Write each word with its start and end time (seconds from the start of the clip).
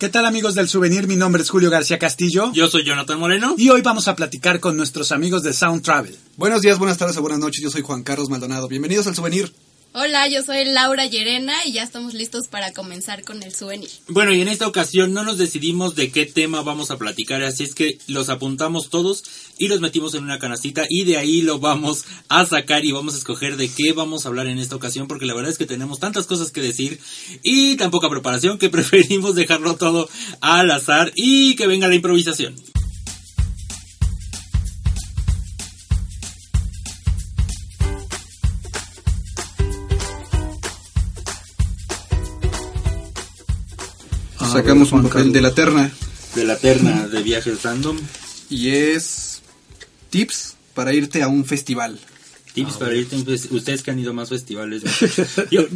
¿Qué 0.00 0.08
tal 0.08 0.24
amigos 0.24 0.54
del 0.54 0.66
souvenir? 0.66 1.06
Mi 1.06 1.16
nombre 1.16 1.42
es 1.42 1.50
Julio 1.50 1.68
García 1.68 1.98
Castillo. 1.98 2.50
Yo 2.54 2.68
soy 2.68 2.84
Jonathan 2.84 3.18
Moreno. 3.18 3.54
Y 3.58 3.68
hoy 3.68 3.82
vamos 3.82 4.08
a 4.08 4.16
platicar 4.16 4.58
con 4.58 4.74
nuestros 4.74 5.12
amigos 5.12 5.42
de 5.42 5.52
Sound 5.52 5.82
Travel. 5.82 6.16
Buenos 6.38 6.62
días, 6.62 6.78
buenas 6.78 6.96
tardes 6.96 7.18
o 7.18 7.20
buenas 7.20 7.38
noches. 7.38 7.62
Yo 7.62 7.68
soy 7.68 7.82
Juan 7.82 8.02
Carlos 8.02 8.30
Maldonado. 8.30 8.66
Bienvenidos 8.66 9.06
al 9.08 9.14
souvenir. 9.14 9.52
Hola, 9.92 10.28
yo 10.28 10.44
soy 10.44 10.66
Laura 10.66 11.06
Llerena 11.06 11.66
y 11.66 11.72
ya 11.72 11.82
estamos 11.82 12.14
listos 12.14 12.46
para 12.46 12.72
comenzar 12.72 13.24
con 13.24 13.42
el 13.42 13.52
souvenir. 13.52 13.90
Bueno, 14.06 14.32
y 14.32 14.40
en 14.40 14.46
esta 14.46 14.68
ocasión 14.68 15.12
no 15.12 15.24
nos 15.24 15.36
decidimos 15.36 15.96
de 15.96 16.12
qué 16.12 16.26
tema 16.26 16.62
vamos 16.62 16.92
a 16.92 16.96
platicar, 16.96 17.42
así 17.42 17.64
es 17.64 17.74
que 17.74 17.98
los 18.06 18.28
apuntamos 18.28 18.88
todos 18.88 19.24
y 19.58 19.66
los 19.66 19.80
metimos 19.80 20.14
en 20.14 20.22
una 20.22 20.38
canastita 20.38 20.84
y 20.88 21.02
de 21.06 21.16
ahí 21.16 21.42
lo 21.42 21.58
vamos 21.58 22.04
a 22.28 22.46
sacar 22.46 22.84
y 22.84 22.92
vamos 22.92 23.14
a 23.14 23.18
escoger 23.18 23.56
de 23.56 23.68
qué 23.68 23.92
vamos 23.92 24.24
a 24.24 24.28
hablar 24.28 24.46
en 24.46 24.60
esta 24.60 24.76
ocasión 24.76 25.08
porque 25.08 25.26
la 25.26 25.34
verdad 25.34 25.50
es 25.50 25.58
que 25.58 25.66
tenemos 25.66 25.98
tantas 25.98 26.28
cosas 26.28 26.52
que 26.52 26.60
decir 26.60 27.00
y 27.42 27.74
tan 27.74 27.90
poca 27.90 28.08
preparación 28.08 28.58
que 28.58 28.70
preferimos 28.70 29.34
dejarlo 29.34 29.74
todo 29.74 30.08
al 30.40 30.70
azar 30.70 31.10
y 31.16 31.56
que 31.56 31.66
venga 31.66 31.88
la 31.88 31.96
improvisación. 31.96 32.54
Sacamos 44.52 44.92
un 44.92 45.02
papel 45.04 45.32
de 45.32 45.40
la 45.40 45.52
terna 45.54 45.90
De 46.34 46.44
la 46.44 46.56
terna 46.56 47.06
de 47.08 47.22
viajes 47.22 47.62
random. 47.62 47.96
y 48.48 48.68
es 48.70 49.42
tips 50.10 50.54
para 50.74 50.92
irte 50.92 51.22
a 51.22 51.28
un 51.28 51.44
festival. 51.44 51.98
Tips 52.54 52.74
para 52.78 52.94
irte, 52.94 53.14
a 53.14 53.18
un 53.18 53.26
fes- 53.26 53.50
ustedes 53.50 53.82
que 53.82 53.90
han 53.90 53.98
ido 53.98 54.10
a 54.10 54.14
más 54.14 54.28
festivales. 54.28 54.82
Yo, 55.50 55.66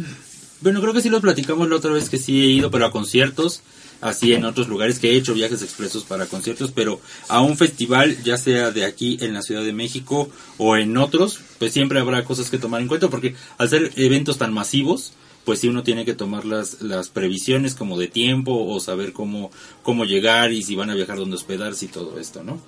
bueno, 0.61 0.81
creo 0.81 0.93
que 0.93 1.01
sí 1.01 1.09
los 1.09 1.21
platicamos 1.21 1.69
la 1.69 1.75
otra 1.77 1.91
vez 1.91 2.09
que 2.09 2.17
sí 2.17 2.41
he 2.41 2.47
ido, 2.47 2.69
pero 2.71 2.85
a 2.85 2.91
conciertos, 2.91 3.61
así 4.01 4.33
en 4.33 4.43
otros 4.45 4.67
lugares 4.67 4.99
que 4.99 5.11
he 5.11 5.15
hecho 5.15 5.33
viajes 5.33 5.61
expresos 5.61 6.03
para 6.03 6.25
conciertos, 6.25 6.71
pero 6.73 6.99
a 7.29 7.41
un 7.41 7.57
festival, 7.57 8.21
ya 8.23 8.37
sea 8.37 8.71
de 8.71 8.83
aquí 8.83 9.17
en 9.21 9.33
la 9.33 9.41
Ciudad 9.41 9.63
de 9.63 9.71
México 9.73 10.29
o 10.57 10.75
en 10.75 10.97
otros, 10.97 11.39
pues 11.59 11.71
siempre 11.71 11.99
habrá 11.99 12.25
cosas 12.25 12.49
que 12.49 12.57
tomar 12.57 12.81
en 12.81 12.87
cuenta, 12.89 13.09
porque 13.09 13.35
al 13.57 13.69
ser 13.69 13.91
eventos 13.95 14.37
tan 14.37 14.53
masivos, 14.53 15.13
pues 15.45 15.59
sí 15.59 15.67
uno 15.67 15.83
tiene 15.83 16.03
que 16.03 16.13
tomar 16.13 16.43
las, 16.43 16.81
las 16.81 17.09
previsiones 17.09 17.75
como 17.75 17.97
de 17.97 18.07
tiempo 18.07 18.65
o 18.65 18.79
saber 18.79 19.13
cómo, 19.13 19.51
cómo 19.83 20.03
llegar 20.05 20.51
y 20.51 20.63
si 20.63 20.75
van 20.75 20.89
a 20.89 20.95
viajar, 20.95 21.17
dónde 21.17 21.35
hospedarse 21.35 21.85
y 21.85 21.89
todo 21.89 22.19
esto, 22.19 22.43
¿no? 22.43 22.59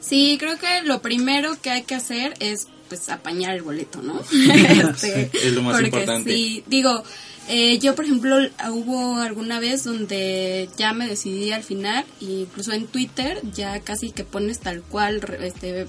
Sí, 0.00 0.36
creo 0.38 0.58
que 0.58 0.82
lo 0.82 1.00
primero 1.00 1.56
que 1.60 1.70
hay 1.70 1.82
que 1.82 1.94
hacer 1.94 2.34
es 2.40 2.68
pues 2.88 3.08
apañar 3.08 3.54
el 3.54 3.62
boleto, 3.62 4.02
¿no? 4.02 4.20
Este, 4.30 5.30
es 5.32 5.52
lo 5.52 5.62
más 5.62 5.74
porque 5.74 5.86
importante. 5.86 6.32
Sí, 6.32 6.64
digo, 6.66 7.02
eh, 7.48 7.78
yo 7.78 7.94
por 7.94 8.04
ejemplo 8.04 8.36
hubo 8.70 9.16
alguna 9.16 9.60
vez 9.60 9.84
donde 9.84 10.68
ya 10.76 10.92
me 10.92 11.06
decidí 11.06 11.52
al 11.52 11.62
final, 11.62 12.04
e 12.20 12.24
incluso 12.24 12.72
en 12.72 12.86
Twitter 12.86 13.40
ya 13.54 13.80
casi 13.80 14.10
que 14.10 14.24
pones 14.24 14.60
tal 14.60 14.82
cual, 14.82 15.20
este 15.40 15.86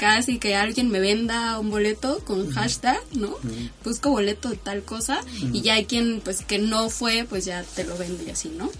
casi 0.00 0.38
que 0.38 0.56
alguien 0.56 0.88
me 0.88 0.98
venda 0.98 1.58
un 1.58 1.68
boleto 1.68 2.24
con 2.24 2.50
hashtag, 2.52 2.98
¿no? 3.12 3.36
Busco 3.84 4.08
boleto 4.08 4.48
de 4.48 4.56
tal 4.56 4.82
cosa 4.82 5.20
y 5.52 5.60
ya 5.60 5.74
hay 5.74 5.84
quien 5.84 6.22
pues 6.22 6.42
que 6.42 6.58
no 6.58 6.88
fue, 6.88 7.26
pues 7.28 7.44
ya 7.44 7.62
te 7.62 7.84
lo 7.84 7.98
vende 7.98 8.24
y 8.24 8.30
así, 8.30 8.48
¿no? 8.48 8.70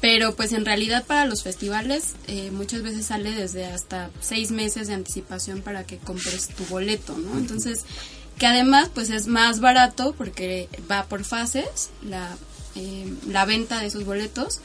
Pero 0.00 0.34
pues 0.34 0.54
en 0.54 0.64
realidad 0.64 1.04
para 1.04 1.26
los 1.26 1.42
festivales 1.42 2.14
eh, 2.26 2.50
muchas 2.52 2.82
veces 2.82 3.04
sale 3.04 3.32
desde 3.32 3.66
hasta 3.66 4.10
seis 4.22 4.50
meses 4.50 4.88
de 4.88 4.94
anticipación 4.94 5.60
para 5.60 5.84
que 5.84 5.98
compres 5.98 6.48
tu 6.48 6.64
boleto, 6.64 7.18
¿no? 7.18 7.36
Entonces, 7.36 7.84
que 8.38 8.46
además 8.46 8.88
pues 8.94 9.10
es 9.10 9.26
más 9.26 9.60
barato 9.60 10.14
porque 10.16 10.70
va 10.90 11.04
por 11.04 11.22
fases 11.24 11.90
la, 12.02 12.34
eh, 12.76 13.12
la 13.28 13.44
venta 13.44 13.78
de 13.78 13.88
esos 13.88 14.06
boletos 14.06 14.60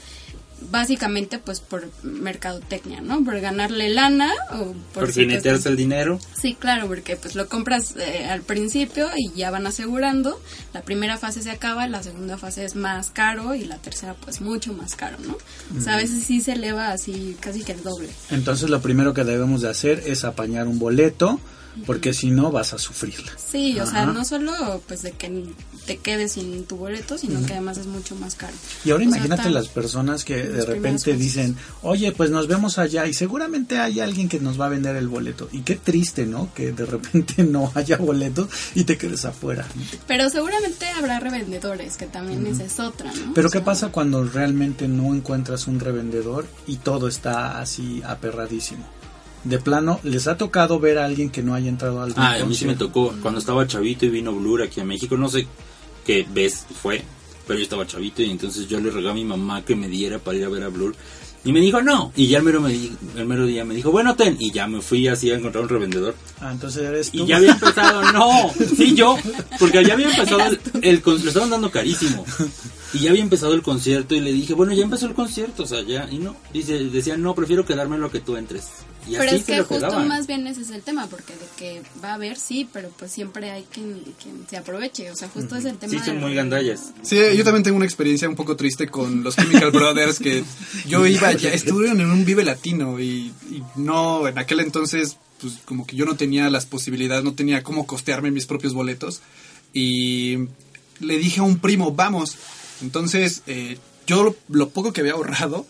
básicamente 0.72 1.40
pues 1.40 1.60
por 1.60 1.90
mercadotecnia, 2.04 3.02
¿no? 3.02 3.24
Por 3.24 3.40
ganarle 3.40 3.90
lana 3.90 4.32
o 4.52 4.74
por, 4.94 5.06
Por 5.06 5.12
jinetearse 5.12 5.70
el 5.70 5.76
dinero. 5.76 6.20
Sí, 6.40 6.56
claro, 6.56 6.88
porque 6.88 7.16
pues 7.16 7.36
lo 7.36 7.48
compras 7.48 7.96
eh, 7.98 8.26
al 8.26 8.42
principio 8.42 9.10
y 9.16 9.32
ya 9.38 9.52
van 9.52 9.68
asegurando. 9.68 10.42
La 10.74 10.82
primera 10.82 11.18
fase 11.18 11.42
se 11.42 11.52
acaba, 11.52 11.88
la 11.88 12.04
segunda 12.04 12.38
fase 12.38 12.66
es 12.66 12.76
más 12.76 13.10
caro 13.12 13.56
y 13.56 13.66
la 13.66 13.78
tercera 13.78 14.16
pues 14.16 14.42
mucho 14.42 14.74
más 14.74 14.96
caro, 14.96 15.18
¿no? 15.26 15.38
O 15.78 15.82
sea, 15.82 15.94
a 15.94 15.98
veces 15.98 16.24
sí 16.24 16.42
se 16.42 16.54
eleva 16.54 16.92
así 16.92 17.38
casi 17.40 17.64
que 17.64 17.74
el 17.74 17.84
doble. 17.84 18.10
Entonces 18.32 18.70
lo 18.70 18.82
primero 18.82 19.14
que 19.14 19.24
debemos 19.24 19.62
de 19.62 19.70
hacer 19.70 20.04
es 20.06 20.24
apañar 20.24 20.68
un 20.68 20.80
boleto, 20.80 21.40
porque 21.86 22.14
si 22.14 22.32
no 22.32 22.52
vas 22.52 22.74
a 22.74 22.80
sufrirla. 22.80 23.32
Sí, 23.38 23.80
o 23.80 23.86
sea, 23.86 24.06
no 24.06 24.26
solo 24.26 24.82
pues 24.88 25.02
de 25.02 25.12
que 25.12 25.44
te 25.86 25.98
quedes 25.98 26.34
sin 26.34 26.66
tu 26.66 26.76
boleto, 26.78 27.18
sino 27.18 27.46
que 27.46 27.54
además 27.54 27.78
es 27.78 27.88
mucho 27.88 28.16
más 28.16 28.36
caro. 28.36 28.54
Y 28.84 28.92
ahora 28.92 29.06
O 29.06 29.10
sea, 29.10 29.18
imagínate 29.18 29.44
tan- 29.44 29.54
las 29.54 29.68
personas 29.70 30.26
que 30.26 30.36
de 30.44 30.66
repente 30.66 31.16
dicen, 31.16 31.56
oye, 31.82 32.12
pues 32.12 32.30
nos 32.30 32.48
vemos 32.48 32.78
allá 32.78 33.06
y 33.08 33.14
seguramente 33.14 33.80
hay 33.80 34.00
alguien 34.00 34.28
que 34.30 34.40
nos 34.40 34.60
va 34.60 34.66
a 34.66 34.70
vender 34.70 34.96
el 34.98 35.08
boleto. 35.08 35.48
Y 35.52 35.62
qué 35.62 35.76
triste, 35.76 36.26
¿no? 36.26 36.54
Que 36.54 36.72
de 36.72 36.86
repente 36.86 37.44
no 37.44 37.72
haya 37.76 37.98
boletos 37.98 38.50
y 38.76 38.84
te 38.84 38.98
quedes 38.98 39.24
afuera. 39.26 39.66
Pero 40.08 40.30
seguramente 40.30 40.88
habrá 40.90 41.20
revendedores, 41.20 41.96
que 41.98 42.06
también 42.08 42.46
esa 42.48 42.64
es 42.66 42.80
otra, 42.80 43.12
¿no? 43.14 43.34
Pero 43.34 43.48
O 43.48 43.52
¿qué 43.52 43.60
sea, 43.60 43.66
pasa 43.66 43.88
cuando 43.90 44.24
realmente 44.26 44.88
no 44.88 45.14
encuentras 45.16 45.68
un 45.68 45.80
revendedor 45.80 46.46
y 46.68 46.78
todo 46.78 47.08
está 47.08 47.60
así 47.60 48.02
aperradísimo? 48.06 48.86
De 49.48 49.60
plano, 49.60 50.00
¿les 50.04 50.28
ha 50.28 50.38
tocado 50.38 50.80
ver 50.80 50.98
a 50.98 51.06
alguien 51.06 51.30
que 51.30 51.42
no 51.42 51.54
haya 51.54 51.70
entrado 51.70 52.02
al 52.02 52.14
Ah, 52.18 52.36
a 52.42 52.46
mí 52.46 52.54
sí 52.56 52.66
me 52.66 52.76
tocó. 52.76 53.14
Cuando 53.22 53.40
estaba 53.40 53.66
chavito 53.68 54.06
y 54.06 54.10
vino 54.10 54.34
Blur 54.34 54.62
aquí 54.62 54.80
a 54.82 54.84
México, 54.84 55.16
no 55.16 55.30
sé 55.30 55.48
qué 56.06 56.26
vez 56.34 56.66
fue, 56.82 57.02
pero 57.48 57.58
yo 57.60 57.64
estaba 57.64 57.88
chavito 57.88 58.22
y 58.22 58.30
entonces 58.30 58.68
yo 58.68 58.80
le 58.80 58.90
regalé 58.90 59.10
a 59.12 59.14
mi 59.14 59.24
mamá 59.26 59.64
que 59.64 59.76
me 59.76 59.88
diera 59.88 60.20
para 60.20 60.38
ir 60.38 60.44
a 60.46 60.50
ver 60.50 60.64
a 60.64 60.68
Blur. 60.70 60.96
Y 61.46 61.54
me 61.54 61.62
dijo 61.62 61.82
no. 61.82 62.12
Y 62.16 62.28
ya 62.28 62.40
el 62.40 62.44
mero, 62.44 62.60
me 62.60 62.72
di- 62.74 62.92
el 63.16 63.26
mero 63.26 63.46
día 63.46 63.64
me 63.64 63.74
dijo, 63.74 63.90
bueno, 63.90 64.16
ten. 64.16 64.36
Y 64.38 64.52
ya 64.52 64.68
me 64.68 64.82
fui 64.82 65.08
así 65.08 65.32
a 65.32 65.36
encontrar 65.36 65.64
un 65.64 65.70
revendedor. 65.70 66.14
Ah, 66.42 66.52
entonces 66.52 66.82
eres 66.84 67.10
tú. 67.12 67.20
Y 67.24 67.26
ya 67.28 67.38
había 67.38 67.52
empezado, 67.54 68.12
no, 68.12 68.52
sí 68.76 68.96
yo, 68.96 69.16
porque 69.60 69.82
ya 69.86 69.94
había 69.94 70.10
empezado 70.10 70.42
el, 70.42 70.60
el 70.82 71.02
lo 71.06 71.16
estaban 71.16 71.50
dando 71.50 71.72
carísimo. 71.72 72.26
Y 72.94 73.00
ya 73.00 73.12
había 73.12 73.22
empezado 73.22 73.54
el 73.54 73.62
concierto 73.62 74.14
y 74.16 74.20
le 74.20 74.34
dije, 74.34 74.54
bueno, 74.56 74.74
ya 74.74 74.84
empezó 74.84 75.06
el 75.06 75.14
concierto, 75.14 75.64
o 75.64 75.68
sea, 75.68 75.84
ya, 75.84 76.10
y 76.12 76.18
no. 76.18 76.36
Dice, 76.52 76.80
decían, 76.90 77.22
no, 77.22 77.34
prefiero 77.36 77.66
quedarme 77.66 77.96
en 77.96 78.02
lo 78.02 78.12
que 78.12 78.20
tú 78.20 78.36
entres. 78.36 78.66
Y 79.08 79.12
Pero 79.12 79.24
así 79.24 79.36
es 79.38 79.44
que 79.46 79.58
lo 79.58 79.64
justo 79.66 79.86
quedaban. 79.88 80.08
más 80.08 80.28
bien 80.28 80.46
ese 80.48 80.62
es 80.62 80.70
el 80.72 80.82
tema, 80.82 81.08
porque 81.08 81.34
de 81.34 81.46
que 81.58 81.82
va 82.04 82.10
a 82.12 82.14
haber, 82.16 82.38
sí, 82.38 82.68
pero 82.74 82.90
pues 82.98 83.12
siempre 83.12 83.52
hay 83.52 83.64
quien, 83.72 84.04
quien 84.22 84.46
se 84.50 84.58
aproveche. 84.58 85.10
O 85.12 85.16
sea, 85.16 85.30
justo 85.30 85.56
es 85.56 85.66
el 85.66 85.78
tema. 85.78 85.92
Sí, 85.94 86.00
son 86.00 86.16
de- 86.16 86.22
muy 86.22 86.36
gandallas. 86.36 86.92
Sí, 87.04 87.16
yo 87.36 87.44
también 87.44 87.64
tengo 87.64 87.78
una 87.78 87.86
experiencia 87.86 88.28
un 88.28 88.36
poco 88.36 88.56
triste 88.56 88.88
con 88.88 89.24
los 89.24 89.36
Chemical 89.36 89.72
Brothers 89.72 90.20
que 90.20 90.44
yo 90.88 91.06
iba 91.08 91.32
ya 91.34 91.52
estuvieron 91.54 92.02
en 92.02 92.10
un 92.12 92.26
Vive 92.26 92.44
Latino 92.44 93.00
y, 93.00 93.32
y 93.50 93.64
no 93.76 94.28
en 94.28 94.38
aquel 94.38 94.60
entonces 94.60 95.18
pues 95.40 95.54
como 95.66 95.86
que 95.86 95.96
yo 95.96 96.06
no 96.06 96.16
tenía 96.16 96.50
las 96.50 96.66
posibilidades, 96.66 97.24
no 97.24 97.34
tenía 97.34 97.62
cómo 97.64 97.86
costearme 97.86 98.32
mis 98.32 98.46
propios 98.48 98.74
boletos 98.74 99.22
y 99.74 100.38
le 101.00 101.18
dije 101.18 101.40
a 101.40 101.44
un 101.44 101.60
primo, 101.60 101.92
"Vamos." 101.92 102.36
Entonces, 102.82 103.44
eh, 103.48 103.78
yo 104.08 104.24
lo, 104.24 104.36
lo 104.50 104.70
poco 104.70 104.94
que 104.94 105.02
había 105.02 105.14
ahorrado 105.14 105.66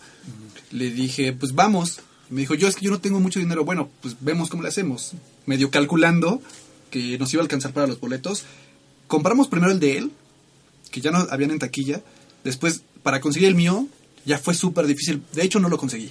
le 0.70 0.90
dije, 0.90 1.32
"Pues 1.32 1.54
vamos." 1.54 2.00
Me 2.30 2.40
dijo, 2.40 2.54
"Yo 2.54 2.68
es 2.68 2.76
que 2.76 2.84
yo 2.84 2.90
no 2.90 3.00
tengo 3.00 3.20
mucho 3.20 3.38
dinero." 3.38 3.64
Bueno, 3.64 3.88
pues 4.02 4.16
vemos 4.20 4.48
cómo 4.48 4.62
le 4.62 4.68
hacemos. 4.68 5.12
Medio 5.46 5.70
calculando 5.70 6.42
que 6.90 7.18
nos 7.18 7.32
iba 7.32 7.42
a 7.42 7.44
alcanzar 7.44 7.72
para 7.72 7.86
los 7.86 8.00
boletos. 8.00 8.44
Compramos 9.06 9.48
primero 9.48 9.72
el 9.72 9.80
de 9.80 9.98
él, 9.98 10.12
que 10.90 11.00
ya 11.00 11.10
no 11.10 11.26
habían 11.30 11.50
en 11.50 11.58
taquilla. 11.58 12.02
Después, 12.44 12.82
para 13.02 13.20
conseguir 13.20 13.48
el 13.48 13.54
mío, 13.54 13.86
ya 14.24 14.38
fue 14.38 14.54
súper 14.54 14.86
difícil. 14.86 15.22
De 15.32 15.42
hecho, 15.42 15.60
no 15.60 15.68
lo 15.68 15.78
conseguí. 15.78 16.10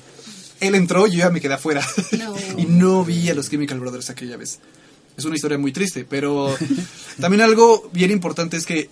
Él 0.60 0.76
entró 0.76 1.08
y 1.08 1.12
yo 1.12 1.18
ya 1.20 1.30
me 1.30 1.42
quedé 1.42 1.54
afuera. 1.54 1.86
No. 2.18 2.36
y 2.58 2.66
no 2.66 3.06
vi 3.06 3.30
a 3.30 3.36
los 3.36 3.50
Chemical 3.50 3.80
Brothers 3.80 4.10
aquella 4.10 4.38
vez. 4.38 4.60
Es 5.16 5.26
una 5.26 5.36
historia 5.36 5.58
muy 5.58 5.72
triste, 5.72 6.06
pero 6.06 6.56
también 7.20 7.42
algo 7.42 7.90
bien 7.94 8.12
importante 8.12 8.58
es 8.58 8.66
que 8.66 8.90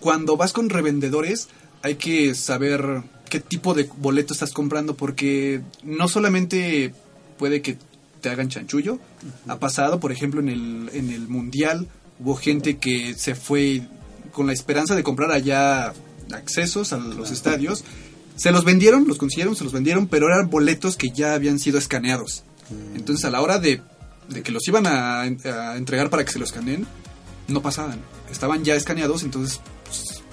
cuando 0.00 0.36
vas 0.36 0.52
con 0.52 0.70
revendedores 0.70 1.48
hay 1.82 1.96
que 1.96 2.34
saber 2.34 3.02
qué 3.28 3.40
tipo 3.40 3.74
de 3.74 3.88
boleto 3.98 4.32
estás 4.32 4.52
comprando 4.52 4.94
porque 4.94 5.60
no 5.82 6.08
solamente 6.08 6.94
puede 7.38 7.62
que 7.62 7.78
te 8.20 8.30
hagan 8.30 8.48
chanchullo. 8.48 8.98
Ha 9.48 9.58
pasado, 9.58 10.00
por 10.00 10.12
ejemplo, 10.12 10.40
en 10.40 10.48
el, 10.48 10.90
en 10.92 11.10
el 11.10 11.28
Mundial 11.28 11.88
hubo 12.20 12.36
gente 12.36 12.78
que 12.78 13.14
se 13.14 13.34
fue 13.34 13.82
con 14.32 14.46
la 14.46 14.52
esperanza 14.52 14.94
de 14.94 15.02
comprar 15.02 15.30
allá 15.30 15.92
accesos 16.32 16.92
a 16.92 16.98
los 16.98 17.30
estadios. 17.30 17.84
Se 18.36 18.50
los 18.50 18.64
vendieron, 18.64 19.06
los 19.06 19.18
consiguieron, 19.18 19.54
se 19.56 19.64
los 19.64 19.72
vendieron, 19.72 20.06
pero 20.08 20.26
eran 20.26 20.50
boletos 20.50 20.96
que 20.96 21.10
ya 21.10 21.34
habían 21.34 21.58
sido 21.58 21.78
escaneados. 21.78 22.44
Entonces 22.94 23.24
a 23.24 23.30
la 23.30 23.42
hora 23.42 23.58
de, 23.58 23.82
de 24.28 24.42
que 24.42 24.52
los 24.52 24.66
iban 24.66 24.86
a, 24.86 25.20
a 25.20 25.76
entregar 25.76 26.10
para 26.10 26.24
que 26.24 26.32
se 26.32 26.38
los 26.38 26.48
escaneen, 26.48 26.86
no 27.48 27.62
pasaban. 27.62 28.00
Estaban 28.30 28.64
ya 28.64 28.74
escaneados, 28.74 29.22
entonces 29.22 29.60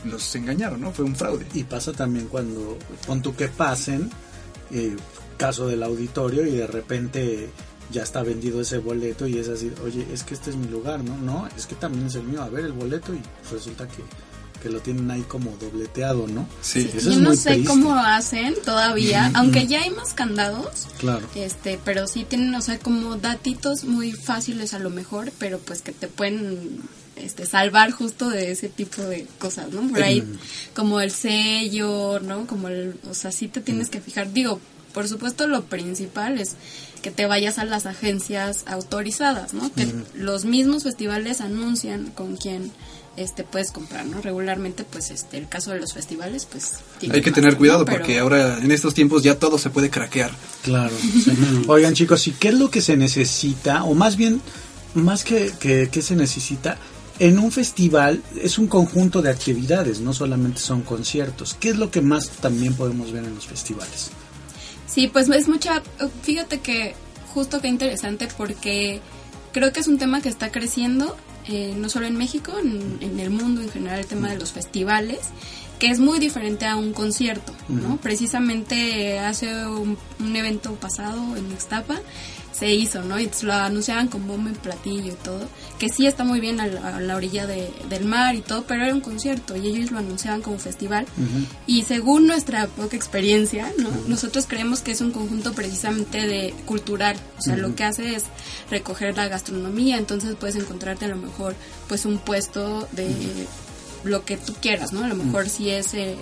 los 0.05 0.33
engañaron, 0.35 0.81
¿no? 0.81 0.91
Fue 0.91 1.05
un 1.05 1.15
fraude. 1.15 1.45
Y 1.53 1.63
pasa 1.63 1.91
también 1.93 2.27
cuando, 2.27 2.77
pon 3.05 3.21
tú 3.21 3.35
que 3.35 3.47
pasen, 3.47 4.09
eh, 4.71 4.95
caso 5.37 5.67
del 5.67 5.83
auditorio 5.83 6.45
y 6.45 6.51
de 6.51 6.67
repente 6.67 7.49
ya 7.91 8.03
está 8.03 8.23
vendido 8.23 8.61
ese 8.61 8.77
boleto 8.77 9.27
y 9.27 9.37
es 9.37 9.49
así, 9.49 9.71
oye, 9.83 10.05
es 10.13 10.23
que 10.23 10.33
este 10.33 10.49
es 10.51 10.55
mi 10.55 10.67
lugar, 10.67 11.03
¿no? 11.03 11.17
No, 11.17 11.47
es 11.57 11.65
que 11.65 11.75
también 11.75 12.05
es 12.07 12.15
el 12.15 12.23
mío, 12.23 12.41
a 12.41 12.49
ver 12.49 12.65
el 12.65 12.71
boleto 12.73 13.13
y 13.13 13.21
resulta 13.51 13.87
que 13.87 14.03
que 14.61 14.69
lo 14.69 14.79
tienen 14.79 15.09
ahí 15.09 15.23
como 15.23 15.49
dobleteado, 15.59 16.27
¿no? 16.27 16.47
Sí. 16.61 16.87
Eso 16.95 17.09
Yo 17.09 17.11
es 17.13 17.17
no 17.17 17.29
muy 17.29 17.37
sé 17.37 17.49
triste. 17.53 17.67
cómo 17.67 17.95
hacen 17.95 18.53
todavía, 18.63 19.31
aunque 19.33 19.65
ya 19.65 19.81
hay 19.81 19.89
más 19.89 20.13
candados, 20.13 20.85
Claro. 20.99 21.25
este, 21.33 21.79
pero 21.83 22.05
sí 22.05 22.25
tienen, 22.25 22.53
o 22.53 22.61
sea, 22.61 22.77
como 22.77 23.15
datitos 23.15 23.85
muy 23.85 24.11
fáciles 24.11 24.75
a 24.75 24.79
lo 24.79 24.91
mejor, 24.91 25.31
pero 25.39 25.57
pues 25.57 25.81
que 25.81 25.93
te 25.93 26.07
pueden 26.07 26.79
este 27.23 27.45
salvar 27.45 27.91
justo 27.91 28.29
de 28.29 28.51
ese 28.51 28.69
tipo 28.69 29.01
de 29.03 29.27
cosas, 29.39 29.69
¿no? 29.71 29.87
Por 29.89 30.01
ahí 30.03 30.23
como 30.75 30.99
el 30.99 31.11
sello, 31.11 32.19
¿no? 32.21 32.47
Como 32.47 32.67
el, 32.67 32.95
o 33.09 33.13
sea, 33.13 33.31
sí 33.31 33.47
te 33.47 33.61
tienes 33.61 33.89
que 33.89 34.01
fijar. 34.01 34.31
Digo, 34.33 34.59
por 34.93 35.07
supuesto 35.07 35.47
lo 35.47 35.63
principal 35.63 36.39
es 36.39 36.55
que 37.01 37.11
te 37.11 37.25
vayas 37.25 37.57
a 37.57 37.65
las 37.65 37.85
agencias 37.85 38.63
autorizadas, 38.67 39.53
¿no? 39.53 39.73
Que 39.73 39.87
los 40.13 40.45
mismos 40.45 40.83
festivales 40.83 41.41
anuncian 41.41 42.11
con 42.11 42.37
quién 42.37 42.71
este 43.17 43.43
puedes 43.43 43.71
comprar, 43.71 44.05
¿no? 44.05 44.21
Regularmente 44.21 44.83
pues 44.83 45.11
este 45.11 45.37
el 45.37 45.47
caso 45.49 45.71
de 45.71 45.79
los 45.79 45.93
festivales 45.93 46.47
pues 46.49 46.75
tiene 46.99 47.15
Hay 47.15 47.21
que 47.21 47.31
tener 47.31 47.57
cuidado 47.57 47.83
Pero- 47.85 47.97
porque 47.97 48.19
ahora 48.19 48.57
en 48.59 48.71
estos 48.71 48.93
tiempos 48.93 49.23
ya 49.23 49.37
todo 49.37 49.57
se 49.57 49.69
puede 49.69 49.89
craquear. 49.89 50.31
Claro. 50.63 50.93
sí. 50.97 51.31
Oigan 51.67 51.93
chicos, 51.93 52.27
¿y 52.27 52.31
qué 52.31 52.49
es 52.49 52.53
lo 52.55 52.69
que 52.69 52.81
se 52.81 52.95
necesita? 52.97 53.83
O 53.83 53.95
más 53.95 54.15
bien, 54.15 54.41
más 54.93 55.23
que, 55.23 55.51
que, 55.59 55.89
que 55.91 56.01
se 56.01 56.15
necesita, 56.15 56.77
en 57.21 57.37
un 57.37 57.51
festival 57.51 58.23
es 58.41 58.57
un 58.57 58.65
conjunto 58.65 59.21
de 59.21 59.29
actividades, 59.29 59.99
no 59.99 60.11
solamente 60.11 60.59
son 60.59 60.81
conciertos. 60.81 61.55
¿Qué 61.59 61.69
es 61.69 61.77
lo 61.77 61.91
que 61.91 62.01
más 62.01 62.31
también 62.31 62.73
podemos 62.73 63.11
ver 63.11 63.23
en 63.23 63.35
los 63.35 63.45
festivales? 63.45 64.09
Sí, 64.87 65.07
pues 65.07 65.29
es 65.29 65.47
mucha, 65.47 65.83
fíjate 66.23 66.61
que 66.61 66.95
justo 67.31 67.61
que 67.61 67.67
interesante 67.67 68.27
porque 68.35 69.01
creo 69.51 69.71
que 69.71 69.81
es 69.81 69.87
un 69.87 69.99
tema 69.99 70.21
que 70.21 70.29
está 70.29 70.51
creciendo, 70.51 71.15
eh, 71.47 71.75
no 71.77 71.89
solo 71.89 72.07
en 72.07 72.17
México, 72.17 72.53
en, 72.57 72.97
en 73.01 73.19
el 73.19 73.29
mundo 73.29 73.61
en 73.61 73.69
general, 73.69 73.99
el 73.99 74.07
tema 74.07 74.31
de 74.31 74.39
los 74.39 74.51
festivales, 74.51 75.19
que 75.77 75.91
es 75.91 75.99
muy 75.99 76.17
diferente 76.17 76.65
a 76.65 76.75
un 76.75 76.91
concierto, 76.91 77.53
¿no? 77.67 77.97
Precisamente 77.97 79.19
hace 79.19 79.67
un, 79.67 79.95
un 80.19 80.35
evento 80.35 80.73
pasado 80.73 81.35
en 81.37 81.51
Ixtapa 81.51 81.99
se 82.51 82.73
hizo, 82.73 83.01
¿no? 83.03 83.19
Y 83.19 83.29
lo 83.43 83.53
anunciaban 83.53 84.07
con 84.07 84.27
bombo 84.27 84.49
y 84.49 84.53
platillo 84.53 85.13
y 85.13 85.15
todo, 85.23 85.47
que 85.79 85.89
sí 85.89 86.05
está 86.05 86.23
muy 86.23 86.39
bien 86.39 86.59
a 86.59 86.67
la, 86.67 86.97
a 86.97 86.99
la 86.99 87.15
orilla 87.15 87.47
de- 87.47 87.71
del 87.89 88.05
mar 88.05 88.35
y 88.35 88.41
todo, 88.41 88.63
pero 88.67 88.83
era 88.83 88.93
un 88.93 89.01
concierto 89.01 89.55
y 89.55 89.67
ellos 89.67 89.89
lo 89.91 89.99
anunciaban 89.99 90.41
como 90.41 90.59
festival. 90.59 91.05
Y 91.65 91.83
según 91.83 92.27
nuestra 92.27 92.67
poca 92.67 92.95
experiencia, 92.95 93.71
¿no? 93.77 93.89
nosotros 94.07 94.45
creemos 94.47 94.81
que 94.81 94.91
es 94.91 95.01
un 95.01 95.11
conjunto 95.11 95.53
precisamente 95.53 96.27
de 96.27 96.53
cultural, 96.65 97.15
o 97.39 97.41
sea, 97.41 97.55
lo 97.57 97.73
que 97.75 97.83
hace 97.85 98.15
es 98.15 98.25
recoger 98.69 99.15
la 99.15 99.27
gastronomía, 99.27 99.97
entonces 99.97 100.35
puedes 100.39 100.55
encontrarte 100.55 101.05
a 101.05 101.09
lo 101.09 101.15
mejor 101.17 101.55
pues 101.87 102.05
un 102.05 102.17
puesto 102.19 102.87
de 102.91 103.07
lo 104.03 104.25
que 104.25 104.37
tú 104.37 104.53
quieras, 104.61 104.93
¿no? 104.93 105.03
A 105.03 105.07
lo 105.07 105.15
mejor 105.15 105.47
si 105.49 105.69
es 105.69 105.93
eh, 105.93 106.15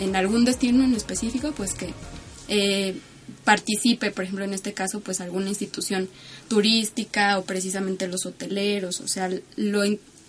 en 0.00 0.16
algún 0.16 0.44
destino 0.44 0.84
en 0.84 0.94
específico, 0.94 1.52
pues 1.56 1.74
que 1.74 1.92
eh, 2.48 2.98
participe, 3.46 4.10
por 4.10 4.24
ejemplo, 4.24 4.44
en 4.44 4.52
este 4.52 4.74
caso, 4.74 4.98
pues 4.98 5.20
alguna 5.20 5.48
institución 5.48 6.08
turística 6.48 7.38
o 7.38 7.44
precisamente 7.44 8.08
los 8.08 8.26
hoteleros, 8.26 9.00
o 9.00 9.06
sea, 9.06 9.30
lo, 9.54 9.82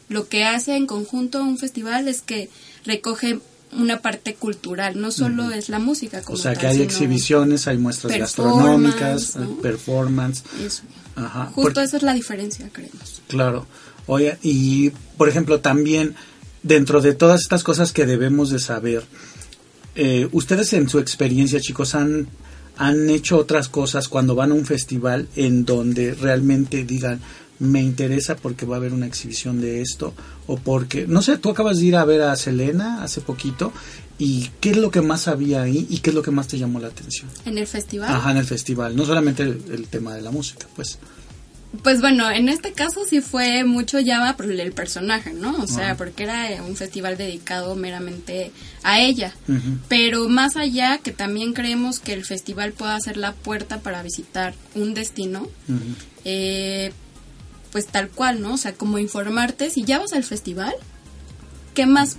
lo 0.07 0.29
que 0.29 0.45
hace 0.45 0.75
en 0.75 0.85
conjunto 0.85 1.41
un 1.41 1.57
festival 1.57 2.07
es 2.07 2.21
que 2.21 2.49
recoge 2.85 3.39
una 3.73 4.01
parte 4.01 4.35
cultural, 4.35 5.01
no 5.01 5.11
solo 5.11 5.49
es 5.49 5.67
la 5.67 5.79
música 5.79 6.21
como 6.21 6.37
O 6.37 6.41
sea, 6.41 6.53
tal, 6.53 6.61
que 6.61 6.67
hay 6.67 6.81
exhibiciones, 6.83 7.67
hay 7.67 7.79
muestras 7.79 8.13
performance, 8.13 8.95
gastronómicas, 8.95 9.35
¿no? 9.35 9.61
performance. 9.61 10.43
eso. 10.63 10.83
Ajá. 11.15 11.47
Justo 11.47 11.81
esa 11.81 11.97
es 11.97 12.03
la 12.03 12.13
diferencia, 12.13 12.69
creemos. 12.71 13.23
Claro. 13.27 13.65
Oye, 14.05 14.37
y 14.43 14.91
por 15.17 15.27
ejemplo, 15.27 15.59
también 15.59 16.15
dentro 16.61 17.01
de 17.01 17.15
todas 17.15 17.41
estas 17.41 17.63
cosas 17.63 17.91
que 17.93 18.05
debemos 18.05 18.51
de 18.51 18.59
saber, 18.59 19.03
eh, 19.95 20.29
ustedes 20.31 20.71
en 20.73 20.87
su 20.87 20.99
experiencia, 20.99 21.59
chicos, 21.59 21.95
han, 21.95 22.29
han 22.77 23.09
hecho 23.09 23.37
otras 23.37 23.69
cosas 23.69 24.07
cuando 24.07 24.35
van 24.35 24.51
a 24.51 24.55
un 24.55 24.65
festival 24.65 25.27
en 25.35 25.65
donde 25.65 26.13
realmente 26.13 26.83
digan, 26.83 27.19
me 27.59 27.81
interesa 27.81 28.35
porque 28.35 28.65
va 28.65 28.75
a 28.75 28.79
haber 28.79 28.93
una 28.93 29.07
exhibición 29.07 29.59
de 29.61 29.81
esto, 29.81 30.13
o 30.45 30.57
porque, 30.57 31.07
no 31.07 31.21
sé, 31.21 31.37
tú 31.37 31.49
acabas 31.49 31.79
de 31.79 31.85
ir 31.85 31.95
a 31.95 32.05
ver 32.05 32.21
a 32.21 32.35
Selena 32.35 33.03
hace 33.03 33.21
poquito, 33.21 33.73
y 34.19 34.49
qué 34.59 34.71
es 34.71 34.77
lo 34.77 34.89
que 34.91 35.01
más 35.01 35.27
había 35.27 35.61
ahí 35.61 35.85
y 35.89 35.99
qué 35.99 36.09
es 36.09 36.15
lo 36.15 36.21
que 36.21 36.31
más 36.31 36.47
te 36.47 36.57
llamó 36.57 36.79
la 36.79 36.87
atención. 36.87 37.29
En 37.45 37.57
el 37.57 37.67
festival. 37.67 38.09
Ajá, 38.09 38.31
en 38.31 38.37
el 38.37 38.45
festival, 38.45 38.95
no 38.95 39.05
solamente 39.05 39.43
el, 39.43 39.61
el 39.71 39.87
tema 39.87 40.15
de 40.15 40.21
la 40.21 40.31
música, 40.31 40.67
pues. 40.75 40.97
Pues 41.83 41.99
bueno, 41.99 42.29
en 42.31 42.47
este 42.47 42.71
caso 42.71 43.03
sí 43.05 43.19
fue 43.19 43.63
mucho 43.65 43.99
llama 43.99 44.37
por 44.37 44.49
el 44.49 44.71
personaje, 44.71 45.33
¿no? 45.33 45.55
O 45.61 45.67
sea, 45.67 45.95
porque 45.97 46.23
era 46.23 46.63
un 46.63 46.75
festival 46.77 47.17
dedicado 47.17 47.75
meramente 47.75 48.51
a 48.83 49.01
ella. 49.01 49.33
Pero 49.89 50.29
más 50.29 50.55
allá, 50.55 50.97
que 50.99 51.11
también 51.11 51.53
creemos 51.53 51.99
que 51.99 52.13
el 52.13 52.23
festival 52.25 52.71
pueda 52.71 52.99
ser 52.99 53.17
la 53.17 53.33
puerta 53.33 53.79
para 53.79 54.01
visitar 54.01 54.53
un 54.75 54.93
destino, 54.93 55.47
eh, 56.23 56.93
pues 57.71 57.85
tal 57.87 58.09
cual, 58.09 58.41
¿no? 58.41 58.53
O 58.53 58.57
sea, 58.57 58.73
como 58.73 58.97
informarte, 58.97 59.69
si 59.69 59.83
ya 59.83 59.99
vas 59.99 60.13
al 60.13 60.23
festival, 60.23 60.73
¿qué 61.73 61.85
más 61.85 62.17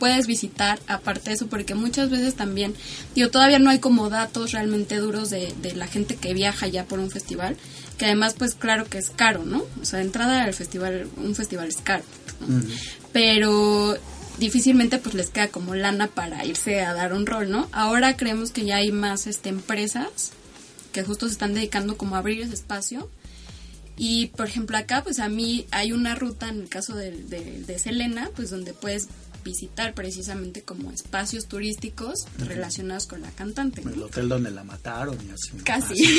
puedes 0.00 0.26
visitar 0.26 0.80
aparte 0.88 1.30
de 1.30 1.36
eso? 1.36 1.46
Porque 1.46 1.74
muchas 1.74 2.10
veces 2.10 2.34
también, 2.34 2.74
digo, 3.14 3.30
todavía 3.30 3.58
no 3.60 3.70
hay 3.70 3.78
como 3.78 4.10
datos 4.10 4.52
realmente 4.52 4.96
duros 4.96 5.30
de, 5.30 5.54
de 5.62 5.74
la 5.74 5.86
gente 5.86 6.16
que 6.16 6.34
viaja 6.34 6.66
ya 6.66 6.84
por 6.84 6.98
un 6.98 7.10
festival, 7.10 7.56
que 7.98 8.06
además, 8.06 8.34
pues 8.38 8.54
claro 8.54 8.86
que 8.86 8.98
es 8.98 9.10
caro, 9.10 9.44
¿no? 9.44 9.64
O 9.82 9.84
sea, 9.84 10.00
entrada 10.00 10.44
al 10.44 10.54
festival, 10.54 11.08
un 11.16 11.34
festival 11.34 11.68
es 11.68 11.78
caro, 11.78 12.04
¿no? 12.40 12.62
Pero 13.12 13.98
difícilmente 14.38 14.98
pues 14.98 15.14
les 15.14 15.30
queda 15.30 15.48
como 15.48 15.74
lana 15.74 16.06
para 16.06 16.44
irse 16.44 16.80
a 16.80 16.94
dar 16.94 17.12
un 17.12 17.26
rol, 17.26 17.50
¿no? 17.50 17.68
Ahora 17.72 18.16
creemos 18.16 18.52
que 18.52 18.64
ya 18.64 18.76
hay 18.76 18.92
más 18.92 19.26
este, 19.26 19.48
empresas 19.48 20.32
que 20.92 21.02
justo 21.02 21.26
se 21.26 21.32
están 21.32 21.54
dedicando 21.54 21.96
como 21.96 22.14
a 22.14 22.18
abrir 22.20 22.40
ese 22.40 22.54
espacio. 22.54 23.10
Y 23.96 24.26
por 24.28 24.46
ejemplo 24.46 24.76
acá 24.78 25.02
pues 25.02 25.18
a 25.18 25.28
mí 25.28 25.66
hay 25.72 25.90
una 25.90 26.14
ruta 26.14 26.48
en 26.48 26.60
el 26.60 26.68
caso 26.68 26.94
de, 26.94 27.10
de, 27.10 27.64
de 27.66 27.78
Selena 27.80 28.30
pues 28.36 28.48
donde 28.48 28.72
puedes 28.72 29.08
visitar 29.44 29.94
precisamente 29.94 30.62
como 30.62 30.90
espacios 30.90 31.46
turísticos 31.46 32.26
relacionados 32.38 33.06
con 33.06 33.20
la 33.22 33.30
cantante. 33.30 33.82
¿no? 33.82 33.92
El 33.92 34.02
hotel 34.02 34.28
donde 34.28 34.50
la 34.50 34.64
mataron 34.64 35.16
y 35.26 35.30
así. 35.30 35.56
Casi. 35.64 36.18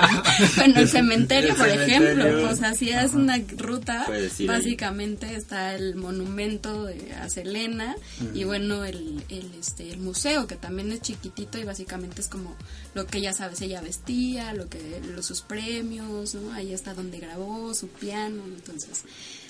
bueno, 0.56 0.80
el 0.80 0.88
cementerio, 0.88 1.50
El 1.50 1.56
por 1.56 1.68
cementerio. 1.68 2.08
ejemplo. 2.08 2.50
O 2.50 2.56
sea, 2.56 2.74
si 2.74 2.90
es 2.90 3.12
una 3.14 3.38
ruta, 3.56 4.06
ahí. 4.10 4.46
básicamente 4.46 5.34
está 5.36 5.74
el 5.74 5.94
monumento 5.96 6.84
de, 6.84 7.12
a 7.14 7.28
Selena 7.28 7.96
y 8.34 8.44
bueno, 8.44 8.84
el, 8.84 9.22
el, 9.28 9.50
este, 9.58 9.90
el 9.90 9.98
museo, 10.00 10.46
que 10.46 10.56
también 10.56 10.92
es 10.92 11.00
chiquitito 11.02 11.58
y 11.58 11.64
básicamente 11.64 12.20
es 12.20 12.28
como 12.28 12.56
lo 12.94 13.06
que 13.06 13.20
ya 13.20 13.32
sabes, 13.32 13.60
ella 13.60 13.80
vestía, 13.80 14.54
lo 14.54 14.68
que 14.68 15.00
los, 15.14 15.26
sus 15.26 15.42
premios, 15.42 16.34
¿no? 16.34 16.52
Ahí 16.52 16.72
está 16.72 16.94
donde 16.94 17.18
grabó 17.18 17.74
su 17.74 17.88
piano, 17.88 18.42
entonces... 18.44 19.02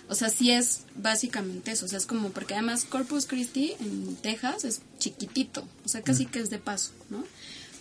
O 0.07 0.15
sea, 0.15 0.29
sí 0.29 0.51
es 0.51 0.83
básicamente 0.97 1.71
eso. 1.73 1.87
O 1.87 1.89
sea, 1.89 1.97
es 1.97 2.05
como, 2.05 2.31
porque 2.31 2.53
además 2.53 2.85
Corpus 2.85 3.27
Christi 3.27 3.75
en 3.81 4.17
Texas 4.17 4.65
es 4.65 4.83
chiquitito. 4.99 5.67
O 5.85 5.89
sea, 5.89 6.03
casi 6.03 6.27
que 6.27 6.41
es 6.41 6.51
de 6.51 6.59
paso, 6.59 6.91
¿no? 7.09 7.25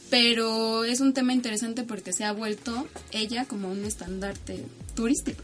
Pero 0.09 0.83
es 0.85 1.01
un 1.01 1.13
tema 1.13 1.33
interesante 1.33 1.83
porque 1.83 2.13
se 2.13 2.23
ha 2.23 2.31
vuelto 2.31 2.87
ella 3.11 3.45
como 3.45 3.69
un 3.71 3.83
estandarte 3.83 4.63
turístico. 4.95 5.43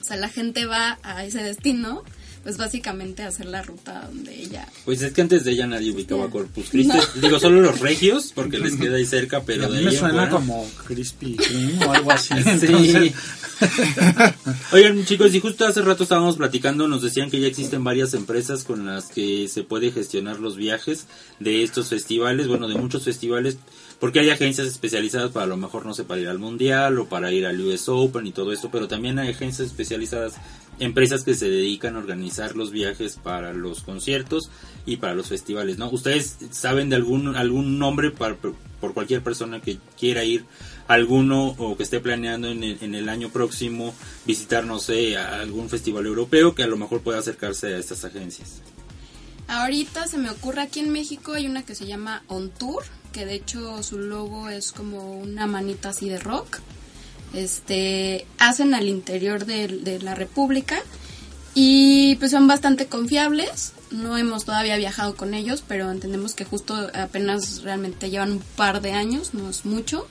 O 0.00 0.04
sea, 0.04 0.16
la 0.16 0.28
gente 0.28 0.66
va 0.66 0.98
a 1.02 1.24
ese 1.24 1.42
destino, 1.42 2.04
pues 2.42 2.56
básicamente 2.56 3.22
hacer 3.22 3.46
la 3.46 3.62
ruta 3.62 4.04
donde 4.06 4.34
ella... 4.42 4.66
Pues 4.84 5.02
es 5.02 5.12
que 5.12 5.20
antes 5.20 5.44
de 5.44 5.52
ella 5.52 5.66
nadie 5.66 5.90
ubicaba. 5.92 6.30
Corpus 6.30 6.70
Christi. 6.70 6.96
Digo, 7.20 7.38
solo 7.38 7.60
los 7.60 7.80
regios, 7.80 8.32
porque 8.34 8.58
les 8.58 8.76
queda 8.76 8.96
ahí 8.96 9.04
cerca, 9.06 9.42
pero 9.42 9.66
a 9.66 9.68
de 9.68 9.78
mí 9.78 9.84
me 9.84 9.90
ahí 9.90 9.94
en 9.96 10.00
suena 10.00 10.14
fuera- 10.14 10.30
como 10.30 10.66
Krispy 10.86 11.36
Kreme 11.36 11.84
o 11.86 11.92
algo 11.92 12.12
así. 12.12 12.34
Sí. 12.42 12.48
entonces- 12.66 13.12
Oigan, 14.72 15.04
chicos, 15.04 15.34
y 15.34 15.40
justo 15.40 15.66
hace 15.66 15.82
rato 15.82 16.04
estábamos 16.04 16.36
platicando, 16.36 16.86
nos 16.88 17.02
decían 17.02 17.30
que 17.30 17.40
ya 17.40 17.48
existen 17.48 17.82
varias 17.84 18.14
empresas 18.14 18.64
con 18.64 18.86
las 18.86 19.06
que 19.06 19.48
se 19.48 19.64
puede 19.64 19.90
gestionar 19.90 20.38
los 20.38 20.56
viajes 20.56 21.06
de 21.40 21.62
estos 21.64 21.88
festivales, 21.88 22.46
bueno, 22.48 22.68
de 22.68 22.76
muchos 22.76 23.04
festivales, 23.04 23.58
porque 23.98 24.20
hay 24.20 24.30
agencias 24.30 24.68
especializadas 24.68 25.32
para 25.32 25.44
a 25.44 25.48
lo 25.48 25.56
mejor, 25.56 25.84
no 25.86 25.94
sé, 25.94 26.04
para 26.04 26.20
ir 26.20 26.28
al 26.28 26.38
Mundial 26.38 26.98
o 26.98 27.08
para 27.08 27.32
ir 27.32 27.46
al 27.46 27.60
US 27.60 27.88
Open 27.88 28.26
y 28.26 28.32
todo 28.32 28.52
esto, 28.52 28.70
pero 28.70 28.86
también 28.86 29.18
hay 29.18 29.30
agencias 29.30 29.66
especializadas, 29.68 30.34
empresas 30.78 31.24
que 31.24 31.34
se 31.34 31.48
dedican 31.48 31.96
a 31.96 31.98
organizar 31.98 32.56
los 32.56 32.70
viajes 32.70 33.16
para 33.16 33.52
los 33.52 33.82
conciertos 33.82 34.50
y 34.86 34.96
para 34.96 35.14
los 35.14 35.28
festivales, 35.28 35.78
¿no? 35.78 35.90
¿Ustedes 35.90 36.36
saben 36.50 36.90
de 36.90 36.96
algún, 36.96 37.36
algún 37.36 37.78
nombre 37.78 38.10
para, 38.10 38.36
por 38.36 38.94
cualquier 38.94 39.22
persona 39.22 39.60
que 39.60 39.78
quiera 39.98 40.24
ir 40.24 40.44
alguno 40.86 41.48
o 41.58 41.76
que 41.76 41.82
esté 41.82 42.00
planeando 42.00 42.48
en 42.48 42.64
el, 42.64 42.78
en 42.80 42.94
el 42.94 43.08
año 43.08 43.28
próximo 43.28 43.94
visitar, 44.26 44.64
no 44.64 44.78
sé, 44.78 45.16
a 45.16 45.40
algún 45.40 45.68
festival 45.68 46.06
europeo 46.06 46.54
que 46.54 46.62
a 46.62 46.66
lo 46.66 46.76
mejor 46.76 47.02
pueda 47.02 47.18
acercarse 47.18 47.74
a 47.74 47.78
estas 47.78 48.04
agencias? 48.04 48.62
Ahorita 49.48 50.06
se 50.06 50.18
me 50.18 50.30
ocurre 50.30 50.62
aquí 50.62 50.80
en 50.80 50.90
México 50.90 51.32
hay 51.32 51.46
una 51.46 51.64
que 51.64 51.74
se 51.74 51.86
llama 51.86 52.22
On 52.26 52.50
Tour, 52.50 52.84
que 53.12 53.24
de 53.24 53.34
hecho 53.34 53.82
su 53.82 53.98
logo 53.98 54.48
es 54.48 54.72
como 54.72 55.18
una 55.18 55.46
manita 55.46 55.90
así 55.90 56.08
de 56.08 56.18
rock. 56.18 56.60
Este, 57.34 58.26
hacen 58.38 58.74
al 58.74 58.88
interior 58.88 59.44
de, 59.44 59.98
la 60.02 60.14
República 60.14 60.78
Y 61.54 62.16
pues 62.16 62.30
son 62.30 62.46
bastante 62.46 62.86
confiables. 62.86 63.72
No 63.90 64.16
hemos 64.16 64.44
todavía 64.44 64.76
viajado 64.76 65.16
con 65.16 65.34
ellos, 65.34 65.62
pero 65.66 65.90
entendemos 65.90 66.34
que 66.34 66.44
justo 66.44 66.90
apenas 66.94 67.62
realmente 67.62 68.10
llevan 68.10 68.32
un 68.32 68.42
par 68.56 68.80
de 68.80 68.92
años, 68.92 69.34
no 69.34 69.48
es 69.48 69.64
mucho. 69.64 70.06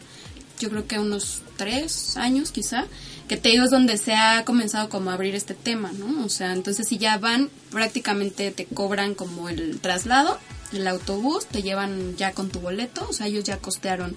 Yo 0.60 0.70
creo 0.70 0.88
que 0.88 0.98
unos 0.98 1.42
tres 1.58 2.18
años 2.18 2.52
quizá. 2.52 2.86
Que 3.28 3.36
te 3.36 3.50
digo 3.50 3.66
es 3.66 3.72
donde 3.72 3.98
se 3.98 4.16
ha 4.16 4.46
comenzado 4.46 4.90
como 4.90 5.10
a 5.10 5.14
abrir 5.14 5.36
este 5.36 5.54
tema, 5.54 5.92
¿no? 5.92 6.26
O 6.26 6.30
sea, 6.30 6.54
entonces 6.54 6.88
si 6.88 6.98
ya 6.98 7.18
van, 7.18 7.50
prácticamente 7.72 8.52
te 8.52 8.66
cobran 8.66 9.16
como 9.16 9.50
el 9.50 9.80
traslado, 9.82 10.40
el 10.72 10.88
autobús, 10.88 11.46
te 11.46 11.62
llevan 11.62 12.16
ya 12.16 12.32
con 12.32 12.50
tu 12.50 12.60
boleto, 12.60 13.06
o 13.10 13.14
sea, 13.14 13.28
ellos 13.28 13.44
ya 13.44 13.58
costearon 13.58 14.16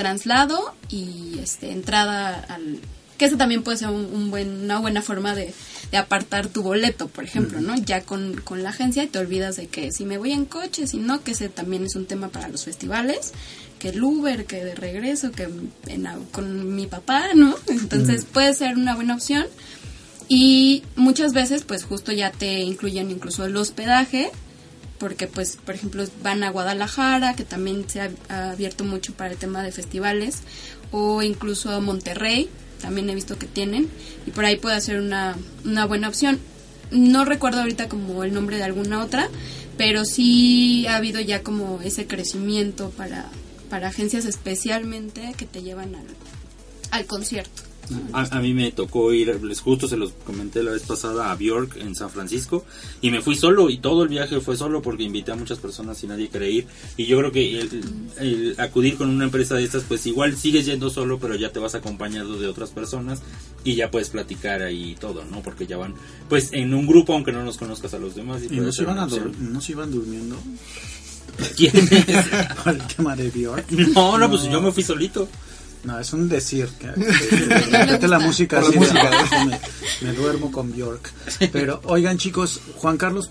traslado 0.00 0.74
y 0.88 1.38
este 1.42 1.72
entrada 1.72 2.40
al 2.48 2.80
que 3.18 3.26
eso 3.26 3.36
también 3.36 3.62
puede 3.62 3.76
ser 3.76 3.88
un, 3.88 4.30
buen, 4.30 4.62
una 4.62 4.78
buena 4.78 5.02
forma 5.02 5.34
de, 5.34 5.52
apartar 5.92 6.46
tu 6.46 6.62
boleto, 6.62 7.06
por 7.08 7.22
ejemplo, 7.22 7.60
¿no? 7.60 7.76
Ya 7.76 8.00
con, 8.00 8.40
con, 8.40 8.62
la 8.62 8.70
agencia 8.70 9.02
y 9.02 9.08
te 9.08 9.18
olvidas 9.18 9.56
de 9.56 9.66
que 9.66 9.92
si 9.92 10.06
me 10.06 10.16
voy 10.16 10.32
en 10.32 10.46
coche, 10.46 10.86
si 10.86 10.96
no, 10.96 11.22
que 11.22 11.32
ese 11.32 11.50
también 11.50 11.84
es 11.84 11.96
un 11.96 12.06
tema 12.06 12.28
para 12.28 12.48
los 12.48 12.64
festivales, 12.64 13.34
que 13.78 13.90
el 13.90 14.02
Uber, 14.02 14.46
que 14.46 14.64
de 14.64 14.74
regreso, 14.74 15.32
que 15.32 15.50
con 16.32 16.74
mi 16.74 16.86
papá, 16.86 17.34
¿no? 17.34 17.54
Entonces 17.68 18.24
puede 18.24 18.54
ser 18.54 18.78
una 18.78 18.94
buena 18.94 19.16
opción. 19.16 19.44
Y 20.26 20.82
muchas 20.96 21.34
veces, 21.34 21.64
pues 21.64 21.84
justo 21.84 22.12
ya 22.12 22.30
te 22.30 22.60
incluyen 22.60 23.10
incluso 23.10 23.44
el 23.44 23.54
hospedaje, 23.54 24.30
porque 25.00 25.26
pues, 25.26 25.56
por 25.64 25.74
ejemplo, 25.74 26.04
van 26.22 26.44
a 26.44 26.50
Guadalajara, 26.50 27.34
que 27.34 27.44
también 27.44 27.88
se 27.88 28.02
ha, 28.02 28.50
abierto 28.50 28.84
mucho 28.84 29.14
para 29.14 29.32
el 29.32 29.38
tema 29.38 29.62
de 29.64 29.72
festivales, 29.72 30.40
o 30.92 31.22
incluso 31.22 31.70
a 31.70 31.80
Monterrey, 31.80 32.50
también 32.80 33.08
he 33.10 33.14
visto 33.14 33.38
que 33.38 33.46
tienen 33.46 33.88
y 34.26 34.30
por 34.30 34.44
ahí 34.44 34.56
puede 34.56 34.80
ser 34.80 35.00
una, 35.00 35.36
una 35.64 35.86
buena 35.86 36.08
opción. 36.08 36.38
No 36.90 37.24
recuerdo 37.24 37.60
ahorita 37.60 37.88
como 37.88 38.24
el 38.24 38.34
nombre 38.34 38.58
de 38.58 38.64
alguna 38.64 39.02
otra, 39.02 39.28
pero 39.78 40.04
sí 40.04 40.86
ha 40.86 40.96
habido 40.96 41.20
ya 41.20 41.42
como 41.42 41.80
ese 41.82 42.06
crecimiento 42.06 42.90
para, 42.90 43.26
para 43.70 43.88
agencias 43.88 44.26
especialmente 44.26 45.34
que 45.36 45.46
te 45.46 45.62
llevan 45.62 45.94
al, 45.94 46.04
al 46.90 47.06
concierto. 47.06 47.69
A, 48.12 48.40
mí 48.40 48.54
me 48.54 48.72
tocó 48.72 49.12
ir, 49.12 49.42
les 49.42 49.60
justo 49.60 49.88
se 49.88 49.96
los 49.96 50.12
comenté 50.24 50.62
la 50.62 50.72
vez 50.72 50.82
pasada 50.82 51.30
a 51.30 51.36
Bjork 51.36 51.76
en 51.76 51.94
San 51.94 52.10
Francisco 52.10 52.64
y 53.00 53.10
me 53.10 53.20
fui 53.20 53.36
solo 53.36 53.70
y 53.70 53.78
todo 53.78 54.02
el 54.02 54.08
viaje 54.08 54.40
fue 54.40 54.56
solo 54.56 54.82
porque 54.82 55.02
invité 55.02 55.32
a 55.32 55.36
muchas 55.36 55.58
personas 55.58 56.02
y 56.02 56.06
nadie 56.06 56.28
quería 56.28 56.48
ir 56.48 56.66
y 56.96 57.06
yo 57.06 57.18
creo 57.18 57.32
que 57.32 57.60
el, 58.20 58.54
acudir 58.58 58.96
con 58.96 59.10
una 59.10 59.24
empresa 59.24 59.54
de 59.56 59.64
estas 59.64 59.84
pues 59.84 60.06
igual 60.06 60.36
sigues 60.36 60.66
yendo 60.66 60.90
solo 60.90 61.18
pero 61.18 61.34
ya 61.34 61.50
te 61.50 61.58
vas 61.58 61.74
acompañado 61.74 62.38
de 62.38 62.48
otras 62.48 62.70
personas 62.70 63.22
y 63.64 63.74
ya 63.74 63.90
puedes 63.90 64.08
platicar 64.08 64.62
ahí 64.62 64.96
todo, 64.98 65.24
¿no? 65.24 65.42
Porque 65.42 65.66
ya 65.66 65.76
van 65.76 65.94
pues 66.28 66.52
en 66.52 66.74
un 66.74 66.86
grupo 66.86 67.12
aunque 67.12 67.32
no 67.32 67.44
nos 67.44 67.58
conozcas 67.58 67.94
a 67.94 67.98
los 67.98 68.14
demás. 68.14 68.42
¿Y, 68.50 68.56
no, 68.60 68.72
se 68.72 68.82
iban 68.82 68.96
no 68.96 69.60
se 69.60 69.72
iban 69.72 69.90
durmiendo? 69.90 70.36
¿Quién 71.56 71.76
es? 71.76 71.90
el 72.66 72.86
tema 72.96 73.16
de 73.16 73.30
Bjork. 73.30 73.70
No, 73.70 74.18
no, 74.18 74.28
pues 74.28 74.44
yo 74.44 74.60
me 74.60 74.72
fui 74.72 74.82
solito. 74.82 75.28
No, 75.84 75.98
es 75.98 76.12
un 76.12 76.28
decir. 76.28 76.68
Que, 76.78 76.88
la 78.08 78.18
música, 78.18 78.60
me, 80.02 80.12
duermo 80.12 80.52
con 80.52 80.72
Bjork. 80.72 81.10
Pero, 81.52 81.80
oigan, 81.84 82.18
chicos, 82.18 82.60
Juan 82.76 82.96
Carlos, 82.96 83.30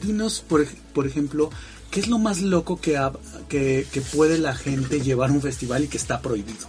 dinos, 0.00 0.44
por, 0.46 0.66
por 0.94 1.06
ejemplo, 1.06 1.50
¿qué 1.90 2.00
es 2.00 2.06
lo 2.06 2.18
más 2.18 2.40
loco 2.40 2.80
que, 2.80 3.00
que, 3.48 3.86
que 3.90 4.00
puede 4.00 4.38
la 4.38 4.54
gente 4.54 5.00
llevar 5.00 5.30
a 5.30 5.32
un 5.32 5.42
festival 5.42 5.84
y 5.84 5.88
que 5.88 5.96
está 5.96 6.20
prohibido? 6.20 6.68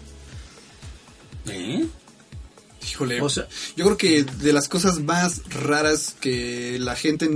¿Eh? 1.47 1.85
Híjole. 2.89 3.21
O 3.21 3.29
sea, 3.29 3.47
yo 3.75 3.85
creo 3.85 3.97
que 3.97 4.23
de 4.23 4.53
las 4.53 4.67
cosas 4.67 4.99
más 4.99 5.41
raras 5.49 6.15
que 6.19 6.77
la 6.79 6.95
gente 6.95 7.29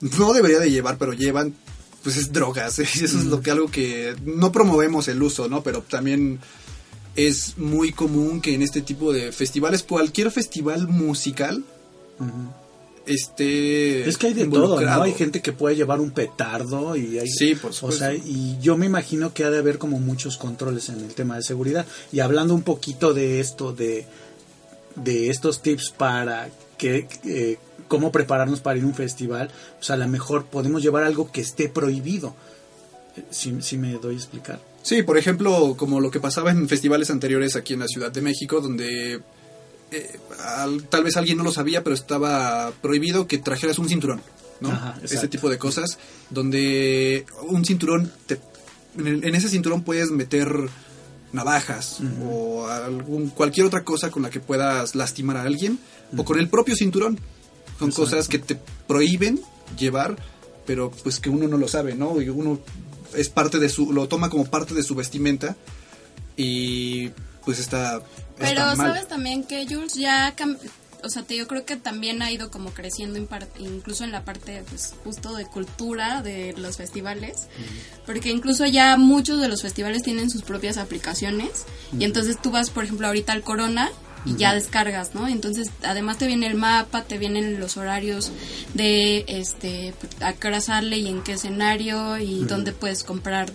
no 0.00 0.32
debería 0.32 0.58
de 0.58 0.70
llevar, 0.70 0.98
pero 0.98 1.12
llevan, 1.12 1.54
pues 2.02 2.16
es 2.16 2.32
drogas. 2.32 2.78
Eso 2.78 3.04
es 3.04 3.24
lo 3.24 3.40
que 3.40 3.50
algo 3.50 3.70
que 3.70 4.16
no 4.24 4.52
promovemos 4.52 5.08
el 5.08 5.22
uso, 5.22 5.48
¿no? 5.48 5.62
Pero 5.62 5.82
también 5.82 6.40
es 7.16 7.56
muy 7.58 7.92
común 7.92 8.40
que 8.40 8.54
en 8.54 8.62
este 8.62 8.82
tipo 8.82 9.12
de 9.12 9.32
festivales, 9.32 9.82
cualquier 9.82 10.30
festival 10.30 10.88
musical, 10.88 11.64
esté 13.06 14.08
es 14.08 14.16
que 14.16 14.28
hay 14.28 14.34
de 14.34 14.46
todo 14.46 14.80
no 14.80 15.02
hay 15.02 15.12
gente 15.12 15.42
que 15.42 15.52
puede 15.52 15.76
llevar 15.76 16.00
un 16.00 16.10
petardo 16.10 16.96
y 16.96 17.18
hay 17.18 17.28
sí 17.28 17.54
por 17.54 17.74
supuesto. 17.74 18.04
o 18.04 18.08
sea 18.08 18.14
y 18.14 18.56
yo 18.60 18.76
me 18.78 18.86
imagino 18.86 19.34
que 19.34 19.44
ha 19.44 19.50
de 19.50 19.58
haber 19.58 19.78
como 19.78 19.98
muchos 20.00 20.36
controles 20.36 20.88
en 20.88 21.00
el 21.00 21.12
tema 21.14 21.36
de 21.36 21.42
seguridad. 21.42 21.86
Y 22.12 22.20
hablando 22.20 22.54
un 22.54 22.62
poquito 22.62 23.12
de 23.14 23.40
esto 23.40 23.72
de 23.72 24.06
de 24.96 25.28
estos 25.28 25.60
tips 25.60 25.90
para 25.90 26.48
que 26.78 27.08
eh, 27.24 27.58
cómo 27.88 28.12
prepararnos 28.12 28.60
para 28.60 28.78
ir 28.78 28.84
a 28.84 28.86
un 28.86 28.94
festival 28.94 29.50
pues 29.76 29.90
a 29.90 29.96
lo 29.96 30.08
mejor 30.08 30.46
podemos 30.46 30.82
llevar 30.82 31.04
algo 31.04 31.30
que 31.30 31.40
esté 31.40 31.68
prohibido. 31.68 32.34
Eh, 33.16 33.22
si, 33.30 33.60
si 33.60 33.76
me 33.76 33.92
doy 33.94 34.14
a 34.14 34.18
explicar 34.18 34.73
Sí, 34.84 35.02
por 35.02 35.16
ejemplo, 35.16 35.76
como 35.78 35.98
lo 35.98 36.10
que 36.10 36.20
pasaba 36.20 36.50
en 36.50 36.68
festivales 36.68 37.08
anteriores 37.08 37.56
aquí 37.56 37.72
en 37.72 37.80
la 37.80 37.88
Ciudad 37.88 38.12
de 38.12 38.20
México, 38.20 38.60
donde 38.60 39.22
eh, 39.90 40.18
tal 40.90 41.02
vez 41.02 41.16
alguien 41.16 41.38
no 41.38 41.42
lo 41.42 41.52
sabía, 41.52 41.82
pero 41.82 41.94
estaba 41.94 42.70
prohibido 42.82 43.26
que 43.26 43.38
trajeras 43.38 43.78
un 43.78 43.88
cinturón, 43.88 44.20
¿no? 44.60 44.70
ese 45.02 45.26
tipo 45.28 45.48
de 45.48 45.56
cosas, 45.56 45.96
donde 46.28 47.24
un 47.48 47.64
cinturón, 47.64 48.12
en, 48.98 49.34
ese 49.34 49.48
cinturón 49.48 49.84
puedes 49.84 50.10
meter 50.10 50.54
navajas 51.32 52.00
o 52.22 52.66
algún, 52.66 53.30
cualquier 53.30 53.64
otra 53.64 53.84
cosa 53.84 54.10
con 54.10 54.22
la 54.22 54.28
que 54.28 54.40
puedas 54.40 54.94
lastimar 54.94 55.38
a 55.38 55.44
alguien, 55.44 55.78
o 56.14 56.26
con 56.26 56.38
el 56.38 56.50
propio 56.50 56.76
cinturón. 56.76 57.18
Son 57.78 57.90
cosas 57.90 58.28
que 58.28 58.38
te 58.38 58.58
prohíben 58.86 59.40
llevar, 59.78 60.16
pero 60.66 60.90
pues 60.90 61.20
que 61.20 61.30
uno 61.30 61.48
no 61.48 61.56
lo 61.56 61.68
sabe, 61.68 61.94
¿no? 61.94 62.20
Y 62.20 62.28
uno 62.28 62.60
es 63.16 63.28
parte 63.28 63.58
de 63.58 63.68
su, 63.68 63.92
lo 63.92 64.08
toma 64.08 64.30
como 64.30 64.46
parte 64.46 64.74
de 64.74 64.82
su 64.82 64.94
vestimenta 64.94 65.56
y 66.36 67.10
pues 67.44 67.58
está... 67.58 68.02
Pero 68.38 68.74
sabes 68.74 69.06
también 69.06 69.44
que 69.44 69.66
Jules 69.66 69.94
ya, 69.94 70.34
o 71.02 71.08
sea, 71.08 71.22
te, 71.22 71.36
yo 71.36 71.46
creo 71.46 71.64
que 71.64 71.76
también 71.76 72.22
ha 72.22 72.32
ido 72.32 72.50
como 72.50 72.70
creciendo 72.70 73.18
incluso 73.58 74.04
en 74.04 74.10
la 74.10 74.24
parte 74.24 74.64
pues 74.68 74.94
justo 75.04 75.34
de 75.34 75.44
cultura 75.44 76.22
de 76.22 76.54
los 76.56 76.76
festivales, 76.76 77.46
porque 78.06 78.30
incluso 78.30 78.66
ya 78.66 78.96
muchos 78.96 79.40
de 79.40 79.48
los 79.48 79.62
festivales 79.62 80.02
tienen 80.02 80.30
sus 80.30 80.42
propias 80.42 80.78
aplicaciones 80.78 81.64
y 81.98 82.04
entonces 82.04 82.40
tú 82.40 82.50
vas, 82.50 82.70
por 82.70 82.84
ejemplo, 82.84 83.06
ahorita 83.06 83.32
al 83.32 83.42
Corona 83.42 83.90
y 84.24 84.36
ya 84.36 84.54
descargas, 84.54 85.14
¿no? 85.14 85.28
Entonces, 85.28 85.70
además 85.82 86.18
te 86.18 86.26
viene 86.26 86.46
el 86.46 86.54
mapa, 86.54 87.02
te 87.02 87.18
vienen 87.18 87.60
los 87.60 87.76
horarios 87.76 88.32
de 88.74 89.24
este 89.28 89.94
a 90.20 90.32
qué 90.32 90.48
hora 90.48 90.60
sale 90.60 90.98
y 90.98 91.08
en 91.08 91.22
qué 91.22 91.32
escenario 91.32 92.18
y 92.18 92.44
dónde 92.44 92.72
puedes 92.72 93.04
comprar 93.04 93.50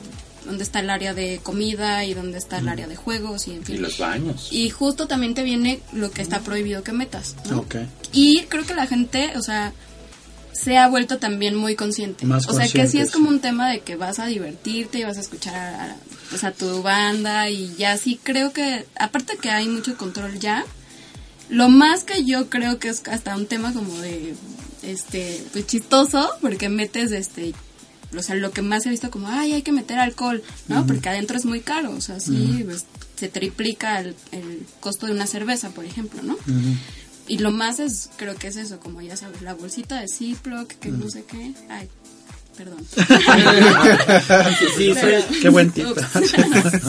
dónde 0.45 0.63
está 0.63 0.79
el 0.79 0.89
área 0.89 1.13
de 1.13 1.39
comida 1.43 2.05
y 2.05 2.13
dónde 2.13 2.37
está 2.37 2.57
el 2.57 2.69
área 2.69 2.87
de 2.87 2.95
juegos 2.95 3.47
y 3.47 3.51
en 3.51 3.63
fin. 3.63 3.75
Y 3.75 3.79
los 3.79 3.97
baños. 3.97 4.49
Y 4.51 4.69
justo 4.69 5.07
también 5.07 5.35
te 5.35 5.43
viene 5.43 5.79
lo 5.93 6.11
que 6.11 6.21
está 6.21 6.39
prohibido 6.39 6.83
que 6.83 6.91
metas. 6.91 7.35
¿no? 7.49 7.59
Okay. 7.59 7.87
Y 8.11 8.43
creo 8.43 8.65
que 8.65 8.73
la 8.73 8.87
gente, 8.87 9.33
o 9.35 9.41
sea, 9.41 9.73
se 10.61 10.77
ha 10.77 10.87
vuelto 10.87 11.19
también 11.19 11.55
muy 11.55 11.75
consciente. 11.75 12.25
o 12.25 12.39
sea, 12.39 12.67
que 12.67 12.87
sí 12.87 12.99
es 12.99 13.11
como 13.11 13.29
un 13.29 13.39
tema 13.39 13.69
de 13.69 13.79
que 13.81 13.95
vas 13.95 14.19
a 14.19 14.25
divertirte 14.25 14.99
y 14.99 15.03
vas 15.03 15.17
a 15.17 15.21
escuchar 15.21 15.55
a, 15.55 15.95
pues, 16.29 16.43
a 16.43 16.51
tu 16.51 16.81
banda 16.81 17.49
y 17.49 17.73
ya 17.77 17.97
sí 17.97 18.19
creo 18.21 18.51
que, 18.51 18.85
aparte 18.95 19.37
que 19.37 19.49
hay 19.49 19.67
mucho 19.67 19.95
control 19.97 20.39
ya, 20.39 20.65
lo 21.49 21.69
más 21.69 22.03
que 22.03 22.25
yo 22.25 22.49
creo 22.49 22.77
que 22.77 22.89
es 22.89 23.03
hasta 23.07 23.35
un 23.35 23.47
tema 23.47 23.73
como 23.73 23.97
de, 23.99 24.35
este, 24.83 25.41
pues 25.53 25.65
chistoso, 25.65 26.29
porque 26.41 26.67
metes, 26.67 27.11
este, 27.11 27.53
o 28.15 28.21
sea, 28.21 28.35
lo 28.35 28.51
que 28.51 28.61
más 28.61 28.85
he 28.85 28.89
visto 28.89 29.09
como, 29.09 29.29
ay, 29.29 29.53
hay 29.53 29.61
que 29.61 29.71
meter 29.71 29.97
alcohol, 29.97 30.43
¿no? 30.67 30.85
Porque 30.85 31.09
adentro 31.09 31.37
es 31.37 31.45
muy 31.45 31.61
caro, 31.61 31.91
o 31.91 32.01
sea, 32.01 32.19
sí, 32.19 32.63
pues, 32.65 32.85
se 33.15 33.29
triplica 33.29 33.99
el, 33.99 34.15
costo 34.79 35.05
de 35.05 35.13
una 35.13 35.25
cerveza, 35.25 35.69
por 35.69 35.85
ejemplo, 35.85 36.21
¿no? 36.21 36.37
Y 37.29 37.37
lo 37.37 37.51
más 37.51 37.79
es, 37.79 38.09
creo 38.17 38.35
que 38.35 38.47
es 38.47 38.57
eso, 38.57 38.79
como 38.79 39.01
ya 39.01 39.15
sabes, 39.15 39.43
la 39.43 39.53
bolsita 39.53 40.01
de 40.01 40.07
Ziploc, 40.07 40.67
que 40.67 40.89
no 40.89 41.07
sé 41.07 41.23
qué. 41.25 41.53
Ay, 41.69 41.87
perdón. 42.57 42.79
qué 45.41 45.49
buen 45.49 45.71
tip. 45.71 45.85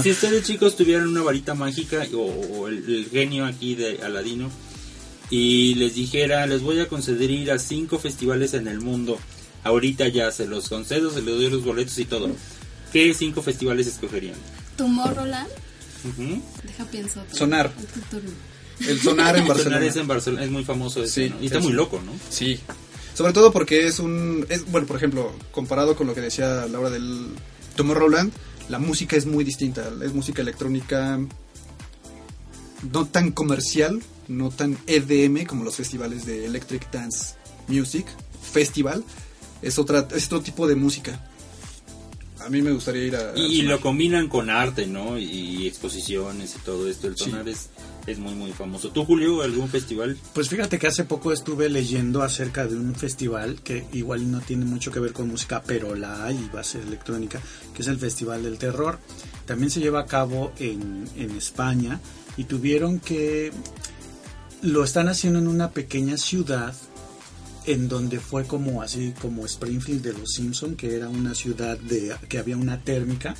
si 0.03 0.11
ustedes 0.11 0.45
chicos 0.45 0.77
tuvieran 0.77 1.09
una 1.09 1.21
varita 1.21 1.55
mágica 1.55 2.07
o, 2.15 2.69
el, 2.69 3.09
genio 3.13 3.45
aquí 3.45 3.75
de 3.75 4.03
Aladino 4.03 4.51
y 5.29 5.75
les 5.75 5.95
dijera, 5.95 6.47
les 6.47 6.63
voy 6.63 6.81
a 6.81 6.89
conceder 6.89 7.31
ir 7.31 7.53
a 7.53 7.59
cinco 7.59 7.99
festivales 7.99 8.55
en 8.55 8.67
el 8.67 8.81
mundo, 8.81 9.19
ahorita 9.63 10.09
ya 10.09 10.33
se 10.33 10.47
los 10.47 10.71
concedo, 10.71 11.11
se 11.11 11.21
les 11.21 11.35
doy 11.35 11.51
los 11.51 11.63
boletos 11.63 11.99
y 11.99 12.07
todo. 12.07 12.31
¿Qué 12.95 13.13
cinco 13.13 13.43
festivales 13.43 13.87
escogerían? 13.87 14.37
Tomorrowland. 14.77 15.51
Deja 16.65 16.85
pienso. 16.91 17.23
Sonar. 17.31 17.71
El 18.87 19.01
sonar 19.01 19.37
en 19.37 19.47
Barcelona. 19.47 19.77
Sonar 19.77 19.89
es 19.89 19.97
en 19.97 20.07
Barcelona, 20.07 20.45
es 20.45 20.51
muy 20.51 20.65
famoso 20.65 21.03
ese, 21.03 21.33
Y 21.41 21.47
está 21.47 21.61
muy 21.61 21.73
loco, 21.73 22.01
¿no? 22.05 22.13
Sí. 22.29 22.59
Sobre 23.15 23.33
todo 23.33 23.53
porque 23.53 23.87
es 23.87 23.99
un... 23.99 24.47
Es, 24.49 24.71
bueno, 24.71 24.87
por 24.87 24.97
ejemplo, 24.97 25.33
comparado 25.53 25.97
con 25.97 26.07
lo 26.07 26.15
que 26.15 26.21
decía 26.21 26.67
Laura 26.67 26.91
del 26.91 27.27
Tomorrowland, 27.77 28.33
la 28.69 28.79
música 28.79 29.17
es 29.17 29.27
muy 29.27 29.45
distinta. 29.45 29.91
Es 30.03 30.15
música 30.15 30.43
electrónica 30.43 31.19
no 32.93 33.07
tan 33.07 33.33
comercial, 33.33 34.01
no 34.29 34.51
tan 34.51 34.79
EDM 34.87 35.45
como 35.45 35.65
los 35.65 35.77
festivales 35.77 36.25
de 36.25 36.47
Electric 36.47 36.91
Dance 36.91 37.35
Music 37.69 38.07
Festival 38.53 39.05
es 39.63 39.79
otra 39.79 40.09
es 40.15 40.27
otro 40.27 40.41
tipo 40.41 40.67
de 40.67 40.75
música. 40.75 41.27
A 42.41 42.49
mí 42.49 42.63
me 42.63 42.73
gustaría 42.73 43.05
ir 43.05 43.17
a... 43.17 43.33
Y, 43.37 43.61
y 43.61 43.63
lo 43.63 43.81
combinan 43.81 44.29
con 44.29 44.49
arte, 44.49 44.87
¿no? 44.87 45.19
Y 45.19 45.67
exposiciones 45.67 46.57
y 46.57 46.59
todo 46.61 46.89
esto. 46.89 47.07
El 47.07 47.17
Sonar 47.19 47.47
es, 47.47 47.69
es 48.07 48.19
muy, 48.19 48.35
muy 48.35 48.53
famoso. 48.53 48.91
¿Tú, 48.91 49.05
Julio, 49.05 49.43
algún 49.43 49.69
festival? 49.69 50.17
Pues 50.35 50.49
fíjate 50.49 50.79
que 50.79 50.87
hace 50.87 51.05
poco 51.05 51.33
estuve 51.33 51.69
leyendo 51.69 52.23
acerca 52.23 52.67
de 52.67 52.77
un 52.77 52.95
festival 52.95 53.61
que 53.63 53.87
igual 53.93 54.31
no 54.31 54.41
tiene 54.41 54.65
mucho 54.65 54.91
que 54.91 55.01
ver 55.01 55.13
con 55.13 55.29
música, 55.29 55.63
pero 55.65 55.95
la 55.95 56.25
hay 56.25 56.37
y 56.37 56.55
va 56.55 56.61
a 56.61 56.65
ser 56.65 56.83
electrónica, 56.83 57.41
que 57.75 57.83
es 57.83 57.89
el 57.89 57.99
Festival 57.99 58.43
del 58.43 58.59
Terror. 58.59 58.99
También 59.47 59.71
se 59.71 59.81
lleva 59.81 60.01
a 60.01 60.07
cabo 60.07 60.53
en, 60.59 61.09
en 61.17 61.31
España 61.33 62.01
y 62.37 62.45
tuvieron 62.45 63.01
que... 63.01 63.53
Lo 64.63 64.85
están 64.85 65.09
haciendo 65.09 65.39
en 65.39 65.49
una 65.49 65.71
pequeña 65.71 66.19
ciudad 66.19 66.75
en 67.67 67.89
donde 67.89 68.21
fue 68.21 68.45
como 68.45 68.83
así 68.83 69.15
como 69.21 69.45
Springfield 69.47 70.03
de 70.03 70.13
los 70.13 70.33
Simpson 70.33 70.77
que 70.77 70.97
era 70.97 71.09
una 71.09 71.35
ciudad 71.35 71.79
de 71.79 72.15
que 72.29 72.39
había 72.39 72.57
una 72.57 72.83
térmica 72.83 73.35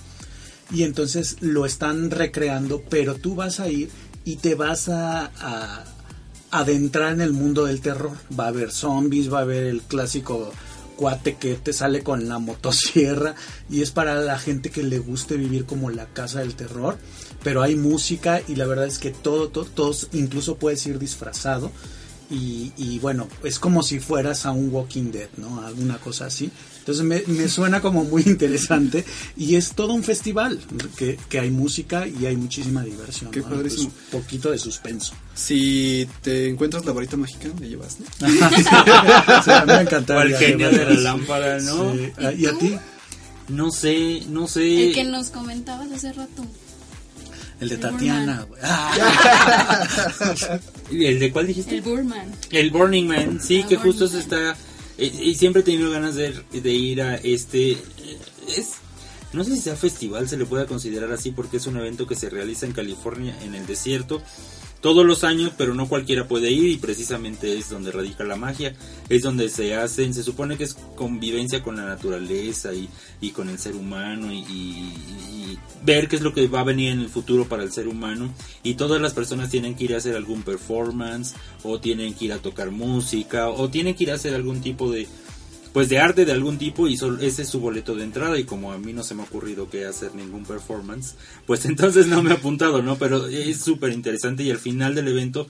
y 0.71 0.85
entonces 0.85 1.39
lo 1.41 1.67
están 1.67 2.11
recreando 2.11 2.83
pero 2.89 3.15
tú 3.15 3.35
vas 3.35 3.61
a 3.61 3.69
ir 3.69 3.91
y 4.25 4.37
te 4.37 4.55
vas 4.55 4.89
a, 4.89 5.85
adentrar 6.51 7.13
en 7.13 7.21
el 7.21 7.33
mundo 7.33 7.67
del 7.67 7.81
terror. 7.81 8.17
Va 8.39 8.47
a 8.47 8.49
haber 8.49 8.73
zombies 8.73 9.33
va 9.33 9.39
a 9.39 9.43
haber 9.43 9.65
el 9.65 9.83
clásico 9.83 10.53
cuate 10.97 11.37
que 11.37 11.55
te 11.55 11.73
sale 11.73 12.03
con 12.03 12.29
la 12.29 12.39
motosierra 12.39 13.35
y 13.71 13.81
es 13.81 13.91
para 13.91 14.17
la 14.17 14.39
gente 14.39 14.71
que 14.71 14.83
le 14.83 14.99
guste 14.99 15.37
vivir 15.37 15.65
como 15.65 15.89
la 15.89 16.05
casa 16.07 16.41
del 16.41 16.55
terror 16.55 16.99
pero 17.43 17.63
hay 17.63 17.75
música 17.75 18.43
y 18.47 18.57
la 18.57 18.67
verdad 18.67 18.85
es 18.85 18.99
que 18.99 19.11
todo, 19.11 19.49
todo 19.49 19.65
todos 19.65 20.09
incluso 20.13 20.57
puedes 20.57 20.85
ir 20.87 20.99
disfrazado 20.99 21.73
y, 22.31 22.73
y, 22.77 23.01
bueno, 23.01 23.27
es 23.43 23.59
como 23.59 23.83
si 23.83 23.99
fueras 23.99 24.47
a 24.47 24.53
un 24.53 24.73
Walking 24.73 25.11
Dead, 25.11 25.29
¿no? 25.37 25.67
Alguna 25.67 25.99
cosa 25.99 26.27
así. 26.27 26.49
Entonces 26.79 27.05
me, 27.05 27.23
me 27.27 27.49
suena 27.51 27.81
como 27.81 28.05
muy 28.05 28.23
interesante 28.25 29.05
y 29.37 29.57
es 29.57 29.73
todo 29.73 29.93
un 29.95 30.05
festival 30.05 30.61
que, 30.97 31.19
que 31.29 31.41
hay 31.41 31.51
música 31.51 32.07
y 32.07 32.27
hay 32.27 32.37
muchísima 32.37 32.85
diversión. 32.85 33.33
Qué 33.33 33.41
¿no? 33.41 33.49
padrísimo. 33.49 33.91
Pues, 34.11 34.23
poquito 34.23 34.53
de 34.53 34.59
suspenso. 34.59 35.13
Si 35.35 36.09
te 36.23 36.49
encuentras 36.49 36.85
la 36.85 36.93
varita 36.93 37.17
mágica, 37.17 37.49
me 37.61 37.69
llevas, 37.69 37.99
¿no? 37.99 38.07
O 40.17 40.21
el 40.21 40.37
genio 40.37 40.71
de 40.71 40.85
la 40.85 41.01
lámpara, 41.01 41.59
¿no? 41.59 41.93
Sí. 41.93 42.13
Ah, 42.19 42.33
¿Y 42.33 42.47
a 42.47 42.57
ti? 42.57 42.77
No 43.49 43.73
sé, 43.73 44.23
no 44.29 44.47
sé. 44.47 44.87
El 44.89 44.95
que 44.95 45.03
nos 45.03 45.31
comentabas 45.31 45.91
hace 45.91 46.13
rato. 46.13 46.45
El 47.61 47.69
de 47.69 47.75
El 47.77 47.81
Tatiana. 47.81 48.45
Güey. 48.49 48.61
Ah, 48.65 49.87
¿El 50.91 51.19
de 51.19 51.31
cuál 51.33 51.47
dijiste? 51.47 51.75
El 51.77 51.83
Burman. 51.83 52.33
El 52.51 52.71
Burning 52.71 53.07
Man, 53.07 53.41
sí, 53.43 53.63
Ah, 53.65 53.69
que 53.69 53.77
Burning 53.77 53.93
justo 53.93 54.09
se 54.09 54.19
está... 54.19 54.57
eh, 54.99 55.13
Y 55.23 55.35
siempre 55.35 55.61
he 55.61 55.65
tenido 55.65 55.91
ganas 55.91 56.15
de, 56.15 56.33
de 56.53 56.71
ir 56.73 57.03
a 57.03 57.17
este... 57.17 57.73
eh, 57.73 58.19
Es, 58.57 58.71
no 59.33 59.45
sé 59.45 59.55
si 59.55 59.61
sea 59.63 59.77
festival, 59.77 60.29
se 60.29 60.37
le 60.37 60.45
pueda 60.47 60.67
considerar 60.67 61.13
así, 61.13 61.31
porque 61.31 61.59
es 61.59 61.67
un 61.67 61.77
evento 61.77 62.07
que 62.07 62.17
se 62.17 62.29
realiza 62.31 62.67
en 62.67 62.73
California, 62.73 63.37
en 63.45 63.55
el 63.55 63.65
desierto, 63.67 64.21
todos 64.81 65.05
los 65.05 65.25
años, 65.25 65.53
pero 65.59 65.75
no 65.75 65.89
cualquiera 65.89 66.27
puede 66.27 66.51
ir 66.51 66.71
y 66.71 66.77
precisamente 66.79 67.59
es 67.59 67.69
donde 67.71 67.93
radica 67.93 68.25
la 68.25 68.37
magia, 68.37 68.75
es 69.09 69.23
donde 69.23 69.49
se 69.49 69.75
hacen, 69.75 70.15
se 70.15 70.23
supone 70.23 70.57
que 70.57 70.65
es 70.65 70.75
convivencia 70.97 71.63
con 71.63 71.77
la 71.77 71.85
naturaleza 71.85 72.73
y, 72.73 72.89
y 73.21 73.31
con 73.31 73.49
el 73.51 73.59
ser 73.59 73.75
humano 73.77 74.33
y, 74.33 74.39
y- 74.39 75.59
ver 75.83 76.09
qué 76.09 76.17
es 76.17 76.23
lo 76.23 76.33
que 76.35 76.47
va 76.47 76.61
a 76.61 76.65
venir 76.65 76.93
en 76.93 77.01
el 77.01 77.09
futuro 77.09 77.47
para 77.49 77.63
el 77.63 77.73
ser 77.73 77.89
humano. 77.89 78.33
Y 78.63 78.75
todas 78.75 79.01
las 79.01 79.15
personas 79.15 79.51
tienen 79.51 79.75
que 79.75 79.85
ir 79.85 79.95
a 79.95 79.99
hacer 79.99 80.15
algún 80.15 80.43
performance 80.43 81.35
o 81.63 81.81
tienen 81.81 82.15
que 82.15 82.27
ir 82.27 82.33
a 82.33 82.39
tocar 82.39 82.71
música 82.71 83.49
o 83.49 83.69
tienen 83.71 83.95
que 83.95 84.05
ir 84.05 84.11
a 84.13 84.15
hacer 84.15 84.35
algún 84.35 84.61
tipo 84.61 84.91
de 84.93 85.07
pues 85.73 85.89
de 85.89 85.99
arte 85.99 86.25
de 86.25 86.33
algún 86.33 86.59
tipo 86.59 86.89
y 86.89 86.97
sol- 86.97 87.19
ese 87.23 87.43
es 87.43 87.49
su 87.49 87.61
boleto 87.61 87.95
de 87.95 88.05
entrada 88.05 88.39
y 88.39 88.45
como 88.45 88.73
a 88.73 88.79
mí 88.79 88.93
no 88.93 89.03
se 89.05 89.15
me 89.15 89.23
ha 89.23 89.25
ocurrido 89.27 89.71
que 89.71 89.85
hacer 89.87 90.15
ningún 90.15 90.45
performance, 90.45 91.15
pues 91.47 91.65
entonces 91.67 92.07
no 92.07 92.23
me 92.23 92.31
he 92.31 92.35
apuntado, 92.35 92.83
¿no? 92.83 92.97
Pero 92.97 93.27
es 93.27 93.59
súper 93.61 93.93
interesante 93.93 94.43
y 94.43 94.51
al 94.51 94.59
final 94.59 94.95
del 94.95 95.09
evento 95.09 95.47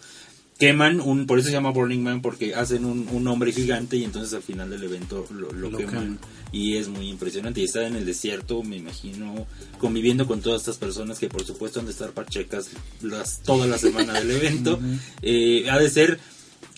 queman 0.59 1.01
un, 1.01 1.27
por 1.27 1.39
eso 1.39 1.47
se 1.49 1.55
llama 1.55 1.71
Burning 1.71 2.03
Man 2.03 2.21
porque 2.21 2.55
hacen 2.55 2.85
un, 2.85 3.09
un 3.11 3.27
hombre 3.29 3.51
gigante 3.51 3.97
y 3.97 4.05
entonces 4.05 4.35
al 4.35 4.43
final 4.43 4.69
del 4.69 4.83
evento 4.85 5.27
lo, 5.31 5.51
lo 5.53 5.71
Lo 5.71 5.79
queman 5.79 6.19
y 6.53 6.77
es 6.77 6.89
muy 6.89 7.09
impresionante 7.09 7.63
y 7.63 7.65
estar 7.65 7.85
en 7.85 7.97
el 7.97 8.05
desierto 8.05 8.63
me 8.63 8.77
imagino 8.77 9.47
conviviendo 9.79 10.27
con 10.27 10.43
todas 10.43 10.61
estas 10.61 10.77
personas 10.77 11.19
que 11.19 11.29
por 11.31 11.47
supuesto 11.47 11.81
han 11.81 11.87
de 11.87 11.93
estar 11.93 12.11
pachecas 12.11 12.69
las, 13.01 13.41
toda 13.41 13.67
la 13.67 13.79
semana 13.79 14.13
del 14.13 14.31
evento 14.37 14.79
eh, 15.23 15.71
ha 15.71 15.79
de 15.79 15.89
ser 15.89 16.21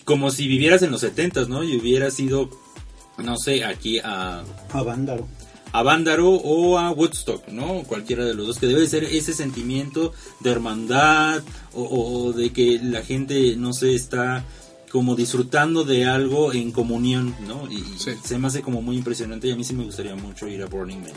como 0.05 0.31
si 0.31 0.47
vivieras 0.47 0.81
en 0.81 0.91
los 0.91 1.01
setentas, 1.01 1.47
¿no? 1.49 1.63
Y 1.63 1.75
hubieras 1.77 2.19
ido, 2.19 2.49
no 3.17 3.37
sé, 3.37 3.63
aquí 3.63 3.99
a, 3.99 4.43
a 4.71 4.83
Vándaro. 4.83 5.27
a 5.71 5.83
Vándaro 5.83 6.29
o 6.31 6.77
a 6.77 6.91
Woodstock, 6.91 7.47
¿no? 7.49 7.83
Cualquiera 7.83 8.25
de 8.25 8.33
los 8.33 8.47
dos, 8.47 8.59
que 8.59 8.67
debe 8.67 8.87
ser 8.87 9.03
ese 9.05 9.33
sentimiento 9.33 10.13
de 10.39 10.51
hermandad 10.51 11.41
o, 11.73 12.31
de 12.33 12.51
que 12.51 12.79
la 12.81 13.01
gente, 13.03 13.55
no 13.57 13.73
sé, 13.73 13.95
está 13.95 14.43
como 14.91 15.15
disfrutando 15.15 15.83
de 15.83 16.05
algo 16.05 16.53
en 16.53 16.71
comunión, 16.71 17.35
¿no? 17.47 17.67
Y, 17.71 17.83
Sí. 17.97 18.11
se 18.23 18.37
me 18.37 18.47
hace 18.47 18.61
como 18.61 18.81
muy 18.83 18.95
impresionante 18.97 19.47
y 19.47 19.51
a 19.51 19.55
mí 19.55 19.63
sí 19.63 19.73
me 19.73 19.83
gustaría 19.83 20.15
mucho 20.15 20.47
ir 20.47 20.61
a 20.61 20.67
Burning 20.67 20.99
Man. 21.01 21.11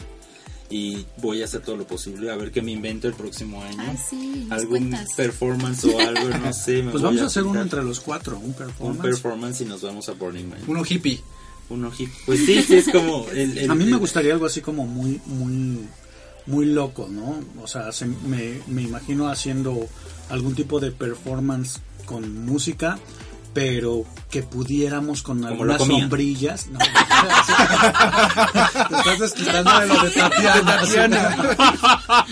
Y 0.68 1.04
voy 1.18 1.42
a 1.42 1.44
hacer 1.44 1.61
todo 1.61 1.76
lo 1.76 1.87
posible 1.87 2.28
a 2.30 2.35
ver 2.37 2.50
qué 2.50 2.61
me 2.61 2.72
invento 2.72 3.06
el 3.06 3.14
próximo 3.14 3.62
año. 3.62 3.76
Ah, 3.87 3.94
sí, 3.96 4.48
Algún 4.50 4.90
cuentas. 4.90 5.09
performance 5.16 5.85
o 5.85 6.00
algo, 6.00 6.28
no 6.38 6.52
sé. 6.52 6.78
me 6.82 6.90
Pues 6.90 7.02
voy 7.02 7.11
vamos 7.11 7.20
a 7.22 7.26
hacer 7.26 7.44
uno 7.44 7.61
entre 7.62 7.85
los 7.85 8.00
cuatro, 8.00 8.37
un 8.38 8.46
un 8.46 8.52
performance. 8.54 9.02
performance 9.02 9.61
y 9.61 9.64
nos 9.66 9.82
vamos 9.82 10.09
a 10.09 10.12
Burning 10.14 10.48
Man. 10.48 10.59
Uno 10.66 10.82
hippie. 10.88 11.20
Uno 11.68 11.90
hit. 11.90 12.11
Pues 12.26 12.40
sí, 12.46 12.62
sí, 12.62 12.76
es 12.76 12.88
como... 12.90 13.26
el- 13.35 13.59
el- 13.59 13.70
A 13.70 13.74
mí 13.74 13.85
me 13.87 13.96
gustaría 13.96 14.33
algo 14.33 14.46
así 14.46 14.61
como 14.61 14.87
muy, 14.87 15.20
muy, 15.26 15.81
muy 16.46 16.66
loco, 16.66 17.09
¿no? 17.11 17.40
O 17.62 17.66
sea, 17.66 17.90
se- 17.92 18.07
me, 18.07 18.61
me 18.68 18.83
imagino 18.83 19.29
haciendo 19.29 19.88
algún 20.29 20.55
tipo 20.55 20.79
de 20.81 20.92
performance 20.92 21.81
con 22.05 22.44
música, 22.46 22.98
pero 23.57 24.05
que 24.31 24.42
pudiéramos 24.42 25.23
con 25.23 25.38
Como 25.38 25.49
algunas 25.49 25.79
sombrillas. 25.83 26.66
No, 26.66 26.79
Te 26.79 26.85
estás 28.99 29.19
desquitando 29.19 29.81
de 29.81 29.87
lo 29.87 30.03
de 30.03 30.11
Tatiana. 30.11 31.57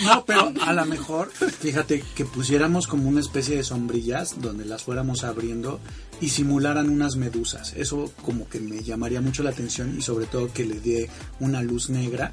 No, 0.05 0.23
pero 0.27 0.53
a 0.67 0.75
lo 0.75 0.85
mejor, 0.85 1.33
fíjate, 1.33 2.05
que 2.15 2.27
pusiéramos 2.27 2.87
como 2.87 3.09
una 3.09 3.21
especie 3.21 3.57
de 3.57 3.65
sombrillas 3.65 4.39
donde 4.43 4.67
las 4.67 4.83
fuéramos 4.83 5.25
abriendo 5.25 5.81
y 6.21 6.29
simularan 6.29 6.91
unas 6.91 7.17
medusas. 7.17 7.73
Eso 7.75 8.13
como 8.23 8.47
que 8.47 8.61
me 8.61 8.83
llamaría 8.83 9.23
mucho 9.23 9.43
la 9.43 9.49
atención 9.49 9.97
y 9.99 10.03
sobre 10.03 10.27
todo 10.27 10.53
que 10.53 10.67
le 10.67 10.79
dé 10.79 11.09
una 11.41 11.63
luz 11.63 11.89
negra. 11.89 12.33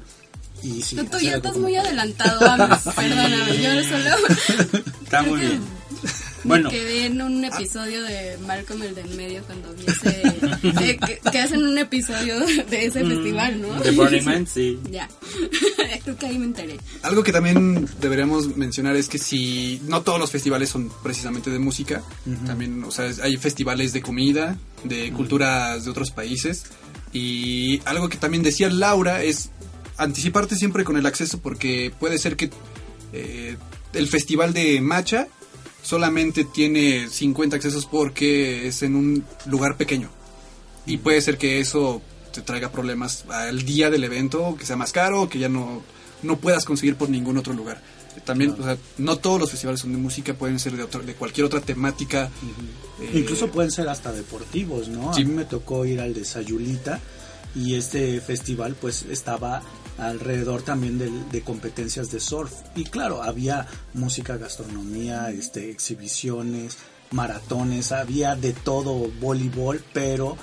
Y 0.62 0.82
sí, 0.82 0.96
Tú, 0.96 1.18
ya 1.18 1.36
estás 1.36 1.52
como- 1.52 1.64
muy 1.64 1.76
adelantado. 1.76 2.40
Perdóname, 2.94 3.56
yo 3.56 3.70
solo 3.84 4.16
Está 5.02 5.22
muy 5.22 5.40
bien. 5.40 5.62
me 6.44 6.48
Bueno, 6.48 6.70
quedé 6.70 7.06
en 7.06 7.20
un 7.20 7.44
episodio 7.44 8.02
de 8.02 8.38
Malcolm 8.46 8.82
el 8.82 8.94
del 8.94 9.08
medio 9.14 9.42
cuando 9.44 9.72
vi 9.74 9.84
ese... 9.86 10.90
eh, 10.90 10.98
que, 10.98 11.30
que 11.30 11.38
hacen 11.38 11.62
un 11.62 11.78
episodio 11.78 12.40
de 12.40 12.84
ese 12.86 13.04
festival, 13.04 13.60
¿no? 13.62 13.80
The 13.80 13.90
Burning 13.92 14.24
Man, 14.24 14.46
sí. 14.46 14.78
Ya. 14.90 15.08
Creo 16.04 16.16
que 16.16 16.26
ahí 16.26 16.38
me 16.38 16.46
enteré. 16.46 16.78
Algo 17.02 17.22
que 17.22 17.32
también 17.32 17.88
deberíamos 18.00 18.56
mencionar 18.56 18.96
es 18.96 19.08
que 19.08 19.18
si 19.18 19.80
no 19.86 20.02
todos 20.02 20.18
los 20.18 20.30
festivales 20.30 20.68
son 20.70 20.90
precisamente 21.02 21.50
de 21.50 21.58
música, 21.58 22.02
también, 22.46 22.82
o 22.84 22.90
sea, 22.90 23.10
hay 23.22 23.36
festivales 23.36 23.92
de 23.92 24.02
comida, 24.02 24.56
de 24.84 25.12
culturas 25.12 25.84
de 25.84 25.90
otros 25.90 26.10
países 26.10 26.64
y 27.12 27.80
algo 27.84 28.08
que 28.08 28.16
también 28.16 28.42
decía 28.42 28.68
Laura 28.70 29.22
es 29.22 29.50
anticiparte 29.96 30.56
siempre 30.56 30.84
con 30.84 30.96
el 30.96 31.06
acceso 31.06 31.38
porque 31.40 31.92
puede 32.00 32.18
ser 32.18 32.36
que 32.36 32.50
eh, 33.12 33.56
el 33.92 34.08
festival 34.08 34.52
de 34.52 34.80
Macha 34.80 35.28
solamente 35.82 36.44
tiene 36.44 37.08
50 37.08 37.56
accesos 37.56 37.86
porque 37.86 38.66
es 38.68 38.82
en 38.82 38.96
un 38.96 39.24
lugar 39.46 39.76
pequeño 39.76 40.10
y 40.86 40.98
puede 40.98 41.20
ser 41.20 41.38
que 41.38 41.60
eso 41.60 42.00
te 42.32 42.40
traiga 42.40 42.70
problemas 42.70 43.24
al 43.28 43.62
día 43.64 43.90
del 43.90 44.04
evento, 44.04 44.56
que 44.58 44.64
sea 44.64 44.76
más 44.76 44.92
caro, 44.92 45.28
que 45.28 45.38
ya 45.38 45.48
no, 45.48 45.82
no 46.22 46.36
puedas 46.38 46.64
conseguir 46.64 46.96
por 46.96 47.10
ningún 47.10 47.36
otro 47.36 47.52
lugar. 47.52 47.82
También, 48.24 48.54
o 48.58 48.62
sea, 48.62 48.76
no 48.98 49.16
todos 49.16 49.40
los 49.40 49.50
festivales 49.50 49.80
son 49.80 49.92
de 49.92 49.98
música, 49.98 50.34
pueden 50.34 50.58
ser 50.58 50.76
de, 50.76 50.86
de 51.04 51.14
cualquier 51.14 51.46
otra 51.46 51.60
temática. 51.60 52.30
eh, 53.00 53.10
Incluso 53.18 53.48
pueden 53.50 53.70
ser 53.70 53.88
hasta 53.88 54.12
deportivos, 54.12 54.88
¿no? 54.88 55.12
Sí. 55.14 55.22
A 55.22 55.24
mí 55.24 55.32
me 55.32 55.44
tocó 55.44 55.84
ir 55.86 56.00
al 56.00 56.14
de 56.14 56.24
Sayulita 56.24 57.00
y 57.54 57.74
este 57.74 58.20
festival 58.20 58.76
pues 58.80 59.02
estaba 59.10 59.62
alrededor 59.98 60.62
también 60.62 60.98
del- 60.98 61.28
de, 61.30 61.42
competencias 61.42 62.10
de 62.10 62.20
surf 62.20 62.52
y 62.74 62.84
claro, 62.84 63.22
había 63.22 63.66
música, 63.94 64.36
gastronomía, 64.36 65.30
este, 65.30 65.70
exhibiciones, 65.70 66.78
maratones, 67.10 67.92
había 67.92 68.34
de 68.36 68.52
todo 68.52 69.10
voleibol, 69.20 69.82
pero 69.92 70.36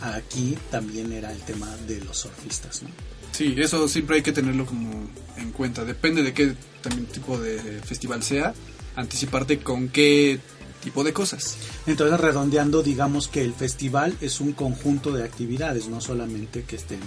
aquí 0.00 0.56
también 0.70 1.12
era 1.12 1.32
el 1.32 1.40
tema 1.40 1.68
de 1.86 2.00
los 2.04 2.18
surfistas, 2.18 2.82
¿no? 2.82 2.88
Sí, 3.32 3.54
eso 3.58 3.88
siempre 3.88 4.16
hay 4.16 4.22
que 4.22 4.32
tenerlo 4.32 4.66
como 4.66 5.08
en 5.36 5.52
cuenta. 5.52 5.84
Depende 5.84 6.22
de 6.22 6.34
qué 6.34 6.54
también 6.82 7.06
tipo 7.06 7.38
de 7.38 7.58
festival 7.84 8.22
sea, 8.22 8.52
anticiparte 8.94 9.58
con 9.60 9.88
qué 9.88 10.38
tipo 10.82 11.02
de 11.02 11.12
cosas. 11.12 11.56
Entonces, 11.86 12.20
redondeando, 12.20 12.82
digamos 12.82 13.28
que 13.28 13.40
el 13.42 13.54
festival 13.54 14.16
es 14.20 14.40
un 14.40 14.52
conjunto 14.52 15.12
de 15.12 15.24
actividades, 15.24 15.88
no 15.88 16.00
solamente 16.00 16.64
que 16.64 16.76
estén 16.76 17.00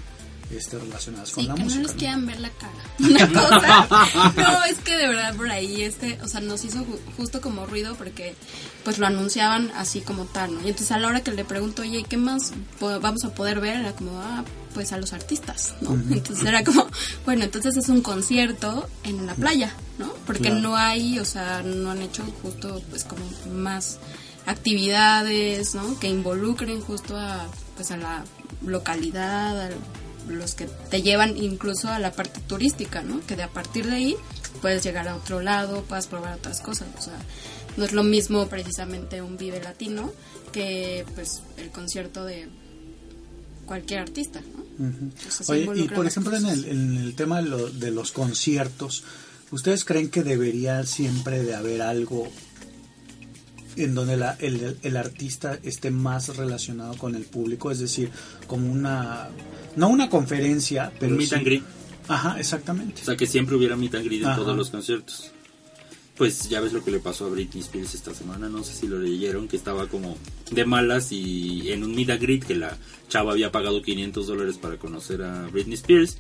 este, 0.52 0.78
relacionadas 0.80 1.32
con 1.32 1.48
la 1.48 1.56
que 1.56 1.64
música. 1.64 1.82
no 1.82 1.88
les 1.88 1.96
quieran 1.98 2.26
ver 2.26 2.40
la 2.40 2.50
cara. 2.52 2.74
Una 3.00 3.28
cosa. 3.28 4.32
No, 4.38 4.64
es 4.66 4.78
que 4.80 4.96
de 4.96 5.08
verdad 5.08 5.36
por 5.36 5.50
ahí, 5.50 5.82
este, 5.84 6.20
o 6.22 6.28
sea, 6.28 6.42
nos 6.42 6.64
hizo 6.66 6.80
ju- 6.86 7.00
justo 7.18 7.42
como 7.42 7.66
ruido 7.66 7.96
porque 7.96 8.36
pues 8.84 9.00
lo 9.00 9.08
anunciaban 9.08 9.72
así 9.76 10.02
como 10.02 10.26
tal, 10.26 10.54
¿no? 10.54 10.60
Y 10.62 10.70
entonces 10.70 10.92
a 10.92 11.00
la 11.00 11.08
hora 11.08 11.22
que 11.24 11.32
le 11.32 11.44
pregunto, 11.46 11.82
oye, 11.82 12.00
¿y 12.00 12.04
¿qué 12.04 12.18
más 12.18 12.52
vamos 12.80 13.24
a 13.26 13.34
poder 13.34 13.60
ver? 13.60 13.78
Era 13.80 13.94
como, 13.94 14.20
ah, 14.22 14.44
pues 14.74 14.92
a 14.94 14.98
los 14.98 15.14
artistas, 15.14 15.74
¿no? 15.82 15.94
Entonces 15.94 16.46
era 16.46 16.64
como, 16.64 16.86
bueno, 17.26 17.44
entonces 17.46 17.76
es 17.78 17.90
un 17.90 18.02
concierto 18.02 18.88
en 19.04 19.26
la 19.26 19.34
playa, 19.34 19.74
¿no? 19.98 20.14
Porque 20.28 20.44
Claro. 20.50 20.60
no 20.60 20.76
hay, 20.76 21.18
o 21.20 21.26
sea, 21.26 21.64
no 21.64 21.92
han 21.92 22.02
hecho 22.02 22.24
justo 22.44 22.82
pues 22.90 23.04
como 23.06 23.24
más 23.56 23.98
actividades, 24.46 25.76
¿no? 25.76 25.98
Que 26.00 26.10
involucren 26.10 26.82
justo 26.82 27.18
a, 27.18 27.48
pues 27.76 27.92
a 27.92 27.98
la 27.98 28.24
localidad, 28.66 29.62
a 29.62 29.70
los 30.30 30.54
que 30.56 30.68
te 30.90 31.02
llevan 31.02 31.38
incluso 31.38 31.90
a 31.90 32.00
la 32.00 32.12
parte 32.12 32.40
turística, 32.48 33.02
¿no? 33.02 33.20
Que 33.26 33.36
de 33.36 33.44
a 33.44 33.50
partir 33.50 33.86
de 33.88 33.96
ahí 33.96 34.16
puedes 34.62 34.84
llegar 34.84 35.08
a 35.08 35.16
otro 35.16 35.42
lado, 35.42 35.84
puedes 35.84 36.08
probar 36.08 36.36
otras 36.38 36.62
cosas, 36.62 36.88
o 36.98 37.02
sea, 37.02 37.18
no 37.78 37.84
es 37.86 37.92
lo 37.94 38.04
mismo 38.04 38.48
precisamente 38.48 39.22
un 39.22 39.38
Vive 39.38 39.62
Latino 39.62 40.12
que 40.52 41.06
pues 41.16 41.42
el 41.58 41.70
concierto 41.72 42.24
de 42.26 42.48
cualquier 43.66 44.00
artista, 44.02 44.42
¿no? 44.42 44.64
Entonces, 44.88 45.50
Oye, 45.50 45.68
y 45.76 45.88
por 45.88 46.06
ejemplo, 46.06 46.36
en 46.36 46.44
cosas. 46.44 46.58
el, 46.60 46.66
en 46.66 46.98
el 46.98 47.16
tema 47.16 47.42
de, 47.42 47.50
lo- 47.50 47.70
de 47.70 47.92
los 47.92 48.12
conciertos, 48.12 49.04
¿ustedes 49.52 49.84
creen 49.86 50.10
que 50.10 50.24
debería 50.24 50.84
siempre 50.86 51.44
de 51.44 51.56
haber 51.56 51.82
algo 51.82 52.28
en 53.76 53.94
donde 53.96 54.16
la- 54.18 54.38
el, 54.40 54.78
el 54.84 54.98
artista 54.98 55.60
esté 55.64 55.92
más 55.92 56.36
relacionado 56.38 56.98
con 56.98 57.16
el 57.16 57.24
público? 57.24 57.72
Es 57.72 57.80
decir, 57.80 58.10
como 58.48 58.72
una, 58.72 59.30
no 59.76 59.90
una 59.90 60.10
conferencia, 60.10 60.92
pero 61.00 61.12
Un 61.14 61.18
meet 61.18 61.30
sí- 61.30 61.36
and 61.36 61.46
greet. 61.46 61.64
Ajá, 62.08 62.40
exactamente. 62.40 63.02
O 63.02 63.06
sea, 63.06 63.18
que 63.18 63.26
siempre 63.28 63.56
hubiera 63.56 63.76
meet 63.76 63.96
and 63.96 64.06
greet 64.06 64.22
en 64.22 64.28
Ajá. 64.28 64.38
todos 64.38 64.56
los 64.56 64.70
conciertos. 64.70 65.32
Pues 66.18 66.48
ya 66.48 66.62
ves 66.62 66.72
lo 66.72 66.82
que 66.82 66.92
le 66.92 67.00
pasó 67.00 67.26
a 67.26 67.30
Britney 67.30 67.62
Spears 67.62 67.94
esta 67.94 68.14
semana, 68.14 68.48
no 68.48 68.64
sé 68.64 68.74
si 68.74 68.88
lo 68.88 68.98
leyeron, 69.00 69.50
que 69.50 69.58
estaba 69.58 69.88
como 69.90 70.18
de 70.50 70.64
malas 70.66 71.12
y 71.12 71.72
en 71.72 71.84
un 71.84 71.94
meet 71.94 72.10
and 72.12 72.22
greet 72.22 72.46
que 72.46 72.56
la 72.56 72.78
chava 73.10 73.34
había 73.34 73.52
pagado 73.52 73.82
500 73.82 74.26
dólares 74.26 74.58
para 74.58 74.78
conocer 74.78 75.22
a 75.24 75.48
Britney 75.48 75.74
Spears, 75.74 76.18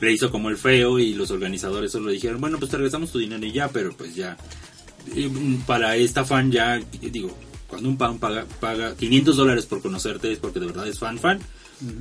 le 0.00 0.12
hizo 0.12 0.32
como 0.32 0.48
el 0.48 0.56
feo 0.56 0.98
y 0.98 1.14
los 1.14 1.30
organizadores 1.30 1.92
solo 1.92 2.10
dijeron, 2.10 2.40
bueno, 2.40 2.58
pues 2.58 2.72
te 2.72 2.78
regresamos 2.78 3.12
tu 3.12 3.20
dinero 3.20 3.46
y 3.46 3.52
ya, 3.52 3.68
pero 3.68 3.92
pues 3.96 4.16
ya, 4.16 4.36
eh, 5.14 5.30
para 5.68 5.94
esta 5.94 6.24
fan 6.24 6.50
ya, 6.50 6.80
digo, 7.00 7.30
cuando 7.68 7.90
un 7.90 7.96
fan 7.96 8.18
paga, 8.18 8.44
paga 8.58 8.96
500 8.96 9.36
dólares 9.36 9.66
por 9.66 9.80
conocerte 9.82 10.32
es 10.32 10.38
porque 10.38 10.58
de 10.58 10.66
verdad 10.66 10.88
es 10.88 10.98
fan 10.98 11.16
fan. 11.16 11.38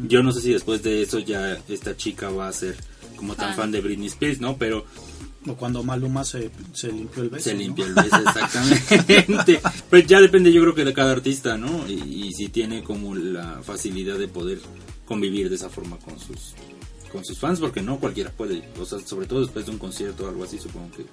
Yo 0.08 0.24
no 0.24 0.32
sé 0.32 0.42
si 0.42 0.52
después 0.54 0.82
de 0.84 1.02
eso 1.04 1.20
ya 1.20 1.58
esta 1.70 1.96
chica 1.96 2.30
va 2.30 2.48
a 2.48 2.54
ser 2.54 2.76
como 3.16 3.36
tan 3.36 3.50
Fan. 3.50 3.56
fan 3.58 3.72
de 3.72 3.82
Britney 3.82 4.08
Spears, 4.08 4.40
¿no? 4.40 4.58
Pero 4.58 4.86
O 5.48 5.56
cuando 5.56 5.82
Maluma 5.84 6.24
se, 6.26 6.50
se 6.74 6.92
limpió 6.92 7.24
el 7.24 7.30
beso. 7.30 7.44
se 7.46 7.54
¿no? 7.54 7.60
limpia 7.60 7.86
el 7.86 7.94
beso, 7.94 8.18
exactamente. 8.18 9.62
pues 9.90 10.06
ya 10.08 10.20
depende, 10.20 10.52
yo 10.52 10.62
creo 10.62 10.76
que 10.76 10.84
de 10.86 10.94
cada 10.94 11.12
artista, 11.12 11.58
¿no? 11.58 11.88
Y, 11.88 11.94
y 12.28 12.34
si 12.34 12.50
tiene 12.50 12.84
como 12.84 13.16
la 13.16 13.62
facilidad 13.64 14.18
de 14.18 14.28
poder 14.28 14.60
convivir 15.06 15.50
de 15.50 15.56
esa 15.56 15.70
forma 15.70 15.98
con 15.98 16.20
sus 16.20 16.54
con 17.12 17.24
sus 17.24 17.40
fans, 17.40 17.60
porque 17.62 17.82
no 17.82 17.98
cualquiera 18.00 18.30
puede, 18.32 18.68
o 18.78 18.84
sea, 18.86 19.00
sobre 19.00 19.28
todo 19.28 19.40
después 19.42 19.66
de 19.66 19.72
un 19.72 19.78
concierto 19.78 20.26
o 20.26 20.30
algo 20.30 20.44
así, 20.44 20.60
supongo 20.60 20.92
que 20.92 21.04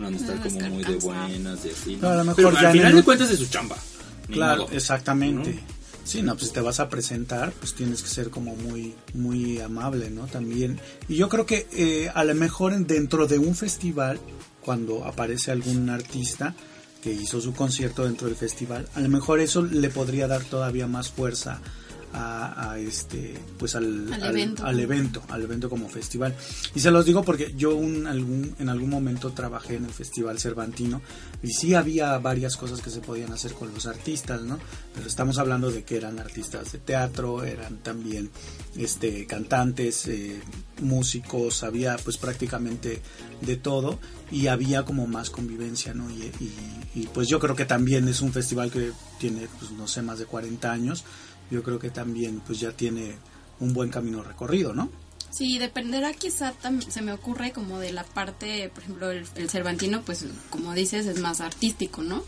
no 0.00 0.06
van 0.06 0.14
a 0.14 0.16
estar 0.16 0.42
como 0.42 0.60
muy 0.70 0.82
de 0.82 0.96
buenas 0.96 1.64
y 1.64 1.68
así. 1.70 1.92
¿no? 1.94 2.00
Pero 2.00 2.10
a 2.12 2.16
lo 2.16 2.24
mejor 2.24 2.36
Pero 2.36 2.50
ya 2.60 2.68
al 2.68 2.72
final 2.72 2.90
el- 2.90 2.96
de 2.96 3.02
cuentas 3.04 3.30
es 3.30 3.38
su 3.38 3.46
chamba. 3.46 3.76
Claro, 4.28 4.62
modo. 4.64 4.72
exactamente. 4.74 5.60
Sí, 6.04 6.22
no, 6.22 6.36
pues 6.36 6.52
te 6.52 6.60
vas 6.60 6.80
a 6.80 6.88
presentar, 6.88 7.52
pues 7.52 7.74
tienes 7.74 8.02
que 8.02 8.08
ser 8.08 8.30
como 8.30 8.56
muy, 8.56 8.94
muy 9.14 9.60
amable, 9.60 10.10
¿no? 10.10 10.26
También. 10.26 10.80
Y 11.08 11.16
yo 11.16 11.28
creo 11.28 11.46
que 11.46 11.66
eh, 11.72 12.10
a 12.14 12.24
lo 12.24 12.34
mejor 12.34 12.72
en- 12.72 12.86
dentro 12.86 13.26
de 13.26 13.38
un 13.38 13.54
festival, 13.54 14.18
cuando 14.60 15.04
aparece 15.04 15.50
algún 15.52 15.88
artista 15.90 16.54
que 17.02 17.12
hizo 17.12 17.40
su 17.40 17.54
concierto 17.54 18.04
dentro 18.04 18.26
del 18.26 18.36
festival, 18.36 18.88
a 18.94 19.00
lo 19.00 19.08
mejor 19.08 19.40
eso 19.40 19.62
le 19.62 19.88
podría 19.88 20.26
dar 20.26 20.42
todavía 20.44 20.86
más 20.86 21.10
fuerza 21.10 21.60
a, 22.12 22.70
a 22.72 22.78
este, 22.78 23.34
pues 23.58 23.74
al, 23.76 24.12
Al 24.12 24.24
evento. 24.30 24.64
al 24.64 24.80
evento, 24.80 25.22
al 25.28 25.42
evento 25.42 25.70
como 25.70 25.88
festival. 25.88 26.34
Y 26.74 26.80
se 26.80 26.90
los 26.90 27.04
digo 27.04 27.22
porque 27.24 27.54
yo 27.56 27.74
un, 27.76 28.06
algún, 28.06 28.54
en 28.58 28.68
algún 28.68 28.90
momento 28.90 29.30
trabajé 29.32 29.76
en 29.76 29.84
el 29.84 29.92
Festival 29.92 30.38
Cervantino 30.38 31.00
y 31.42 31.48
sí 31.52 31.74
había 31.74 32.18
varias 32.18 32.56
cosas 32.56 32.80
que 32.80 32.90
se 32.90 33.00
podían 33.00 33.32
hacer 33.32 33.52
con 33.54 33.72
los 33.72 33.86
artistas, 33.86 34.42
¿no? 34.42 34.58
Pero 34.94 35.06
estamos 35.06 35.38
hablando 35.38 35.70
de 35.70 35.84
que 35.84 35.96
eran 35.96 36.18
artistas 36.18 36.72
de 36.72 36.78
teatro, 36.78 37.44
eran 37.44 37.78
también 37.78 38.30
este 38.76 39.26
cantantes, 39.26 40.06
eh, 40.08 40.40
músicos, 40.82 41.62
había 41.62 41.96
pues 41.96 42.16
prácticamente 42.16 43.00
de 43.40 43.56
todo 43.56 43.98
y 44.30 44.46
había 44.48 44.84
como 44.84 45.06
más 45.06 45.30
convivencia, 45.30 45.94
¿no? 45.94 46.10
Y, 46.10 46.22
y- 46.40 46.52
y, 46.92 47.06
pues 47.06 47.28
yo 47.28 47.38
creo 47.38 47.54
que 47.54 47.66
también 47.66 48.08
es 48.08 48.20
un 48.20 48.32
festival 48.32 48.68
que 48.72 48.90
tiene 49.20 49.46
pues 49.60 49.70
no 49.70 49.86
sé 49.86 50.02
más 50.02 50.18
de 50.18 50.24
40 50.26 50.72
años, 50.72 51.04
yo 51.50 51.62
creo 51.62 51.78
que 51.78 51.90
también 51.90 52.40
pues 52.46 52.60
ya 52.60 52.72
tiene 52.72 53.14
un 53.58 53.72
buen 53.72 53.90
camino 53.90 54.22
recorrido, 54.22 54.74
¿no? 54.74 54.90
Sí, 55.30 55.58
dependerá 55.58 56.12
quizá 56.12 56.52
se 56.88 57.02
me 57.02 57.12
ocurre 57.12 57.52
como 57.52 57.78
de 57.78 57.92
la 57.92 58.02
parte, 58.02 58.68
por 58.74 58.82
ejemplo, 58.82 59.10
el, 59.10 59.24
el 59.36 59.48
Cervantino, 59.48 60.02
pues 60.02 60.24
como 60.50 60.74
dices, 60.74 61.06
es 61.06 61.20
más 61.20 61.40
artístico, 61.40 62.02
¿no? 62.02 62.24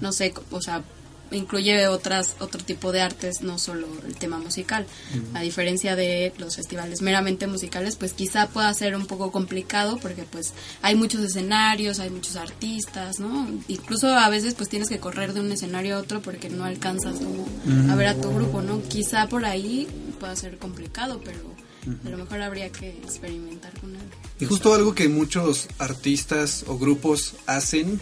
No 0.00 0.10
sé, 0.12 0.32
o 0.50 0.62
sea, 0.62 0.82
incluye 1.30 1.88
otras 1.88 2.36
otro 2.40 2.62
tipo 2.62 2.92
de 2.92 3.00
artes, 3.00 3.42
no 3.42 3.58
solo 3.58 3.86
el 4.06 4.16
tema 4.16 4.38
musical. 4.38 4.86
A 5.34 5.40
diferencia 5.40 5.96
de 5.96 6.32
los 6.38 6.56
festivales 6.56 7.02
meramente 7.02 7.46
musicales, 7.46 7.96
pues 7.96 8.12
quizá 8.12 8.48
pueda 8.48 8.72
ser 8.74 8.96
un 8.96 9.06
poco 9.06 9.32
complicado 9.32 9.98
porque 9.98 10.24
pues 10.24 10.54
hay 10.82 10.94
muchos 10.94 11.20
escenarios, 11.22 11.98
hay 11.98 12.10
muchos 12.10 12.36
artistas, 12.36 13.20
¿no? 13.20 13.48
Incluso 13.68 14.08
a 14.08 14.28
veces 14.28 14.54
pues 14.54 14.68
tienes 14.68 14.88
que 14.88 14.98
correr 14.98 15.32
de 15.32 15.40
un 15.40 15.50
escenario 15.52 15.96
a 15.96 16.00
otro 16.00 16.22
porque 16.22 16.48
no 16.48 16.64
alcanzas 16.64 17.16
como 17.16 17.46
a 17.92 17.96
ver 17.96 18.08
a 18.08 18.14
tu 18.20 18.32
grupo, 18.32 18.62
¿no? 18.62 18.82
Quizá 18.82 19.28
por 19.28 19.44
ahí 19.44 19.88
pueda 20.18 20.36
ser 20.36 20.58
complicado, 20.58 21.20
pero 21.24 21.40
a 22.04 22.08
lo 22.08 22.18
mejor 22.18 22.42
habría 22.42 22.70
que 22.70 22.88
experimentar 22.88 23.72
con 23.80 23.94
él. 23.94 24.02
Y 24.40 24.44
justo 24.44 24.74
algo 24.74 24.94
que 24.94 25.08
muchos 25.08 25.68
artistas 25.78 26.64
o 26.66 26.78
grupos 26.78 27.34
hacen 27.46 28.00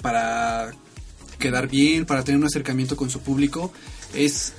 para 0.00 0.72
quedar 1.38 1.68
bien, 1.68 2.06
para 2.06 2.24
tener 2.24 2.38
un 2.40 2.46
acercamiento 2.46 2.96
con 2.96 3.10
su 3.10 3.20
público, 3.20 3.72
es, 4.14 4.54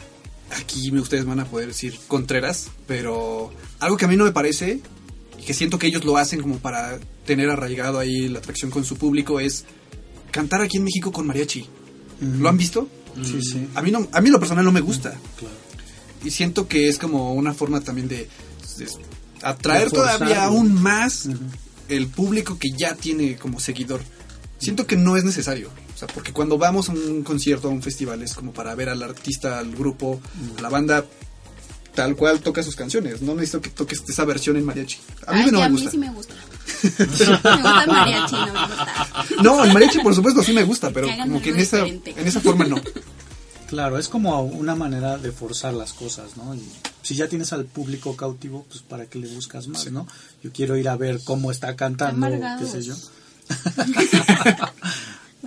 aquí 0.51 0.91
ustedes 0.97 1.25
van 1.25 1.39
a 1.39 1.45
poder 1.45 1.69
decir 1.69 1.97
contreras, 2.07 2.69
pero 2.85 3.51
algo 3.79 3.97
que 3.97 4.05
a 4.05 4.07
mí 4.07 4.15
no 4.15 4.25
me 4.25 4.31
parece, 4.31 4.81
y 5.39 5.43
que 5.43 5.53
siento 5.53 5.79
que 5.79 5.87
ellos 5.87 6.05
lo 6.05 6.17
hacen 6.17 6.41
como 6.41 6.59
para 6.59 6.99
tener 7.25 7.49
arraigado 7.49 7.99
ahí 7.99 8.27
la 8.27 8.39
atracción 8.39 8.71
con 8.71 8.85
su 8.85 8.97
público, 8.97 9.39
es 9.39 9.65
cantar 10.31 10.61
aquí 10.61 10.77
en 10.77 10.83
México 10.83 11.11
con 11.11 11.27
mariachi. 11.27 11.67
¿Lo 12.21 12.49
han 12.49 12.57
visto? 12.57 12.87
Sí, 13.23 13.41
sí. 13.41 13.67
A 13.75 13.81
mí, 13.81 13.91
no, 13.91 14.07
a 14.11 14.21
mí 14.21 14.29
lo 14.29 14.39
personal 14.39 14.65
no 14.65 14.71
me 14.71 14.81
gusta. 14.81 15.19
Claro. 15.37 15.55
Y 16.23 16.31
siento 16.31 16.67
que 16.67 16.87
es 16.87 16.97
como 16.97 17.33
una 17.33 17.53
forma 17.53 17.81
también 17.81 18.07
de, 18.07 18.27
de 18.77 18.87
atraer 19.41 19.85
De 19.85 19.91
todavía 19.91 20.45
aún 20.45 20.73
más 20.73 21.29
el 21.89 22.07
público 22.07 22.57
que 22.59 22.69
ya 22.77 22.95
tiene 22.95 23.37
como 23.37 23.59
seguidor. 23.59 24.01
Siento 24.59 24.87
que 24.87 24.95
no 24.95 25.15
es 25.15 25.23
necesario. 25.23 25.69
O 25.97 25.99
sea, 25.99 26.07
porque 26.09 26.31
cuando 26.31 26.59
vamos 26.59 26.89
a 26.89 26.91
un 26.91 27.23
concierto, 27.23 27.69
a 27.69 27.71
un 27.71 27.81
festival, 27.81 28.21
es 28.21 28.35
como 28.35 28.53
para 28.53 28.75
ver 28.75 28.87
al 28.89 29.01
artista, 29.01 29.57
al 29.57 29.71
grupo, 29.75 30.21
a 30.59 30.61
la 30.61 30.69
banda, 30.69 31.03
tal 31.95 32.15
cual 32.15 32.39
toca 32.41 32.61
sus 32.61 32.75
canciones. 32.75 33.23
No 33.23 33.33
necesito 33.33 33.61
que 33.61 33.71
toques 33.71 34.03
esa 34.07 34.23
versión 34.23 34.57
en 34.57 34.65
mariachi. 34.65 34.99
A 35.25 35.33
mí 35.33 35.41
Ay, 35.45 35.51
no 35.51 35.57
me 35.57 35.65
a 35.65 35.69
gusta. 35.69 35.85
mí 35.85 35.91
sí 35.91 35.97
me 35.97 36.11
gusta. 36.11 36.35
me 36.83 37.05
gusta 37.07 37.83
el 37.83 37.87
mariachi, 37.91 38.35
no 38.35 38.45
me 38.45 38.51
gusta. 38.51 38.87
No, 39.41 39.65
en 39.65 39.73
mariachi 39.73 39.99
por 40.01 40.13
supuesto 40.13 40.43
sí 40.43 40.53
me 40.53 40.63
gusta, 40.65 40.91
pero 40.91 41.07
Que 41.07 41.17
como 41.17 41.41
que 41.41 41.49
en 41.49 41.59
esa, 41.59 41.77
diferente. 41.77 42.13
en 42.15 42.27
esa 42.27 42.41
forma 42.41 42.65
no. 42.65 42.79
Claro, 43.65 43.97
es 43.97 44.07
como 44.07 44.39
una 44.43 44.75
manera 44.75 45.17
de 45.17 45.31
forzar 45.31 45.73
las 45.73 45.93
cosas, 45.93 46.37
¿no? 46.37 46.53
Y 46.53 46.61
si 47.01 47.15
ya 47.15 47.27
tienes 47.27 47.53
al 47.53 47.65
público 47.65 48.15
cautivo, 48.15 48.67
pues 48.69 48.83
para 48.83 49.07
qué 49.07 49.17
le 49.17 49.27
buscas 49.33 49.67
más, 49.67 49.91
¿no? 49.91 50.07
Yo 50.43 50.51
quiero 50.53 50.77
ir 50.77 50.87
a 50.89 50.95
ver 50.95 51.21
cómo 51.23 51.49
está 51.49 51.75
cantando, 51.75 52.27
qué 52.59 52.67
sé 52.67 52.83
yo. 52.83 52.93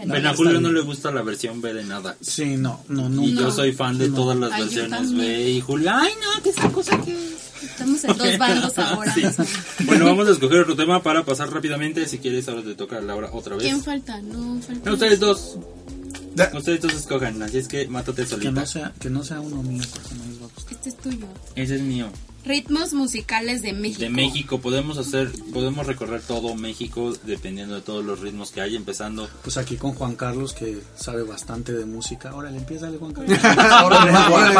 Bueno, 0.06 0.14
Bueno, 0.14 0.30
a 0.30 0.34
Julio 0.34 0.60
no 0.60 0.72
le 0.72 0.80
gusta 0.80 1.10
la 1.10 1.22
versión 1.22 1.60
B 1.60 1.74
de 1.74 1.84
nada. 1.84 2.16
Sí, 2.20 2.56
no, 2.56 2.82
no, 2.88 3.06
Y 3.06 3.08
nunca. 3.10 3.40
yo 3.42 3.50
soy 3.50 3.72
fan 3.72 3.98
de 3.98 4.08
No. 4.08 4.14
todas 4.16 4.36
las 4.38 4.52
Ay, 4.52 4.62
versiones. 4.62 5.14
B. 5.14 5.50
Y 5.50 5.60
Julio, 5.60 5.90
ay 5.92 6.12
no, 6.22 6.42
que 6.42 6.50
esa 6.50 6.70
cosa 6.70 7.00
que... 7.02 7.16
Estamos 7.62 8.02
en 8.04 8.16
dos 8.16 8.38
bandos 8.38 8.78
ahora. 8.78 9.14
Sí. 9.14 9.22
Bueno, 9.84 10.06
vamos 10.06 10.26
a 10.28 10.32
escoger 10.32 10.60
otro 10.60 10.76
tema 10.76 11.02
para 11.02 11.24
pasar 11.24 11.50
rápidamente. 11.52 12.06
Si 12.06 12.18
quieres, 12.18 12.48
ahora 12.48 12.62
te 12.62 12.74
toca 12.74 12.96
a 12.96 13.00
Laura 13.02 13.28
otra 13.32 13.54
vez. 13.56 13.64
¿Quién 13.64 13.82
falta? 13.82 14.20
No, 14.22 14.60
falta. 14.62 14.88
No, 14.88 14.94
ustedes 14.94 15.20
dos. 15.20 15.58
Ya, 16.34 16.50
Ustedes 16.56 16.80
dos 16.80 16.94
escojan. 16.94 17.42
Así 17.42 17.58
es 17.58 17.68
que 17.68 17.86
mátate 17.88 18.22
Que 18.22 18.28
solita. 18.28 18.50
no 18.52 18.64
sea, 18.66 18.92
que 18.98 19.10
no 19.10 19.22
sea 19.24 19.40
uno 19.40 19.62
mío, 19.62 19.82
porque 19.92 20.14
no 20.14 20.24
les 20.26 20.40
va 20.40 20.46
a 20.46 20.48
gustar. 20.54 20.72
Este 20.72 20.88
es 20.88 20.96
tuyo. 20.96 21.26
Ese 21.54 21.76
es 21.76 21.82
mío. 21.82 22.06
Ritmos 22.44 22.92
musicales 22.92 23.62
de 23.62 23.72
México. 23.72 24.00
De 24.00 24.10
México 24.10 24.60
podemos 24.60 24.98
hacer, 24.98 25.30
podemos 25.52 25.86
recorrer 25.86 26.22
todo 26.22 26.54
México 26.54 27.12
dependiendo 27.24 27.74
de 27.74 27.80
todos 27.82 28.04
los 28.04 28.20
ritmos 28.20 28.50
que 28.50 28.60
hay, 28.60 28.76
empezando. 28.76 29.28
Pues 29.42 29.56
aquí 29.56 29.76
con 29.76 29.92
Juan 29.92 30.16
Carlos 30.16 30.52
que 30.52 30.78
sabe 30.96 31.22
bastante 31.22 31.72
de 31.72 31.84
música. 31.84 32.34
Órale, 32.34 32.58
empieza 32.58 32.90
Juan 32.98 33.12
Carlos. 33.12 33.38
Órale, 33.84 34.12
órale, 34.32 34.54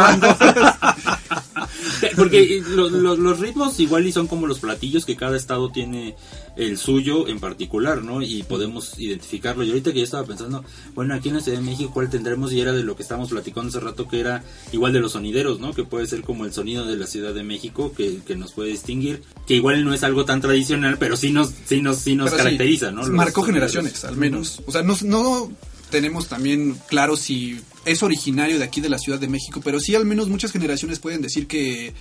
Porque 2.16 2.62
lo- 2.68 2.88
lo- 2.88 3.16
los 3.16 3.38
ritmos 3.40 3.78
igual 3.80 4.06
y 4.06 4.12
son 4.12 4.26
como 4.26 4.46
los 4.46 4.58
platillos 4.60 5.04
que 5.04 5.16
cada 5.16 5.36
estado 5.36 5.70
tiene 5.70 6.16
el 6.56 6.78
suyo 6.78 7.28
en 7.28 7.40
particular, 7.40 8.02
¿no? 8.02 8.22
Y 8.22 8.42
podemos 8.42 8.98
identificarlo. 8.98 9.64
Y 9.64 9.68
ahorita 9.70 9.92
que 9.92 9.98
yo 9.98 10.04
estaba 10.04 10.26
pensando, 10.26 10.64
bueno, 10.94 11.14
aquí 11.14 11.28
en 11.28 11.36
la 11.36 11.40
Ciudad 11.40 11.58
de 11.58 11.64
México, 11.64 11.90
¿cuál 11.92 12.10
tendremos? 12.10 12.52
Y 12.52 12.60
era 12.60 12.72
de 12.72 12.82
lo 12.82 12.96
que 12.96 13.02
estábamos 13.02 13.30
platicando 13.30 13.68
hace 13.68 13.80
rato, 13.80 14.08
que 14.08 14.20
era 14.20 14.42
igual 14.72 14.92
de 14.92 15.00
los 15.00 15.12
sonideros, 15.12 15.60
¿no? 15.60 15.72
Que 15.72 15.84
puede 15.84 16.06
ser 16.06 16.22
como 16.22 16.44
el 16.44 16.52
sonido 16.52 16.84
de 16.86 16.96
la 16.96 17.06
Ciudad 17.06 17.32
de 17.34 17.42
México, 17.42 17.92
que, 17.96 18.18
que 18.26 18.36
nos 18.36 18.52
puede 18.52 18.70
distinguir. 18.70 19.22
Que 19.46 19.54
igual 19.54 19.84
no 19.84 19.94
es 19.94 20.02
algo 20.04 20.24
tan 20.24 20.40
tradicional, 20.40 20.96
pero 20.98 21.16
sí 21.16 21.30
nos, 21.30 21.50
sí 21.66 21.80
nos, 21.82 21.98
sí 21.98 22.14
nos 22.14 22.26
Pero 22.30 22.38
sí, 22.38 22.44
caracteriza, 22.44 22.90
¿no? 22.90 23.00
Los 23.02 23.10
Marcó 23.10 23.42
sonideros. 23.42 23.70
generaciones, 23.72 24.04
al 24.04 24.16
menos. 24.16 24.60
O 24.66 24.72
sea, 24.72 24.82
no, 24.82 24.96
no 25.04 25.50
tenemos 25.90 26.28
también 26.28 26.76
claro 26.88 27.16
si 27.16 27.60
es 27.84 28.02
originario 28.02 28.58
de 28.58 28.64
aquí 28.64 28.80
de 28.80 28.88
la 28.88 28.98
Ciudad 28.98 29.18
de 29.18 29.28
México, 29.28 29.60
pero 29.64 29.80
sí 29.80 29.94
al 29.94 30.04
menos 30.06 30.28
muchas 30.28 30.52
generaciones 30.52 30.98
pueden 30.98 31.20
decir 31.22 31.46
que 31.46 31.92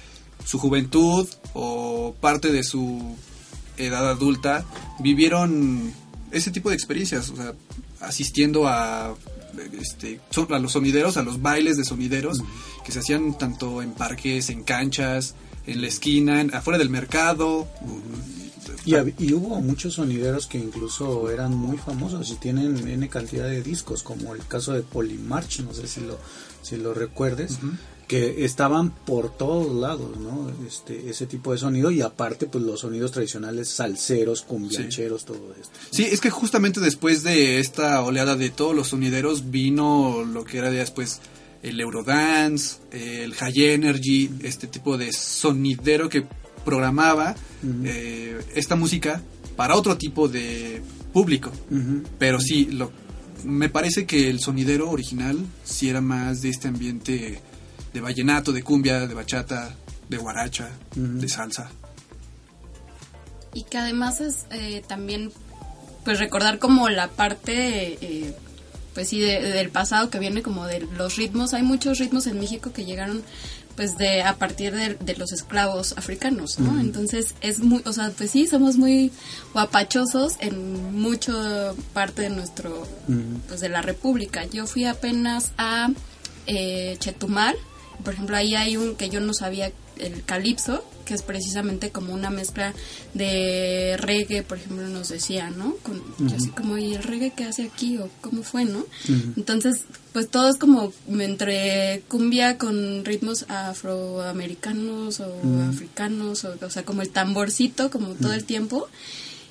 su 0.45 0.58
juventud 0.60 1.28
o 1.54 2.15
parte 2.21 2.52
de 2.52 2.63
su 2.63 3.15
edad 3.78 4.10
adulta 4.10 4.65
vivieron 4.99 5.91
ese 6.32 6.52
tipo 6.52 6.69
de 6.69 6.75
experiencias, 6.75 7.30
o 7.30 7.36
sea, 7.36 7.54
asistiendo 8.02 8.67
a 8.67 9.15
este, 9.82 10.19
a 10.49 10.60
los 10.60 10.71
sonideros, 10.73 11.17
a 11.17 11.23
los 11.23 11.41
bailes 11.41 11.75
de 11.78 11.84
sonideros 11.84 12.41
que 12.86 12.91
se 12.91 12.99
hacían 12.99 13.38
tanto 13.38 13.82
en 13.82 13.91
parques, 13.91 14.49
en 14.49 14.63
canchas, 14.63 15.36
en 15.67 15.82
la 15.82 15.88
esquina, 15.88 16.39
en- 16.41 16.54
afuera 16.54 16.78
del 16.78 16.89
mercado. 16.89 17.67
Hab- 17.82 18.18
y 19.17 19.34
hubo 19.34 19.62
muchos 19.62 19.95
sonideros 19.95 20.47
que 20.47 20.58
incluso 20.58 21.30
eran 21.30 21.56
muy 21.56 21.78
famosos 21.78 22.30
y 22.32 22.36
tienen 22.36 22.88
N 22.88 23.10
cantidad 23.10 23.45
de 23.45 23.62
discos, 23.62 24.04
como 24.04 24.34
el 24.34 24.45
caso 24.47 24.73
de 24.73 24.82
Polymarch, 24.82 25.62
no 25.62 25.73
sé 25.73 25.88
si 25.88 26.02
lo, 26.02 26.17
si 26.62 26.78
lo 26.78 26.93
recuerdes, 26.93 27.60
que 28.08 28.43
estaban 28.43 28.89
por 28.89 29.38
todos 29.38 29.71
lados, 29.75 30.17
¿no? 30.17 30.52
Este, 30.67 31.10
ese 31.10 31.28
tipo 31.28 31.52
de 31.52 31.60
sonido 31.60 31.91
y 31.91 32.02
aparte 32.02 32.47
pues 32.47 32.63
los 32.63 32.80
sonidos 32.80 33.12
tradicionales 33.12 33.69
salseros, 33.69 34.41
cumbiancheros, 34.41 35.25
todo 35.25 35.54
esto. 35.60 35.78
Sí, 35.91 36.06
es 36.06 36.19
que 36.19 36.32
justamente 36.32 36.80
después 36.80 37.21
de 37.21 37.60
esta 37.60 38.02
oleada 38.02 38.36
de 38.36 38.49
todos 38.49 38.75
los 38.75 38.88
sonideros 38.88 39.52
vino 39.52 40.23
lo 40.23 40.43
que 40.43 40.58
era 40.58 40.71
después 40.71 41.21
el 41.62 41.80
Eurodance, 41.80 42.78
el 42.91 43.34
High 43.34 43.65
Energy, 43.65 44.30
este 44.43 44.67
tipo 44.67 44.97
de 44.97 45.12
sonidero 45.12 46.10
que 46.10 46.25
programaba 46.65 47.35
eh, 47.83 48.39
esta 48.55 48.75
música 48.75 49.21
para 49.55 49.75
otro 49.75 49.97
tipo 49.97 50.27
de 50.27 50.81
público. 51.13 51.51
Pero 52.17 52.39
sí, 52.39 52.65
lo, 52.71 52.91
me 53.43 53.69
parece 53.69 54.05
que 54.05 54.29
el 54.29 54.39
sonidero 54.39 54.89
original 54.89 55.37
sí 55.63 55.89
era 55.89 56.01
más 56.01 56.41
de 56.41 56.49
este 56.49 56.67
ambiente 56.67 57.41
de 57.93 58.01
vallenato, 58.01 58.51
de 58.53 58.61
cumbia, 58.63 59.07
de 59.07 59.13
bachata, 59.13 59.75
de 60.09 60.17
guaracha, 60.17 60.69
de 60.95 61.27
salsa. 61.29 61.69
Y 63.53 63.63
que 63.63 63.77
además 63.77 64.21
es 64.21 64.45
eh, 64.51 64.83
también, 64.87 65.31
pues 66.05 66.19
recordar 66.19 66.59
como 66.59 66.87
la 66.89 67.07
parte, 67.07 67.97
eh, 68.01 68.35
pues 68.93 69.09
sí, 69.09 69.19
de- 69.19 69.41
del 69.41 69.69
pasado 69.71 70.09
que 70.11 70.19
viene 70.19 70.43
como 70.43 70.67
de 70.67 70.81
los 70.97 71.15
ritmos. 71.15 71.53
Hay 71.55 71.63
muchos 71.63 71.97
ritmos 71.97 72.27
en 72.27 72.39
México 72.39 72.71
que 72.71 72.85
llegaron 72.85 73.23
pues 73.79 73.97
de 73.97 74.23
a 74.23 74.35
partir 74.35 74.75
de, 74.75 74.95
de 74.95 75.15
los 75.15 75.31
esclavos 75.31 75.93
africanos, 75.95 76.59
¿no? 76.59 76.81
Entonces 76.81 77.33
es 77.39 77.59
muy, 77.59 77.81
o 77.85 77.93
sea, 77.93 78.11
pues 78.17 78.31
sí, 78.31 78.45
somos 78.45 78.75
muy 78.75 79.09
guapachosos 79.53 80.33
en 80.41 80.99
mucho 80.99 81.77
parte 81.93 82.23
de 82.23 82.29
nuestro, 82.29 82.85
pues 83.47 83.61
de 83.61 83.69
la 83.69 83.81
república. 83.81 84.43
Yo 84.43 84.67
fui 84.67 84.83
apenas 84.83 85.53
a 85.57 85.91
eh, 86.45 86.97
Chetumal, 86.99 87.55
por 88.03 88.15
ejemplo, 88.15 88.35
ahí 88.35 88.53
hay 88.53 88.75
un 88.75 88.97
que 88.97 89.07
yo 89.07 89.21
no 89.21 89.33
sabía, 89.33 89.71
el 89.99 90.23
calipso, 90.23 90.83
que 91.05 91.13
es 91.13 91.21
precisamente 91.21 91.89
como 91.89 92.13
una 92.13 92.29
mezcla 92.29 92.73
de 93.13 93.97
reggae, 93.97 94.43
por 94.43 94.57
ejemplo, 94.57 94.88
nos 94.88 95.09
decía, 95.09 95.49
¿no? 95.49 95.75
Con, 95.77 96.01
Yo 96.19 96.35
así 96.35 96.49
como, 96.49 96.77
¿y 96.77 96.93
el 96.93 97.03
reggae 97.03 97.31
que 97.31 97.45
hace 97.45 97.63
aquí? 97.63 97.97
¿O 97.97 98.09
cómo 98.21 98.43
fue, 98.43 98.65
no? 98.65 98.85
Entonces, 99.35 99.85
pues 100.13 100.29
todo 100.29 100.49
es 100.49 100.57
como 100.57 100.93
entre 101.07 102.03
cumbia 102.07 102.57
con 102.57 103.05
ritmos 103.05 103.45
afroamericanos 103.49 105.19
o 105.19 105.33
africanos, 105.67 106.45
o, 106.45 106.55
o 106.62 106.69
sea, 106.69 106.83
como 106.83 107.01
el 107.01 107.09
tamborcito, 107.09 107.89
como 107.89 108.09
todo 108.09 108.33
el 108.33 108.43
tiempo. 108.43 108.88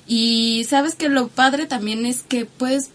Y 0.07 0.65
sabes 0.67 0.95
que 0.95 1.09
lo 1.09 1.27
padre 1.27 1.67
también 1.67 2.05
es 2.05 2.23
que, 2.23 2.45
pues, 2.45 2.89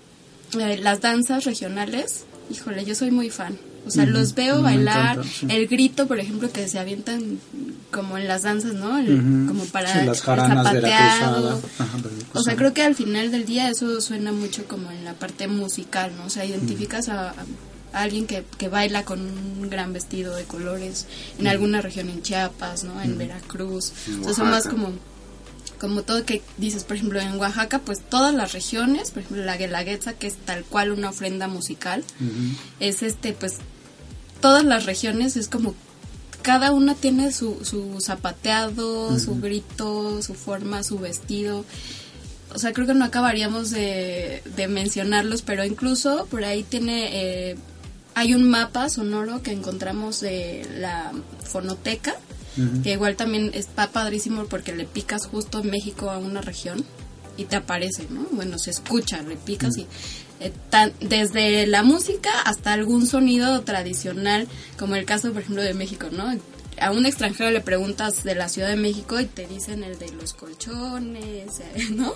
eh, 0.59 0.79
las 0.79 1.01
danzas 1.01 1.45
regionales, 1.45 2.25
híjole, 2.51 2.85
yo 2.85 2.95
soy 2.95 3.11
muy 3.11 3.31
fan. 3.31 3.59
O 3.87 3.91
sea, 3.91 4.07
los 4.07 4.35
veo 4.35 4.63
bailar, 4.63 5.19
encanta, 5.19 5.29
sí. 5.29 5.47
el 5.51 5.67
grito, 5.67 6.07
por 6.07 6.19
ejemplo, 6.19 6.51
que 6.51 6.69
se 6.69 6.79
avientan 6.79 7.39
como 7.91 8.17
en 8.17 8.27
las 8.27 8.43
danzas, 8.43 8.75
¿no? 8.75 8.99
El-. 8.99 9.47
Como 9.47 9.65
para 9.67 9.93
Sí, 9.93 10.07
las 10.07 10.27
el 10.27 10.75
de 10.75 10.81
la. 10.81 11.59
Ajá, 11.79 11.99
O 12.33 12.43
sea, 12.43 12.57
creo 12.57 12.73
que 12.73 12.83
al 12.83 12.95
final 12.95 13.31
del 13.31 13.45
día 13.45 13.69
eso 13.69 14.01
suena 14.01 14.33
mucho 14.33 14.67
como 14.67 14.91
en 14.91 15.05
la 15.05 15.15
parte 15.15 15.49
musical, 15.49 16.13
¿no? 16.17 16.27
O 16.27 16.31
sea, 16.31 16.45
identificas 16.45 17.09
a, 17.09 17.31
a 17.93 18.03
alguien 18.03 18.27
que, 18.27 18.45
que 18.59 18.69
baila 18.69 19.05
con 19.05 19.21
un 19.21 19.69
gran 19.69 19.93
vestido 19.93 20.35
de 20.35 20.45
colores 20.45 21.07
en 21.39 21.47
alguna 21.47 21.81
región 21.81 22.09
en 22.09 22.23
Chiapas, 22.23 22.85
¿no? 22.85 23.01
En 23.03 23.19
Veracruz. 23.19 23.93
En 24.07 24.15
Entonces 24.15 24.37
son 24.37 24.51
más 24.51 24.67
como 24.67 24.93
como 25.85 26.03
todo 26.03 26.25
que 26.25 26.41
dices, 26.57 26.85
por 26.85 26.97
ejemplo, 26.97 27.21
en 27.21 27.37
Oaxaca, 27.39 27.79
pues 27.79 28.01
todas 28.01 28.35
las 28.35 28.53
regiones, 28.53 29.11
por 29.11 29.23
ejemplo, 29.23 29.45
la 29.45 29.57
guelaguetza, 29.57 30.15
que 30.15 30.27
es 30.27 30.37
tal 30.37 30.65
cual 30.65 30.93
una 30.93 31.11
ofrenda 31.11 31.47
musical, 31.47 32.03
es 32.81 33.03
este, 33.03 33.35
pues, 33.35 33.59
todas 34.45 34.63
las 34.63 34.85
regiones 34.85 35.39
es 35.39 35.49
como, 35.49 35.75
cada 36.43 36.71
una 36.71 36.95
tiene 36.95 37.33
su, 37.33 37.65
su 37.65 37.99
zapateado, 38.03 39.19
su 39.19 39.41
grito, 39.41 40.21
su 40.21 40.35
forma, 40.35 40.83
su 40.83 40.99
vestido. 40.99 41.65
O 42.55 42.59
sea, 42.59 42.75
creo 42.75 42.87
que 42.87 42.93
no 42.93 43.07
acabaríamos 43.07 43.71
de, 43.71 44.43
de 44.55 44.69
mencionarlos, 44.69 45.41
pero 45.41 45.65
incluso 45.65 46.27
por 46.31 46.45
ahí 46.45 46.63
tiene, 46.63 47.09
eh, 47.53 47.57
hay 48.15 48.35
un 48.35 48.45
mapa 48.45 48.91
sonoro 48.91 49.43
que 49.43 49.53
encontramos 49.53 50.21
de 50.21 50.69
la 50.77 51.13
fonoteca, 51.43 52.15
que 52.83 52.93
igual 52.93 53.17
también 53.17 53.51
está 53.55 53.93
padrísimo 53.93 54.45
porque 54.45 54.77
le 54.77 54.85
picas 54.85 55.25
justo 55.25 55.61
en 55.61 55.71
México 55.71 56.11
a 56.11 56.19
una 56.19 56.43
región 56.43 56.85
y 57.39 57.47
te 57.47 57.57
aparece, 57.57 58.07
¿no? 58.11 58.27
Bueno, 58.31 58.59
se 58.59 58.71
escucha, 58.71 59.23
le 59.23 59.37
picas 59.37 59.79
y 59.79 59.87
eh, 60.41 60.53
tan- 60.71 60.93
desde 61.01 61.67
la 61.67 61.83
música 61.83 62.31
hasta 62.45 62.73
algún 62.73 63.07
sonido 63.07 63.63
tradicional, 63.63 64.49
como 64.79 64.97
el 64.97 65.05
caso, 65.05 65.33
por 65.33 65.43
ejemplo, 65.43 65.63
de 65.63 65.75
México, 65.75 66.09
¿no? 66.13 66.33
A 66.81 66.91
un 66.91 67.07
extranjero 67.07 67.53
le 67.53 67.61
preguntas 67.61 68.25
de 68.25 68.35
la 68.35 68.49
Ciudad 68.49 68.69
de 68.69 68.75
México 68.77 69.21
y 69.21 69.27
te 69.27 69.47
dicen 69.47 69.85
el 69.85 69.97
de 69.99 70.11
los 70.13 70.33
colchones, 70.35 71.61
eh, 71.61 71.89
¿no? 71.95 72.15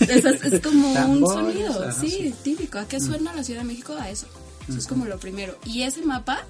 Es, 0.00 0.24
es 0.24 0.60
como 0.60 0.92
un 0.92 1.26
sonido, 1.26 1.84
ajá, 1.88 1.92
sí, 2.00 2.10
sí. 2.10 2.34
típico. 2.42 2.78
¿A 2.78 2.88
qué 2.88 2.98
suena 3.00 3.32
la 3.32 3.44
Ciudad 3.44 3.60
de 3.60 3.66
México? 3.68 3.94
A 3.98 4.10
eso. 4.10 4.26
Eso 4.68 4.78
es 4.78 4.86
como 4.88 5.04
lo 5.06 5.18
primero. 5.18 5.56
Y 5.64 5.82
ese 5.82 6.02
mapa 6.02 6.44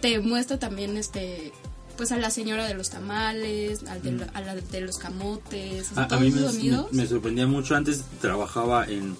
te 0.00 0.20
muestra 0.20 0.58
también 0.58 0.96
este 0.96 1.52
pues 1.96 2.12
a 2.12 2.16
la 2.16 2.30
señora 2.30 2.66
de 2.68 2.74
los 2.74 2.90
tamales, 2.90 3.80
al 3.88 4.00
de, 4.02 4.24
a 4.32 4.40
la 4.40 4.54
de 4.54 4.80
los 4.82 4.98
camotes, 4.98 5.88
A, 5.96 6.06
todos 6.06 6.22
mí 6.22 6.30
me- 6.30 6.84
me 6.92 7.06
sorprendía 7.08 7.46
mucho. 7.48 7.74
Antes 7.74 8.02
trabajaba 8.20 8.86
en, 8.86 9.16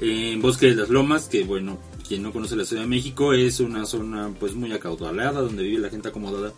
en 0.00 0.40
Bosque 0.42 0.66
de 0.66 0.74
las 0.76 0.88
Lomas, 0.88 1.28
que 1.28 1.44
bueno, 1.44 1.78
quien 2.08 2.22
no 2.22 2.32
conoce 2.32 2.56
la 2.56 2.64
Ciudad 2.64 2.82
de 2.82 2.88
México 2.88 3.32
es 3.34 3.60
una 3.60 3.86
zona 3.86 4.30
pues 4.40 4.54
muy 4.54 4.72
acaudalada, 4.72 5.40
donde 5.40 5.62
vive 5.62 5.78
la 5.78 5.90
gente 5.90 6.08
acomodada. 6.08 6.52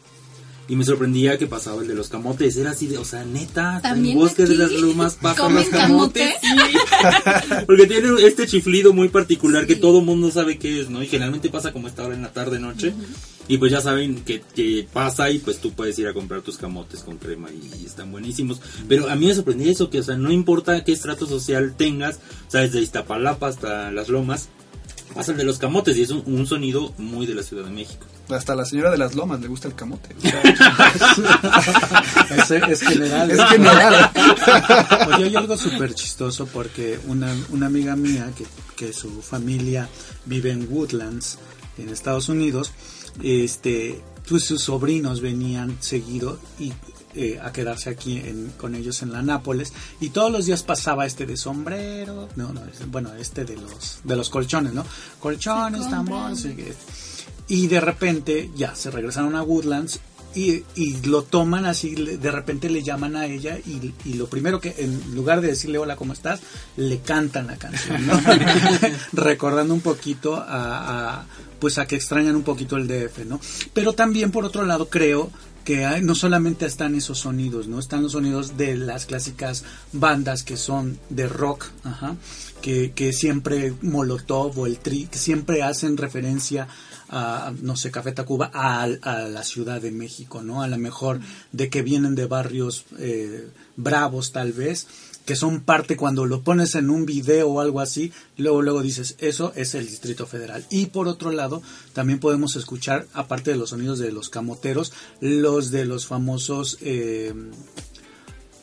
Y 0.68 0.76
me 0.76 0.84
sorprendía 0.84 1.36
que 1.38 1.48
pasaba 1.48 1.82
el 1.82 1.88
de 1.88 1.94
los 1.94 2.08
camotes. 2.08 2.56
Era 2.56 2.70
así 2.70 2.86
de, 2.86 2.96
o 2.96 3.04
sea, 3.04 3.24
neta, 3.24 3.82
en 3.84 4.14
Bosque 4.14 4.46
de 4.46 4.54
las 4.54 4.70
Lomas 4.70 5.18
pasan 5.20 5.54
los 5.54 5.66
camotes. 5.66 6.34
camote. 6.34 6.36
sí. 6.40 7.56
Porque 7.66 7.86
tiene 7.88 8.08
este 8.24 8.46
chiflido 8.46 8.92
muy 8.92 9.08
particular 9.08 9.66
que 9.66 9.74
Sí. 9.74 9.80
todo 9.80 10.00
mundo 10.02 10.30
sabe 10.30 10.58
qué 10.58 10.80
es, 10.80 10.88
¿no? 10.88 11.02
Y 11.02 11.08
generalmente 11.08 11.48
pasa 11.50 11.72
como 11.72 11.88
esta 11.88 12.04
hora 12.06 12.14
en 12.14 12.22
la 12.22 12.32
tarde, 12.32 12.60
noche. 12.60 12.94
Y 13.48 13.58
pues 13.58 13.72
ya 13.72 13.80
saben 13.80 14.22
que, 14.24 14.40
que 14.54 14.86
pasa 14.92 15.30
y 15.30 15.38
pues 15.38 15.58
tú 15.58 15.72
puedes 15.72 15.98
ir 15.98 16.06
a 16.06 16.14
comprar 16.14 16.42
tus 16.42 16.58
camotes 16.58 17.00
con 17.00 17.18
crema 17.18 17.48
y, 17.50 17.84
están 17.84 18.12
buenísimos. 18.12 18.60
Pero 18.88 19.10
a 19.10 19.16
mí 19.16 19.26
me 19.26 19.34
sorprendía 19.34 19.72
eso, 19.72 19.90
que 19.90 20.00
o 20.00 20.02
sea, 20.02 20.16
no 20.16 20.30
importa 20.30 20.84
qué 20.84 20.92
estrato 20.92 21.26
social 21.26 21.74
tengas, 21.76 22.16
o 22.48 22.50
sea, 22.50 22.62
desde 22.62 22.80
Iztapalapa 22.80 23.48
hasta 23.48 23.90
Las 23.90 24.08
Lomas, 24.08 24.48
pasa 25.14 25.32
el 25.32 25.38
de 25.38 25.44
los 25.44 25.58
camotes 25.58 25.96
y 25.96 26.02
es 26.02 26.10
un, 26.10 26.22
un 26.26 26.46
sonido 26.46 26.94
muy 26.98 27.26
de 27.26 27.34
la 27.34 27.42
Ciudad 27.42 27.64
de 27.64 27.70
México. 27.70 28.06
Hasta 28.28 28.54
la 28.54 28.64
señora 28.64 28.90
de 28.90 28.98
las 28.98 29.14
lomas 29.14 29.40
le 29.40 29.48
gusta 29.48 29.68
el 29.68 29.74
camote. 29.74 30.14
es, 32.30 32.50
es 32.50 32.80
general. 32.80 33.30
Es 33.30 33.44
general. 33.44 34.10
Oye, 35.14 35.24
hay 35.24 35.36
algo 35.36 35.58
súper 35.58 35.94
chistoso 35.94 36.46
porque 36.46 36.98
una, 37.08 37.34
una 37.50 37.66
amiga 37.66 37.96
mía 37.96 38.30
que, 38.36 38.46
que 38.76 38.92
su 38.92 39.22
familia 39.22 39.88
vive 40.24 40.50
en 40.50 40.66
Woodlands, 40.70 41.38
en 41.78 41.88
Estados 41.88 42.28
Unidos, 42.28 42.72
este, 43.22 44.00
pues 44.28 44.44
sus 44.44 44.62
sobrinos 44.62 45.20
venían 45.20 45.76
seguido 45.80 46.38
y 46.58 46.72
eh, 47.14 47.38
a 47.42 47.52
quedarse 47.52 47.90
aquí 47.90 48.16
en- 48.18 48.52
con 48.56 48.74
ellos 48.74 49.02
en 49.02 49.12
la 49.12 49.20
Nápoles. 49.22 49.72
Y 50.00 50.10
todos 50.10 50.32
los 50.32 50.46
días 50.46 50.62
pasaba 50.62 51.04
este 51.04 51.26
de 51.26 51.36
sombrero, 51.36 52.28
no, 52.36 52.52
no, 52.54 52.62
bueno, 52.86 53.12
este 53.14 53.44
de 53.44 53.56
los 53.56 53.98
de 54.04 54.16
los 54.16 54.30
colchones, 54.30 54.72
¿no? 54.72 54.84
Colchones, 55.20 55.90
tambores, 55.90 56.44
y- 56.46 56.64
y 57.48 57.66
de 57.66 57.80
repente 57.82 58.50
ya 58.56 58.74
se 58.74 58.90
regresaron 58.90 59.34
a 59.36 59.42
Woodlands 59.42 60.00
y, 60.34 60.64
y 60.74 61.02
lo 61.06 61.22
toman 61.22 61.66
así, 61.66 61.94
de 61.94 62.30
repente 62.30 62.70
le 62.70 62.82
llaman 62.82 63.16
a 63.16 63.26
ella 63.26 63.58
y, 63.58 63.92
y 64.04 64.14
lo 64.14 64.28
primero 64.28 64.60
que, 64.60 64.74
en 64.78 65.14
lugar 65.14 65.40
de 65.40 65.48
decirle 65.48 65.78
hola, 65.78 65.96
¿cómo 65.96 66.12
estás? 66.12 66.40
Le 66.76 67.00
cantan 67.00 67.46
la 67.48 67.56
canción, 67.56 68.06
¿no? 68.06 68.18
Recordando 69.12 69.74
un 69.74 69.80
poquito 69.80 70.36
a, 70.36 71.20
a, 71.20 71.26
pues 71.58 71.78
a 71.78 71.86
que 71.86 71.96
extrañan 71.96 72.36
un 72.36 72.42
poquito 72.42 72.76
el 72.76 72.86
DF, 72.88 73.24
¿no? 73.26 73.40
Pero 73.74 73.92
también 73.92 74.30
por 74.30 74.44
otro 74.44 74.64
lado 74.64 74.88
creo 74.88 75.30
que 75.64 75.84
hay- 75.86 76.02
no 76.02 76.14
solamente 76.14 76.66
están 76.66 76.94
esos 76.96 77.20
sonidos, 77.20 77.68
¿no? 77.68 77.78
Están 77.78 78.02
los 78.02 78.12
sonidos 78.12 78.56
de 78.56 78.76
las 78.76 79.06
clásicas 79.06 79.64
bandas 79.92 80.42
que 80.42 80.56
son 80.56 80.98
de 81.08 81.28
rock, 81.28 81.66
ajá, 81.84 82.16
que, 82.60 82.92
que 82.92 83.12
siempre 83.12 83.72
Molotov 83.82 84.58
o 84.58 84.66
el 84.66 84.78
Tri, 84.78 85.06
que 85.06 85.18
siempre 85.18 85.62
hacen 85.62 85.96
referencia 85.96 86.64
a, 86.64 86.68
no 87.60 87.76
sé, 87.76 87.90
Café 87.90 88.12
Tacuba, 88.12 88.50
a, 88.54 88.82
a 88.82 89.28
la 89.28 89.44
Ciudad 89.44 89.80
de 89.80 89.92
México, 89.92 90.42
¿no? 90.42 90.62
A 90.62 90.68
lo 90.68 90.78
mejor 90.78 91.20
de 91.52 91.68
que 91.68 91.82
vienen 91.82 92.14
de 92.14 92.26
barrios 92.26 92.84
eh, 92.98 93.48
bravos 93.76 94.32
tal 94.32 94.52
vez, 94.52 94.86
que 95.26 95.36
son 95.36 95.60
parte 95.60 95.96
cuando 95.96 96.26
lo 96.26 96.42
pones 96.42 96.74
en 96.74 96.90
un 96.90 97.06
video 97.06 97.48
o 97.48 97.60
algo 97.60 97.80
así, 97.80 98.12
luego 98.36 98.62
luego 98.62 98.82
dices, 98.82 99.14
eso 99.18 99.52
es 99.54 99.74
el 99.74 99.86
Distrito 99.86 100.26
Federal. 100.26 100.64
Y 100.70 100.86
por 100.86 101.06
otro 101.06 101.30
lado, 101.30 101.62
también 101.92 102.18
podemos 102.18 102.56
escuchar, 102.56 103.06
aparte 103.12 103.50
de 103.50 103.56
los 103.56 103.70
sonidos 103.70 103.98
de 103.98 104.10
los 104.10 104.30
camoteros, 104.30 104.92
los 105.20 105.70
de 105.70 105.84
los 105.84 106.06
famosos 106.06 106.78
eh, 106.80 107.34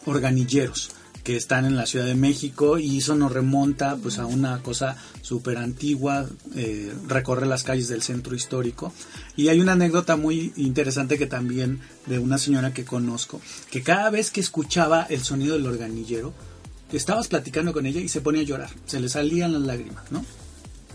organilleros 0.05 0.91
que 1.23 1.35
están 1.35 1.65
en 1.65 1.75
la 1.75 1.85
Ciudad 1.85 2.05
de 2.05 2.15
México 2.15 2.77
y 2.77 2.97
eso 2.97 3.15
nos 3.15 3.31
remonta 3.31 3.97
pues 3.97 4.19
a 4.19 4.25
una 4.25 4.61
cosa 4.61 4.97
súper 5.21 5.57
antigua, 5.57 6.27
eh, 6.55 6.93
recorre 7.07 7.45
las 7.45 7.63
calles 7.63 7.87
del 7.87 8.01
centro 8.01 8.35
histórico 8.35 8.93
y 9.35 9.49
hay 9.49 9.59
una 9.59 9.73
anécdota 9.73 10.15
muy 10.15 10.53
interesante 10.55 11.17
que 11.17 11.27
también 11.27 11.81
de 12.05 12.19
una 12.19 12.37
señora 12.37 12.73
que 12.73 12.85
conozco, 12.85 13.41
que 13.69 13.83
cada 13.83 14.09
vez 14.09 14.31
que 14.31 14.41
escuchaba 14.41 15.03
el 15.03 15.23
sonido 15.23 15.55
del 15.55 15.67
organillero, 15.67 16.33
estabas 16.91 17.27
platicando 17.27 17.73
con 17.73 17.85
ella 17.85 18.01
y 18.01 18.09
se 18.09 18.21
ponía 18.21 18.41
a 18.41 18.45
llorar, 18.45 18.69
se 18.85 18.99
le 18.99 19.09
salían 19.09 19.53
las 19.53 19.61
lágrimas, 19.61 20.11
¿no? 20.11 20.25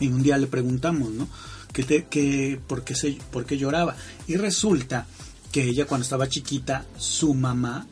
Y 0.00 0.08
un 0.08 0.22
día 0.22 0.38
le 0.38 0.48
preguntamos, 0.48 1.10
¿no? 1.10 1.28
¿Qué 1.72 1.84
te, 1.84 2.06
qué, 2.06 2.60
por, 2.66 2.82
qué 2.82 2.94
se, 2.94 3.18
¿Por 3.30 3.46
qué 3.46 3.58
lloraba? 3.58 3.96
Y 4.26 4.37
resulta 4.37 5.06
que 5.52 5.62
ella 5.62 5.87
cuando 5.87 6.02
estaba 6.02 6.28
chiquita, 6.28 6.84
su 6.98 7.34
mamá 7.34 7.87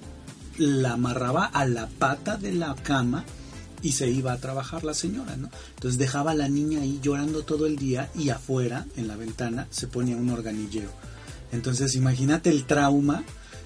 la 0.58 0.92
amarraba 0.94 1.44
a 1.46 1.64
la 1.66 1.86
pata 1.88 2.36
de 2.36 2.52
la 2.52 2.74
cama 2.74 3.24
y 3.82 3.92
se 3.92 4.08
iba 4.08 4.32
a 4.32 4.36
trabajar 4.38 4.84
la 4.84 4.94
señora, 4.94 5.36
¿no? 5.36 5.50
Entonces 5.74 5.98
dejaba 5.98 6.30
a 6.30 6.34
la 6.34 6.48
niña 6.48 6.80
ahí 6.82 7.00
llorando 7.02 7.42
todo 7.42 7.66
el 7.66 7.76
día 7.76 8.08
y 8.14 8.30
afuera, 8.30 8.86
en 8.96 9.08
la 9.08 9.16
ventana, 9.16 9.66
se 9.70 9.88
ponía 9.88 10.16
un 10.16 10.30
organillero. 10.30 10.90
Entonces 11.50 11.94
imagínate 11.96 12.50
el 12.50 12.64
trauma. 12.64 13.24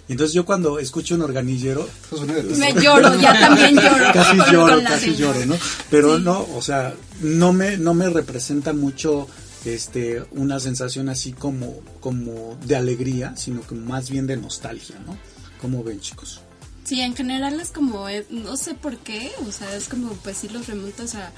Y 0.09 0.13
entonces 0.13 0.33
yo 0.35 0.47
cuando 0.47 0.79
escucho 0.79 1.17
un 1.17 1.23
organillero, 1.23 1.87
de 2.27 2.43
Me 2.57 2.73
lloro, 2.81 3.15
ya 3.21 3.39
también 3.41 3.75
lloro. 3.75 4.05
casi 4.13 4.37
lloro, 4.53 4.83
casi 4.85 5.15
señora. 5.15 5.35
lloro, 5.41 5.47
¿no? 5.47 5.57
Pero 5.91 6.17
Sí. 6.17 6.23
no, 6.23 6.47
o 6.55 6.63
sea, 6.63 6.95
no 7.21 7.53
me, 7.53 7.77
no 7.77 7.93
me 7.93 8.09
representa 8.09 8.73
mucho 8.73 9.27
este 9.65 10.23
una 10.31 10.61
sensación 10.61 11.09
así 11.09 11.33
como, 11.33 11.81
como 12.01 12.57
de 12.65 12.77
alegría, 12.77 13.35
sino 13.37 13.63
que 13.67 13.75
más 13.75 14.09
bien 14.09 14.27
de 14.29 14.37
nostalgia, 14.37 14.97
¿no? 15.05 15.19
Como 15.61 15.83
ven 15.83 16.01
chicos. 16.01 16.41
Sí, 16.87 17.01
en 17.01 17.17
general 17.17 17.61
es 17.61 17.71
como, 17.71 18.09
eh, 18.09 18.25
no 18.31 18.57
sé 18.57 18.75
por 18.75 18.97
qué, 18.99 19.33
o 19.47 19.51
sea, 19.51 19.75
es 19.75 19.89
como, 19.89 20.13
pues 20.13 20.39
sí 20.39 20.49
los 20.49 20.69
remontas 20.69 21.17
a, 21.17 21.33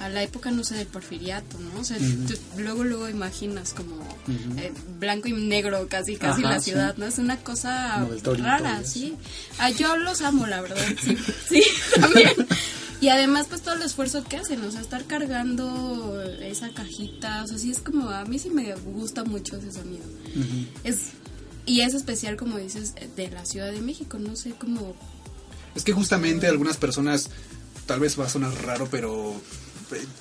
a 0.00 0.10
la 0.10 0.22
época, 0.22 0.50
no 0.50 0.62
sé, 0.62 0.74
del 0.74 0.86
porfiriato, 0.86 1.58
¿no? 1.58 1.80
O 1.80 1.84
sea, 1.84 1.96
tú 1.96 2.34
luego, 2.58 2.84
luego 2.84 3.08
imaginas 3.08 3.72
como 3.72 3.96
eh, 4.58 4.72
blanco 4.98 5.28
y 5.28 5.32
negro 5.32 5.86
casi, 5.88 6.16
casi 6.16 6.42
Ajá, 6.42 6.52
la 6.52 6.60
sí. 6.60 6.70
ciudad, 6.70 6.96
¿no? 6.98 7.06
Es 7.06 7.18
una 7.18 7.38
cosa 7.38 8.06
rara, 8.38 8.84
sí. 8.84 9.16
Ah, 9.58 9.70
yo 9.70 9.96
los 9.96 10.20
amo, 10.20 10.46
la 10.46 10.60
verdad, 10.60 10.84
sí, 11.02 11.16
sí, 11.48 11.62
también. 11.98 12.32
Y 13.00 13.08
además, 13.08 13.46
pues 13.48 13.62
todo 13.62 13.76
el 13.76 13.82
esfuerzo 13.82 14.22
que 14.24 14.36
hacen, 14.36 14.62
o 14.62 14.70
sea, 14.70 14.82
estar 14.82 15.04
cargando 15.06 16.22
esa 16.42 16.68
cajita, 16.68 17.42
o 17.42 17.46
sea, 17.46 17.56
sí 17.56 17.70
es 17.70 17.78
como, 17.78 18.10
a 18.10 18.26
mí 18.26 18.38
sí 18.38 18.50
me 18.50 18.74
gusta 18.74 19.24
mucho 19.24 19.56
ese 19.56 19.72
sonido. 19.72 20.04
Es, 20.84 21.12
y 21.66 21.80
es 21.82 21.94
especial, 21.94 22.36
como 22.36 22.58
dices, 22.58 22.94
de 23.16 23.30
la 23.30 23.44
Ciudad 23.44 23.70
de 23.72 23.80
México, 23.80 24.18
no 24.18 24.36
sé 24.36 24.52
cómo... 24.58 24.94
Es 25.74 25.84
que 25.84 25.92
justamente 25.92 26.46
algunas 26.48 26.76
personas, 26.76 27.30
tal 27.86 28.00
vez 28.00 28.18
va 28.18 28.26
a 28.26 28.28
sonar 28.28 28.52
raro, 28.64 28.88
pero 28.90 29.34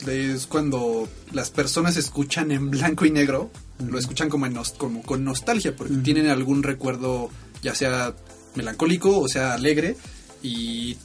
eh, 0.08 0.32
es 0.36 0.46
cuando 0.46 1.10
las 1.32 1.50
personas 1.50 1.98
escuchan 1.98 2.52
en 2.52 2.70
blanco 2.70 3.06
y 3.06 3.12
negro, 3.12 3.50
lo 3.80 3.98
escuchan 3.98 4.30
como, 4.30 4.46
en 4.46 4.54
nos- 4.54 4.72
como 4.74 5.02
con 5.02 5.24
nostalgia, 5.24 5.76
porque 5.76 5.96
tienen 5.98 6.28
algún 6.28 6.62
recuerdo, 6.64 7.30
ya 7.64 7.74
sea 7.74 8.14
melancólico 8.56 9.20
o 9.20 9.28
sea 9.28 9.54
alegre, 9.54 9.98
y 10.44 10.98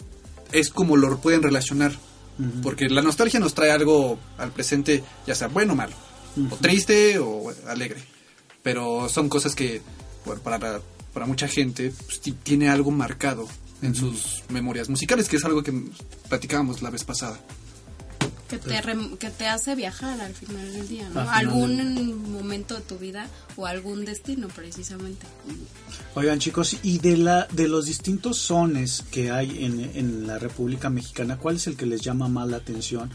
es 0.52 0.70
como 0.70 0.96
lo 0.96 1.18
pueden 1.20 1.42
relacionar. 1.42 1.92
Porque 2.64 2.88
la 2.88 3.00
nostalgia 3.00 3.38
nos 3.38 3.54
trae 3.54 3.70
algo 3.70 4.18
al 4.38 4.50
presente, 4.50 5.04
ya 5.24 5.36
sea 5.36 5.46
bueno 5.46 5.74
o 5.74 5.76
malo, 5.76 5.94
o 6.50 6.56
triste 6.56 7.18
o 7.20 7.52
alegre. 7.68 8.02
Pero 8.60 9.08
son 9.08 9.28
cosas 9.28 9.54
que 9.54 9.82
bueno, 10.24 10.40
para, 10.42 10.80
para 11.12 11.26
mucha 11.26 11.48
gente 11.48 11.92
pues, 12.06 12.20
ti- 12.20 12.32
tiene 12.32 12.68
algo 12.68 12.90
marcado 12.90 13.46
en 13.82 13.94
sus 13.94 14.42
memorias 14.48 14.88
musicales, 14.88 15.28
que 15.28 15.36
es 15.36 15.44
algo 15.44 15.62
que 15.62 15.72
platicábamos 16.28 16.80
la 16.82 16.90
vez 16.90 17.04
pasada. 17.04 17.38
Que 18.48 18.58
te, 18.58 18.80
rem- 18.82 19.16
que 19.18 19.30
te 19.30 19.46
hace 19.48 19.74
viajar 19.74 20.20
al 20.20 20.34
final 20.34 20.72
del 20.72 20.86
día, 20.86 21.08
¿no? 21.08 21.20
Al 21.20 21.26
final 21.26 21.38
Algún 21.38 22.32
momento 22.32 22.74
de 22.74 22.82
tu 22.82 22.98
vida 22.98 23.26
o 23.56 23.66
algún 23.66 24.04
destino, 24.04 24.48
precisamente. 24.48 25.26
Oigan 26.14 26.38
chicos, 26.38 26.76
y 26.82 26.98
de 26.98 27.16
la 27.16 27.46
de 27.52 27.68
los 27.68 27.86
distintos 27.86 28.38
sones 28.38 29.02
que 29.10 29.30
hay 29.30 29.64
en, 29.64 29.80
en 29.94 30.26
la 30.26 30.38
República 30.38 30.88
Mexicana, 30.90 31.38
¿cuál 31.38 31.56
es 31.56 31.66
el 31.66 31.76
que 31.76 31.86
les 31.86 32.02
llama 32.02 32.28
más 32.28 32.48
la 32.48 32.58
atención? 32.58 33.10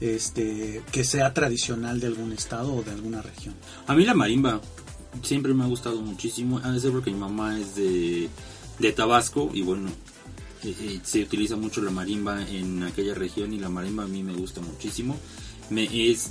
Este, 0.00 0.82
que 0.90 1.04
sea 1.04 1.32
tradicional 1.32 2.00
de 2.00 2.08
algún 2.08 2.32
estado 2.32 2.74
o 2.74 2.82
de 2.82 2.90
alguna 2.90 3.22
región. 3.22 3.54
A 3.86 3.94
mí 3.94 4.04
la 4.04 4.14
marimba 4.14 4.60
siempre 5.22 5.54
me 5.54 5.64
ha 5.64 5.66
gustado 5.66 6.00
muchísimo. 6.00 6.60
De 6.60 6.80
ser 6.80 6.92
porque 6.92 7.10
mi 7.10 7.18
mamá 7.18 7.58
es 7.58 7.74
de, 7.74 8.28
de 8.78 8.92
Tabasco 8.92 9.50
y 9.52 9.62
bueno, 9.62 9.90
se 11.02 11.22
utiliza 11.22 11.56
mucho 11.56 11.82
la 11.82 11.90
marimba 11.90 12.46
en 12.48 12.82
aquella 12.84 13.14
región 13.14 13.52
y 13.52 13.58
la 13.58 13.68
marimba 13.68 14.04
a 14.04 14.08
mí 14.08 14.22
me 14.22 14.34
gusta 14.34 14.60
muchísimo. 14.60 15.16
Me 15.70 15.84
es, 16.10 16.30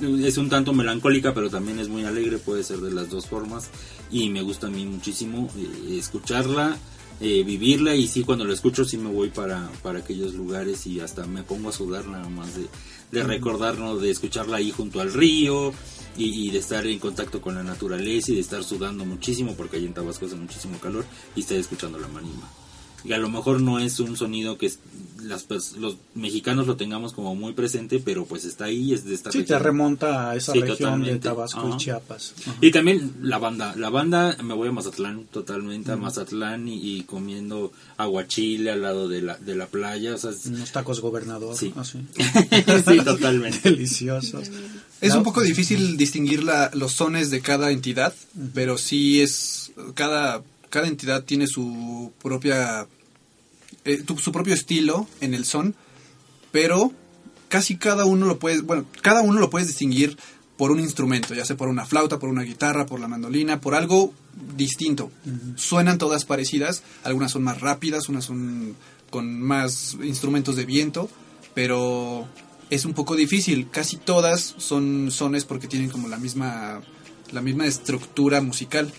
es 0.00 0.36
un 0.36 0.48
tanto 0.48 0.72
melancólica, 0.72 1.32
pero 1.34 1.48
también 1.48 1.78
es 1.78 1.88
muy 1.88 2.04
alegre, 2.04 2.38
puede 2.38 2.62
ser 2.62 2.78
de 2.78 2.90
las 2.90 3.10
dos 3.10 3.26
formas. 3.26 3.70
Y 4.10 4.30
me 4.30 4.42
gusta 4.42 4.66
a 4.66 4.70
mí 4.70 4.84
muchísimo 4.86 5.48
eh, 5.56 5.98
escucharla, 5.98 6.76
eh, 7.20 7.42
vivirla. 7.44 7.94
Y 7.94 8.06
sí, 8.08 8.24
cuando 8.24 8.44
lo 8.44 8.52
escucho, 8.52 8.84
sí 8.84 8.96
me 8.96 9.10
voy 9.10 9.30
para, 9.30 9.70
para 9.82 10.00
aquellos 10.00 10.34
lugares 10.34 10.86
y 10.86 11.00
hasta 11.00 11.26
me 11.26 11.42
pongo 11.42 11.68
a 11.68 11.72
sudar 11.72 12.06
nada 12.06 12.28
más 12.28 12.54
de, 12.56 12.66
de 13.12 13.22
recordarnos, 13.22 14.00
de 14.00 14.10
escucharla 14.10 14.58
ahí 14.58 14.70
junto 14.70 15.00
al 15.00 15.12
río. 15.12 15.72
Y, 16.18 16.48
y 16.48 16.50
de 16.50 16.58
estar 16.58 16.86
en 16.86 16.98
contacto 16.98 17.40
con 17.40 17.54
la 17.54 17.62
naturaleza 17.62 18.32
y 18.32 18.34
de 18.34 18.40
estar 18.40 18.62
sudando 18.64 19.04
muchísimo 19.04 19.54
porque 19.54 19.76
allí 19.76 19.86
en 19.86 19.94
Tabasco 19.94 20.26
hace 20.26 20.34
muchísimo 20.34 20.78
calor 20.80 21.04
y 21.36 21.40
estar 21.40 21.56
escuchando 21.56 21.98
la 21.98 22.08
marimba 22.08 22.50
y 23.04 23.12
a 23.12 23.18
lo 23.18 23.28
mejor 23.30 23.60
no 23.60 23.78
es 23.78 24.00
un 24.00 24.16
sonido 24.16 24.58
que 24.58 24.66
es- 24.66 24.80
las 25.22 25.48
pers- 25.48 25.76
los 25.76 25.96
mexicanos 26.16 26.66
lo 26.66 26.76
tengamos 26.76 27.12
como 27.12 27.36
muy 27.36 27.52
presente, 27.52 28.00
pero 28.04 28.24
pues 28.24 28.44
está 28.44 28.64
ahí, 28.64 28.92
es 28.92 29.04
de 29.04 29.14
esta 29.14 29.30
Sí, 29.30 29.44
te 29.44 29.56
remonta 29.56 30.30
a 30.30 30.36
esa 30.36 30.52
Sí, 30.52 30.60
región 30.60 31.04
de. 31.04 31.16
Tabasco 31.20 31.60
Ajá. 31.60 31.70
y 31.74 31.76
Chiapas. 31.76 32.34
Ajá. 32.40 32.54
Y 32.60 32.72
también 32.72 33.12
la 33.22 33.38
banda, 33.38 33.72
la 33.76 33.88
banda 33.90 34.36
me 34.42 34.52
voy 34.54 34.68
a 34.68 34.72
Mazatlán 34.72 35.26
totalmente, 35.30 35.92
a 35.92 35.96
Mazatlán 35.96 36.66
y, 36.66 36.96
y 36.98 37.02
comiendo 37.04 37.72
aguachile 37.98 38.72
al 38.72 38.82
lado 38.82 39.08
de 39.08 39.22
la, 39.22 39.36
de 39.38 39.54
la 39.54 39.66
playa, 39.66 40.14
o 40.14 40.18
sea, 40.18 40.30
es- 40.30 40.46
Unos 40.46 40.72
tacos 40.72 41.00
gobernador. 41.00 41.56
Sí. 41.56 41.72
así. 41.76 41.98
sí, 42.88 42.98
totalmente. 43.04 43.60
Deliciosos. 43.70 44.50
Es 45.00 45.14
un 45.14 45.22
poco 45.24 45.40
difícil 45.42 45.96
distinguir 45.96 46.42
la- 46.42 46.70
los 46.74 46.92
sones 46.92 47.30
de 47.30 47.40
cada 47.40 47.70
entidad, 47.70 48.14
pero 48.54 48.78
sí 48.78 49.20
es 49.20 49.72
cada 49.94 50.42
cada 50.70 50.86
entidad 50.88 51.24
tiene 51.24 51.46
su 51.46 52.12
propia 52.22 52.86
eh, 53.84 54.02
tu- 54.02 54.18
su 54.18 54.32
propio 54.32 54.52
estilo 54.54 55.06
en 55.22 55.32
el 55.34 55.44
son, 55.46 55.74
pero 56.52 56.92
casi 57.48 57.76
cada 57.76 58.04
uno 58.04 58.26
lo 58.26 58.38
puedes, 58.38 58.62
bueno, 58.62 58.84
cada 59.00 59.22
uno 59.22 59.40
lo 59.40 59.48
puedes 59.48 59.68
distinguir 59.68 60.18
por 60.58 60.70
un 60.72 60.80
instrumento, 60.80 61.32
ya 61.34 61.44
sea 61.46 61.56
por 61.56 61.68
una 61.68 61.86
flauta, 61.86 62.18
por 62.18 62.28
una 62.28 62.42
guitarra, 62.42 62.84
por 62.84 62.98
la 63.00 63.08
mandolina, 63.08 63.60
por 63.60 63.74
algo 63.74 64.12
distinto. 64.56 65.10
Suenan 65.56 65.96
todas 65.98 66.24
parecidas, 66.24 66.82
algunas 67.04 67.30
son 67.32 67.44
más 67.44 67.60
rápidas, 67.60 68.08
unas 68.08 68.24
son 68.24 68.74
con 69.08 69.40
más 69.40 69.96
instrumentos 70.02 70.56
de 70.56 70.66
viento, 70.66 71.08
pero 71.54 72.26
es 72.70 72.84
un 72.84 72.94
poco 72.94 73.16
difícil. 73.16 73.68
Casi 73.70 73.96
todas 73.96 74.54
son 74.58 75.10
sones 75.10 75.44
porque 75.44 75.68
tienen 75.68 75.90
como 75.90 76.08
la 76.08 76.18
misma 76.18 76.82
la 77.32 77.40
misma 77.40 77.66
estructura 77.66 78.40
musical. 78.40 78.92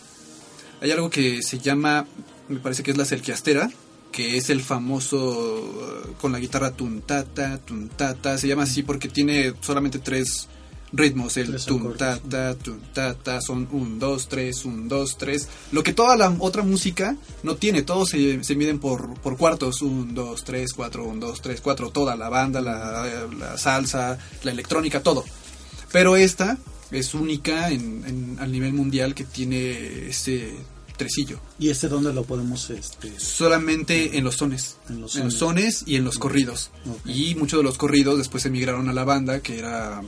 hay 0.82 0.91
algo 0.91 1.09
que 1.09 1.41
se 1.43 1.59
llama, 1.59 2.07
me 2.47 2.59
parece 2.59 2.84
que 2.84 2.91
es 2.91 2.97
la 2.97 3.05
selquiastera, 3.05 3.70
que 4.11 4.38
es 4.38 4.49
el 4.49 4.61
famoso 4.61 5.17
uh, 5.17 6.13
con 6.20 6.32
la 6.32 6.39
guitarra 6.39 6.72
tuntata, 6.72 7.57
tuntata, 7.59 8.38
se 8.38 8.47
llama 8.47 8.63
así 8.63 8.84
porque 8.84 9.09
tiene 9.09 9.53
solamente 9.61 9.99
tres 9.99 10.47
ritmos, 10.91 11.37
el 11.37 11.47
Tres 11.49 11.65
tuntata, 11.65 12.55
tuntata, 12.55 13.41
son 13.41 13.67
un, 13.71 13.99
dos, 13.99 14.27
tres, 14.27 14.65
un, 14.65 14.87
dos, 14.87 15.17
tres. 15.17 15.47
Lo 15.71 15.83
que 15.83 15.93
toda 15.93 16.17
la 16.17 16.35
otra 16.39 16.63
música 16.63 17.15
no 17.43 17.55
tiene, 17.55 17.83
todos 17.83 18.09
se, 18.09 18.43
se 18.43 18.55
miden 18.55 18.79
por, 18.79 19.13
por 19.21 19.37
cuartos, 19.37 19.81
un, 19.81 20.13
dos, 20.15 20.43
tres, 20.43 20.73
cuatro, 20.73 21.05
un, 21.05 21.19
dos, 21.19 21.41
tres, 21.41 21.61
cuatro, 21.61 21.89
toda 21.91 22.15
la 22.15 22.29
banda, 22.29 22.61
la, 22.61 23.27
la 23.37 23.57
salsa, 23.57 24.17
la 24.43 24.51
electrónica, 24.51 25.01
todo. 25.03 25.23
Pero 25.91 26.15
esta 26.15 26.57
es 26.91 27.13
única 27.13 27.69
en, 27.69 28.03
en- 28.05 28.37
a 28.39 28.47
nivel 28.47 28.73
mundial 28.73 29.13
que 29.13 29.23
tiene 29.23 30.09
ese 30.09 30.53
tresillo. 30.97 31.39
¿Y 31.57 31.69
este 31.69 31.87
dónde 31.87 32.11
lo 32.13 32.23
podemos 32.23 32.69
este, 32.71 33.17
Solamente 33.19 34.17
en 34.17 34.23
los 34.25 34.35
sones. 34.35 34.77
En 34.89 34.99
los 35.01 35.15
En 35.15 35.25
los 35.25 35.33
sones. 35.35 35.83
y 35.85 35.95
en 35.95 36.03
los 36.03 36.17
corridos. 36.19 36.71
Y 37.05 37.35
muchos 37.35 37.59
de 37.59 37.63
los 37.63 37.77
corridos 37.77 38.17
después 38.17 38.45
emigraron 38.45 38.89
a 38.89 38.93
la 38.93 39.05
banda, 39.05 39.39
que 39.39 39.57
era 39.59 40.01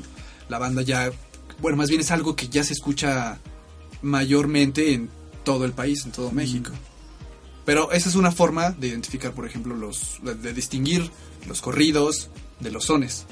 la 0.51 0.59
banda 0.59 0.83
ya... 0.83 1.11
Bueno, 1.59 1.77
más 1.77 1.89
bien 1.89 2.01
es 2.01 2.11
algo 2.11 2.35
que 2.35 2.49
ya 2.49 2.63
se 2.63 2.73
escucha 2.73 3.39
mayormente 4.01 4.93
en 4.93 5.09
todo 5.43 5.65
el 5.65 5.71
país, 5.71 6.05
en 6.05 6.11
todo 6.11 6.31
México. 6.31 6.71
Pero 7.65 7.91
esa 7.91 8.09
es 8.09 8.15
una 8.15 8.31
forma 8.31 8.71
de 8.71 8.87
identificar, 8.87 9.33
por 9.33 9.47
ejemplo, 9.47 9.75
los 9.75 10.19
de, 10.21 10.35
de 10.35 10.53
distinguir 10.53 11.09
los 11.47 11.61
corridos 11.61 12.29
de 12.59 12.71
los 12.71 12.85
sones. 12.85 13.25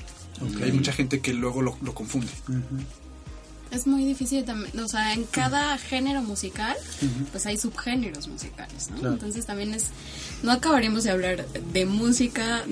Hay 0.63 0.71
mucha 0.71 0.93
gente 0.93 1.19
que 1.19 1.33
luego 1.33 1.61
lo, 1.61 1.77
lo 1.81 1.93
confunde. 1.93 2.31
Es 3.71 3.85
muy 3.85 4.05
difícil 4.05 4.45
también, 4.45 4.79
o 4.79 4.87
sea, 4.87 5.13
en 5.13 5.25
cada 5.25 5.77
género 5.77 6.21
musical, 6.21 6.75
pues 7.31 7.45
hay 7.45 7.57
subgéneros 7.57 8.27
musicales, 8.27 8.89
¿no? 8.89 8.97
Claro. 8.97 9.13
Entonces 9.13 9.45
también 9.45 9.73
es, 9.75 9.87
no 10.41 10.51
acabaremos 10.51 11.03
de 11.03 11.11
hablar 11.11 11.45
de 11.47 11.85
música 11.85 12.63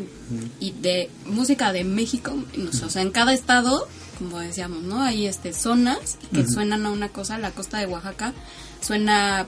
y 0.60 0.72
de 0.72 1.12
música 1.26 1.72
de 1.72 1.84
México, 1.84 2.34
no 2.56 2.72
sé, 2.74 2.86
o 2.86 2.89
sea, 2.89 3.04
en 3.04 3.12
cada 3.12 3.34
estado, 3.34 3.88
como 4.18 4.39
decíamos, 4.39 4.84
¿no? 4.84 5.01
Hay 5.01 5.28
este 5.28 5.53
zonas 5.53 6.18
que 6.34 6.47
suenan 6.47 6.86
a 6.86 6.91
una 6.91 7.09
cosa, 7.09 7.38
la 7.38 7.51
costa 7.51 7.80
de 7.80 7.86
Oaxaca 7.86 8.34
suena 8.82 9.47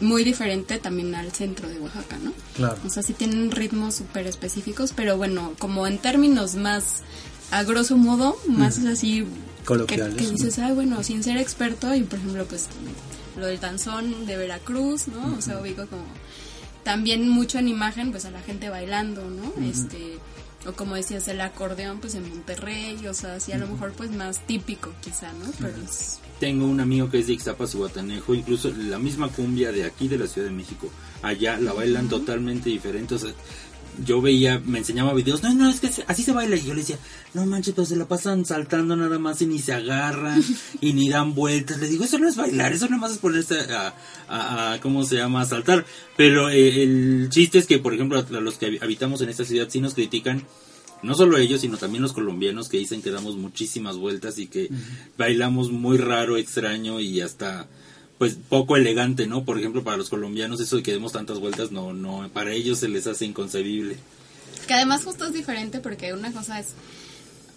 muy 0.00 0.24
diferente 0.24 0.78
también 0.78 1.14
al 1.14 1.32
centro 1.32 1.68
de 1.68 1.78
Oaxaca, 1.78 2.18
¿no? 2.22 2.32
Claro. 2.54 2.78
O 2.84 2.90
sea, 2.90 3.02
sí 3.02 3.12
tienen 3.14 3.50
ritmos 3.50 3.94
súper 3.94 4.26
específicos, 4.26 4.92
pero 4.94 5.16
bueno, 5.16 5.52
como 5.58 5.86
en 5.86 5.98
términos 5.98 6.54
más, 6.54 7.02
a 7.50 7.62
grosso 7.62 7.96
modo, 7.96 8.36
más 8.46 8.78
así... 8.84 9.22
Que, 9.22 9.64
Coloquiales, 9.64 10.14
que 10.14 10.30
dices, 10.30 10.58
ah, 10.60 10.72
bueno, 10.72 11.02
sin 11.02 11.24
ser 11.24 11.38
experto, 11.38 11.92
y 11.94 12.02
por 12.02 12.20
ejemplo, 12.20 12.44
pues 12.46 12.68
lo 13.36 13.46
del 13.46 13.58
danzón 13.58 14.26
de 14.26 14.36
Veracruz, 14.36 15.08
¿no? 15.08 15.36
O 15.36 15.40
sea, 15.40 15.58
ubico 15.58 15.86
como 15.86 16.04
también 16.84 17.28
mucho 17.28 17.58
en 17.58 17.66
imagen, 17.66 18.12
pues 18.12 18.26
a 18.26 18.30
la 18.30 18.40
gente 18.42 18.70
bailando, 18.70 19.28
¿no? 19.28 19.52
Este, 19.68 20.18
o 20.66 20.72
como 20.72 20.94
decías, 20.94 21.28
el 21.28 21.40
acordeón, 21.40 21.98
pues 22.00 22.14
en 22.14 22.28
Monterrey, 22.28 23.06
o 23.06 23.14
sea, 23.14 23.40
sí, 23.40 23.52
a 23.52 23.58
lo 23.58 23.66
mejor, 23.66 23.92
pues 23.92 24.10
más 24.10 24.40
típico, 24.46 24.92
quizá, 25.02 25.32
¿no? 25.32 25.50
Pero 25.58 25.76
es. 25.82 26.20
Tengo 26.40 26.66
un 26.66 26.80
amigo 26.80 27.08
que 27.08 27.20
es 27.20 27.28
de 27.28 27.32
Ixtapas 27.32 27.74
Guatanejo, 27.74 28.34
incluso 28.34 28.70
la 28.70 28.98
misma 28.98 29.28
cumbia 29.28 29.72
de 29.72 29.84
aquí 29.84 30.06
de 30.06 30.18
la 30.18 30.26
Ciudad 30.26 30.48
de 30.48 30.54
México, 30.54 30.90
allá 31.22 31.58
la 31.58 31.72
bailan 31.72 32.08
totalmente 32.08 32.68
diferente. 32.68 33.14
O 33.14 33.18
sea, 33.18 33.32
yo 34.04 34.20
veía, 34.20 34.60
me 34.64 34.78
enseñaba 34.78 35.14
videos, 35.14 35.42
no, 35.42 35.52
no, 35.54 35.70
es 35.70 35.80
que 35.80 35.90
así 36.06 36.22
se 36.22 36.32
baila. 36.32 36.56
Y 36.56 36.64
yo 36.64 36.74
le 36.74 36.80
decía, 36.80 36.98
no 37.34 37.46
manches, 37.46 37.74
pero 37.74 37.86
se 37.86 37.96
la 37.96 38.06
pasan 38.06 38.44
saltando 38.44 38.96
nada 38.96 39.18
más 39.18 39.40
y 39.42 39.46
ni 39.46 39.58
se 39.58 39.72
agarran 39.72 40.42
y 40.80 40.92
ni 40.92 41.08
dan 41.08 41.34
vueltas. 41.34 41.78
Le 41.80 41.88
digo, 41.88 42.04
eso 42.04 42.18
no 42.18 42.28
es 42.28 42.36
bailar, 42.36 42.72
eso 42.72 42.86
nada 42.86 42.98
más 42.98 43.12
es 43.12 43.18
ponerse 43.18 43.60
a, 43.72 43.94
a, 44.28 44.72
a- 44.74 44.80
¿cómo 44.80 45.04
se 45.04 45.16
llama?, 45.16 45.40
a 45.42 45.44
saltar. 45.46 45.84
Pero 46.16 46.50
eh, 46.50 46.82
el 46.82 47.28
chiste 47.30 47.58
es 47.58 47.66
que, 47.66 47.78
por 47.78 47.94
ejemplo, 47.94 48.18
a 48.18 48.40
los 48.40 48.58
que 48.58 48.78
habitamos 48.82 49.20
en 49.22 49.28
esta 49.28 49.44
ciudad 49.44 49.68
sí 49.70 49.80
nos 49.80 49.94
critican 49.94 50.44
no 51.02 51.14
solo 51.14 51.36
ellos, 51.36 51.60
sino 51.60 51.76
también 51.76 52.02
los 52.02 52.14
colombianos 52.14 52.68
que 52.70 52.78
dicen 52.78 53.02
que 53.02 53.10
damos 53.10 53.36
muchísimas 53.36 53.96
vueltas 53.96 54.38
y 54.38 54.46
que 54.46 54.70
bailamos 55.18 55.70
muy 55.70 55.98
raro, 55.98 56.38
extraño 56.38 57.00
y 57.00 57.20
hasta 57.20 57.68
pues 58.18 58.36
poco 58.48 58.76
elegante, 58.76 59.26
¿no? 59.26 59.44
Por 59.44 59.58
ejemplo, 59.58 59.84
para 59.84 59.96
los 59.96 60.08
colombianos 60.08 60.60
eso 60.60 60.76
de 60.76 60.82
que 60.82 60.92
demos 60.92 61.12
tantas 61.12 61.38
vueltas 61.38 61.70
no 61.70 61.92
no 61.92 62.28
para 62.32 62.52
ellos 62.52 62.78
se 62.78 62.88
les 62.88 63.06
hace 63.06 63.24
inconcebible. 63.24 63.96
Que 64.66 64.74
además 64.74 65.04
justo 65.04 65.26
es 65.26 65.32
diferente 65.32 65.80
porque 65.80 66.12
una 66.12 66.32
cosa 66.32 66.58
es, 66.58 66.68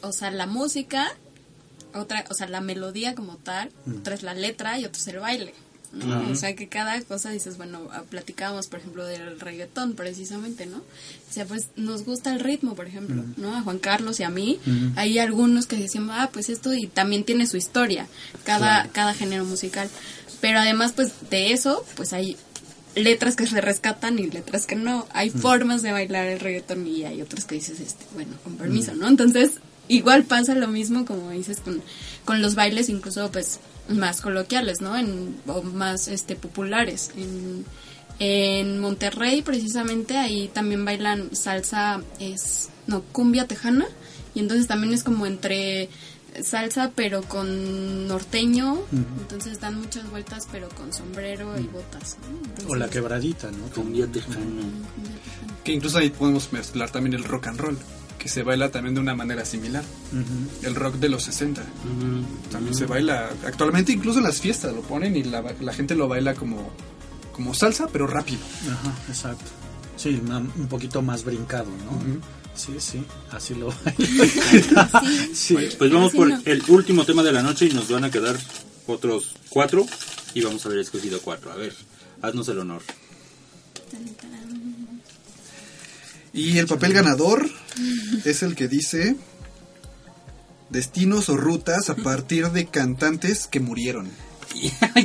o 0.01 0.11
sea, 0.11 0.31
la 0.31 0.45
música, 0.45 1.11
otra, 1.93 2.25
o 2.29 2.33
sea, 2.33 2.47
la 2.47 2.61
melodía 2.61 3.15
como 3.15 3.37
tal, 3.37 3.71
otra 3.99 4.13
es 4.13 4.23
la 4.23 4.33
letra 4.33 4.79
y 4.79 4.85
otra 4.85 4.99
es 4.99 5.07
el 5.07 5.19
baile. 5.19 5.53
¿no? 5.91 6.29
O 6.29 6.35
sea, 6.35 6.55
que 6.55 6.67
cada 6.67 7.01
cosa 7.01 7.31
dices, 7.31 7.57
bueno, 7.57 7.87
ah, 7.91 8.03
platicábamos, 8.07 8.67
por 8.67 8.79
ejemplo, 8.79 9.05
del 9.05 9.39
reggaetón 9.39 9.93
precisamente, 9.93 10.65
¿no? 10.67 10.77
O 10.77 11.33
sea, 11.33 11.45
pues 11.45 11.69
nos 11.75 12.05
gusta 12.05 12.31
el 12.31 12.39
ritmo, 12.39 12.75
por 12.75 12.85
ejemplo, 12.85 13.23
¿no? 13.37 13.55
A 13.55 13.61
Juan 13.61 13.79
Carlos 13.79 14.19
y 14.19 14.23
a 14.23 14.29
mí, 14.29 14.59
hay 14.95 15.17
algunos 15.17 15.65
que 15.65 15.77
decían, 15.77 16.09
ah, 16.11 16.29
pues 16.31 16.49
esto 16.49 16.73
y 16.73 16.87
también 16.87 17.23
tiene 17.23 17.47
su 17.47 17.57
historia, 17.57 18.07
cada, 18.43 18.87
cada 18.89 19.13
género 19.13 19.45
musical. 19.45 19.89
Pero 20.41 20.59
además, 20.59 20.93
pues 20.95 21.11
de 21.29 21.51
eso, 21.51 21.85
pues 21.95 22.13
hay 22.13 22.37
letras 22.95 23.35
que 23.35 23.45
se 23.45 23.61
rescatan 23.61 24.19
y 24.19 24.27
letras 24.27 24.65
que 24.65 24.75
no. 24.75 25.07
Hay 25.11 25.29
formas 25.29 25.81
de 25.81 25.91
bailar 25.91 26.27
el 26.27 26.39
reggaetón 26.39 26.87
y 26.87 27.05
hay 27.05 27.21
otras 27.21 27.45
que 27.45 27.55
dices, 27.55 27.79
este, 27.79 28.05
bueno, 28.13 28.33
con 28.43 28.55
permiso, 28.55 28.93
¿no? 28.95 29.07
Entonces, 29.07 29.53
igual 29.87 30.23
pasa 30.23 30.55
lo 30.55 30.67
mismo, 30.67 31.05
como 31.05 31.31
dices, 31.31 31.59
con, 31.59 31.81
con 32.25 32.41
los 32.41 32.55
bailes 32.55 32.89
incluso, 32.89 33.31
pues, 33.31 33.59
más 33.89 34.21
coloquiales, 34.21 34.81
¿no? 34.81 34.97
En, 34.97 35.35
o 35.47 35.61
más, 35.61 36.07
este, 36.07 36.35
populares. 36.35 37.11
En, 37.17 37.65
en 38.19 38.79
Monterrey, 38.79 39.41
precisamente, 39.41 40.17
ahí 40.17 40.49
también 40.49 40.83
bailan 40.83 41.35
salsa, 41.35 42.01
es, 42.19 42.69
no, 42.87 43.01
cumbia 43.01 43.45
tejana. 43.47 43.87
Y 44.35 44.39
entonces 44.39 44.67
también 44.67 44.93
es 44.93 45.03
como 45.03 45.25
entre 45.25 45.89
salsa 46.43 46.91
pero 46.95 47.21
con 47.23 48.07
norteño, 48.07 48.79
entonces 48.91 49.59
dan 49.59 49.79
muchas 49.79 50.09
vueltas 50.09 50.47
pero 50.51 50.69
con 50.69 50.91
sombrero 50.93 51.57
y 51.59 51.63
botas. 51.67 52.17
¿no? 52.21 52.37
Entonces, 52.37 52.65
O 52.67 52.75
la 52.75 52.89
quebradita, 52.89 53.49
¿no? 53.51 53.65
Cumbia 53.73 54.07
tejana. 54.07 54.37
Que 55.63 55.73
incluso 55.73 55.97
ahí 55.97 56.09
podemos 56.09 56.51
mezclar 56.53 56.89
también 56.91 57.13
el 57.15 57.23
rock 57.23 57.47
and 57.47 57.59
roll, 57.59 57.77
que 58.17 58.29
se 58.29 58.43
baila 58.43 58.69
también 58.71 58.95
de 58.95 59.01
una 59.01 59.15
manera 59.15 59.45
similar. 59.45 59.83
El 60.63 60.75
rock 60.75 60.95
de 60.95 61.09
los 61.09 61.23
60. 61.23 61.61
Ujú. 61.61 62.49
También 62.51 62.75
se 62.75 62.85
baila. 62.85 63.29
Actualmente 63.45 63.91
incluso 63.91 64.19
en 64.19 64.25
las 64.25 64.39
fiestas 64.39 64.73
lo 64.73 64.81
ponen 64.81 65.15
y 65.15 65.23
la, 65.23 65.43
la 65.59 65.73
gente 65.73 65.95
lo 65.95 66.07
baila 66.07 66.33
como, 66.33 66.71
como 67.33 67.53
salsa, 67.53 67.87
pero 67.91 68.07
rápido. 68.07 68.41
Ajá, 68.71 68.93
exacto. 69.07 69.45
Sí, 69.99 70.21
un 70.25 70.67
poquito 70.69 71.01
más 71.01 71.25
brincado, 71.25 71.65
¿no? 71.65 72.21
Sí, 72.55 72.75
sí, 72.79 73.03
así 73.31 73.53
lo 73.53 73.69
Sí. 75.33 75.57
Pues 75.77 75.91
vamos 75.91 76.09
Así 76.09 76.17
por 76.17 76.29
no. 76.29 76.41
el 76.45 76.63
último 76.69 77.05
tema 77.05 77.21
de 77.21 77.33
la 77.33 77.43
noche 77.43 77.65
y 77.65 77.73
nos 77.73 77.89
van 77.89 78.05
a 78.05 78.11
quedar 78.11 78.37
otros 78.87 79.35
cuatro 79.49 79.85
y 80.33 80.41
vamos 80.41 80.65
a 80.65 80.69
haber 80.69 80.79
escogido 80.79 81.19
cuatro. 81.21 81.51
A 81.51 81.55
ver, 81.55 81.75
haznos 82.21 82.47
el 82.47 82.59
honor. 82.59 82.81
Y 86.31 86.57
el 86.59 86.67
papel 86.67 86.93
ganador 86.93 87.49
es 88.23 88.41
el 88.41 88.55
que 88.55 88.69
dice 88.69 89.17
destinos 90.69 91.27
o 91.27 91.35
rutas 91.35 91.89
a 91.89 91.95
partir 91.95 92.51
de 92.51 92.67
cantantes 92.67 93.47
que 93.47 93.59
murieron. 93.59 94.09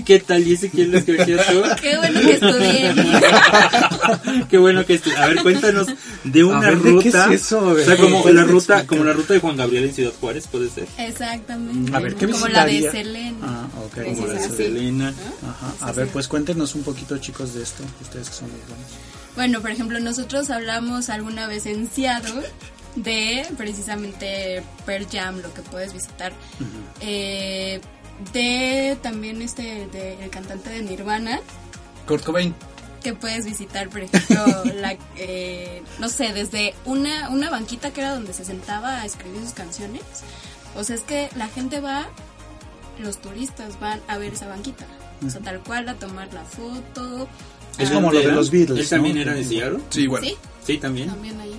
¿Qué 0.05 0.19
tal? 0.21 0.47
¿Y 0.47 0.55
ese 0.55 0.71
quién 0.71 0.91
lo 0.91 0.99
escogió 0.99 1.37
tú? 1.37 1.63
Qué 1.83 1.97
bueno 1.97 2.21
que 2.21 2.33
estudié. 2.33 2.95
Qué 4.51 4.59
bueno 4.59 4.87
que 4.87 4.95
esté. 4.95 5.17
A 5.17 5.27
ver, 5.27 5.43
cuéntanos 5.43 5.87
de 6.25 6.45
una 6.45 6.61
ver, 6.61 6.79
¿de 6.79 6.99
qué 6.99 7.11
ruta. 7.11 7.27
es 7.27 7.43
eso? 7.43 7.61
o 7.61 7.79
sea, 7.79 7.97
como 7.97 8.23
¿Puedes 8.23 8.37
la 8.37 8.45
ruta, 8.45 8.87
como 8.87 9.05
la 9.05 9.13
ruta 9.13 9.35
de 9.35 9.41
Juan 9.41 9.57
Gabriel 9.57 9.85
en 9.85 9.95
Ciudad 9.95 10.13
Juárez, 10.21 10.47
puede 10.47 10.71
ser. 10.71 10.89
Exactamente. 10.99 11.95
A 11.95 12.01
ver, 12.01 12.15
¿qué 12.15 12.29
Como 12.29 12.49
la 12.49 12.67
de? 12.67 12.91
Selena. 12.91 13.39
Ah, 13.43 13.69
ok. 13.85 13.95
Precisa, 13.95 14.23
Como 14.23 14.33
la 14.33 14.41
de. 14.41 14.57
Selena. 14.57 15.15
Ajá. 15.43 15.89
A 15.89 15.93
ver, 15.93 16.09
pues 16.09 16.29
cuéntenos 16.29 16.75
un 16.75 16.83
poquito, 16.83 17.19
chicos, 17.19 17.55
de 17.55 17.63
esto. 17.63 17.83
Ustedes 18.01 18.31
que 18.31 18.35
son 18.37 18.49
los 18.49 18.59
buenos. 18.69 18.87
Bueno, 19.37 19.61
por 19.61 19.71
ejemplo, 19.71 19.99
nosotros 20.01 20.51
hablamos 20.51 21.11
alguna 21.11 21.47
vez 21.47 21.67
en 21.67 21.91
Seattle 21.91 22.43
de 22.97 23.45
precisamente 23.57 24.63
Pearl 24.87 25.07
Jam, 25.11 25.41
lo 25.43 25.53
que 25.53 25.63
puedes 25.63 25.93
visitar. 25.93 26.33
Eh, 27.01 27.81
de 28.33 28.97
también 29.03 29.43
este, 29.43 29.87
de, 29.89 30.23
el 30.23 30.31
cantante 30.31 30.71
de 30.71 30.83
Nirvana, 30.83 31.41
Kurt 32.07 32.25
Cobain. 32.25 32.55
que 33.03 33.15
puedes 33.15 33.45
visitar, 33.45 33.89
por 33.89 34.01
ejemplo, 34.03 34.45
la, 34.77 34.97
eh, 35.17 35.83
no 35.99 36.09
sé, 36.09 36.33
desde 36.33 36.75
una, 36.85 37.29
una 37.31 37.51
banquita 37.51 37.93
que 37.93 38.01
era 38.01 38.15
donde 38.15 38.33
se 38.33 38.45
sentaba 38.45 39.01
a 39.01 39.05
escribir 39.07 39.41
sus 39.43 39.53
canciones. 39.53 40.03
O 40.77 40.85
sea, 40.85 40.97
es 40.97 41.03
que 41.03 41.29
la 41.37 41.49
gente 41.49 41.81
va, 41.81 42.07
los 42.99 43.19
turistas 43.21 43.79
van 43.81 44.01
a 44.09 44.19
ver 44.19 44.33
esa 44.35 44.47
banquita. 44.49 44.87
O 45.27 45.31
sea, 45.31 45.41
tal 45.41 45.61
cual, 45.61 45.89
a 45.89 45.95
tomar 45.95 46.33
la 46.35 46.45
foto. 46.45 47.29
Es 47.79 47.91
como 47.91 48.13
lo 48.13 48.19
de 48.21 48.33
los 48.33 48.51
Beatles, 48.51 48.81
¿Él 48.81 48.89
también 48.89 49.17
¿no? 49.17 49.23
era 49.23 49.35
de 49.35 49.45
Seattle? 49.45 49.81
Sí, 49.91 50.03
igual. 50.03 50.23
Sí, 50.25 50.37
Sí, 50.65 50.79
también. 50.79 51.09
también 51.09 51.39
ahí. 51.41 51.55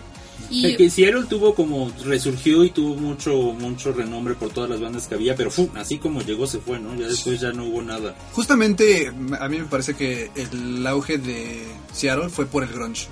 Y 0.49 0.65
El 0.65 0.77
que 0.77 0.89
Seattle 0.89 1.25
tuvo 1.27 1.55
como 1.55 1.91
resurgió 2.03 2.63
y 2.63 2.69
tuvo 2.69 2.95
mucho 2.95 3.33
mucho 3.53 3.91
renombre 3.93 4.35
por 4.35 4.49
todas 4.49 4.69
las 4.69 4.79
bandas 4.79 5.07
que 5.07 5.15
había, 5.15 5.35
pero 5.35 5.49
¡fum! 5.51 5.69
así 5.75 5.97
como 5.97 6.21
llegó 6.21 6.47
se 6.47 6.59
fue, 6.59 6.79
¿no? 6.79 6.95
Ya 6.95 7.07
después 7.07 7.39
ya 7.39 7.51
no 7.51 7.65
hubo 7.65 7.81
nada. 7.81 8.15
Justamente 8.33 9.07
a 9.39 9.49
mí 9.49 9.59
me 9.59 9.65
parece 9.65 9.95
que 9.95 10.31
el 10.35 10.85
auge 10.85 11.17
de 11.17 11.63
Seattle 11.93 12.29
fue 12.29 12.45
por 12.45 12.63
el 12.63 12.69
grunge. 12.69 13.07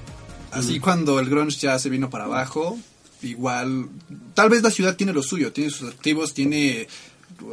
Así 0.51 0.79
cuando 0.79 1.19
el 1.19 1.29
grunge 1.29 1.57
ya 1.57 1.79
se 1.79 1.89
vino 1.89 2.11
para 2.11 2.25
abajo, 2.25 2.77
igual, 3.23 3.87
tal 4.35 4.49
vez 4.49 4.61
la 4.61 4.69
ciudad 4.69 4.95
tiene 4.95 5.13
lo 5.13 5.23
suyo, 5.23 5.51
tiene 5.51 5.71
sus 5.71 5.89
activos, 5.89 6.33
tiene 6.33 6.87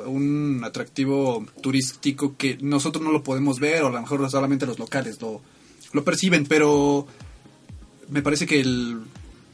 un 0.07 0.62
atractivo 0.64 1.47
turístico 1.62 2.37
que 2.37 2.59
nosotros 2.61 3.03
no 3.03 3.11
lo 3.11 3.22
podemos 3.22 3.59
ver 3.59 3.83
o 3.83 3.89
a 3.89 3.91
lo 3.91 4.01
mejor 4.01 4.31
solamente 4.31 4.66
los 4.66 4.78
locales 4.78 5.20
lo, 5.20 5.41
lo 5.93 6.05
perciben, 6.05 6.45
pero 6.45 7.07
me 8.11 8.22
parece 8.22 8.47
que 8.47 8.61
el, 8.61 9.01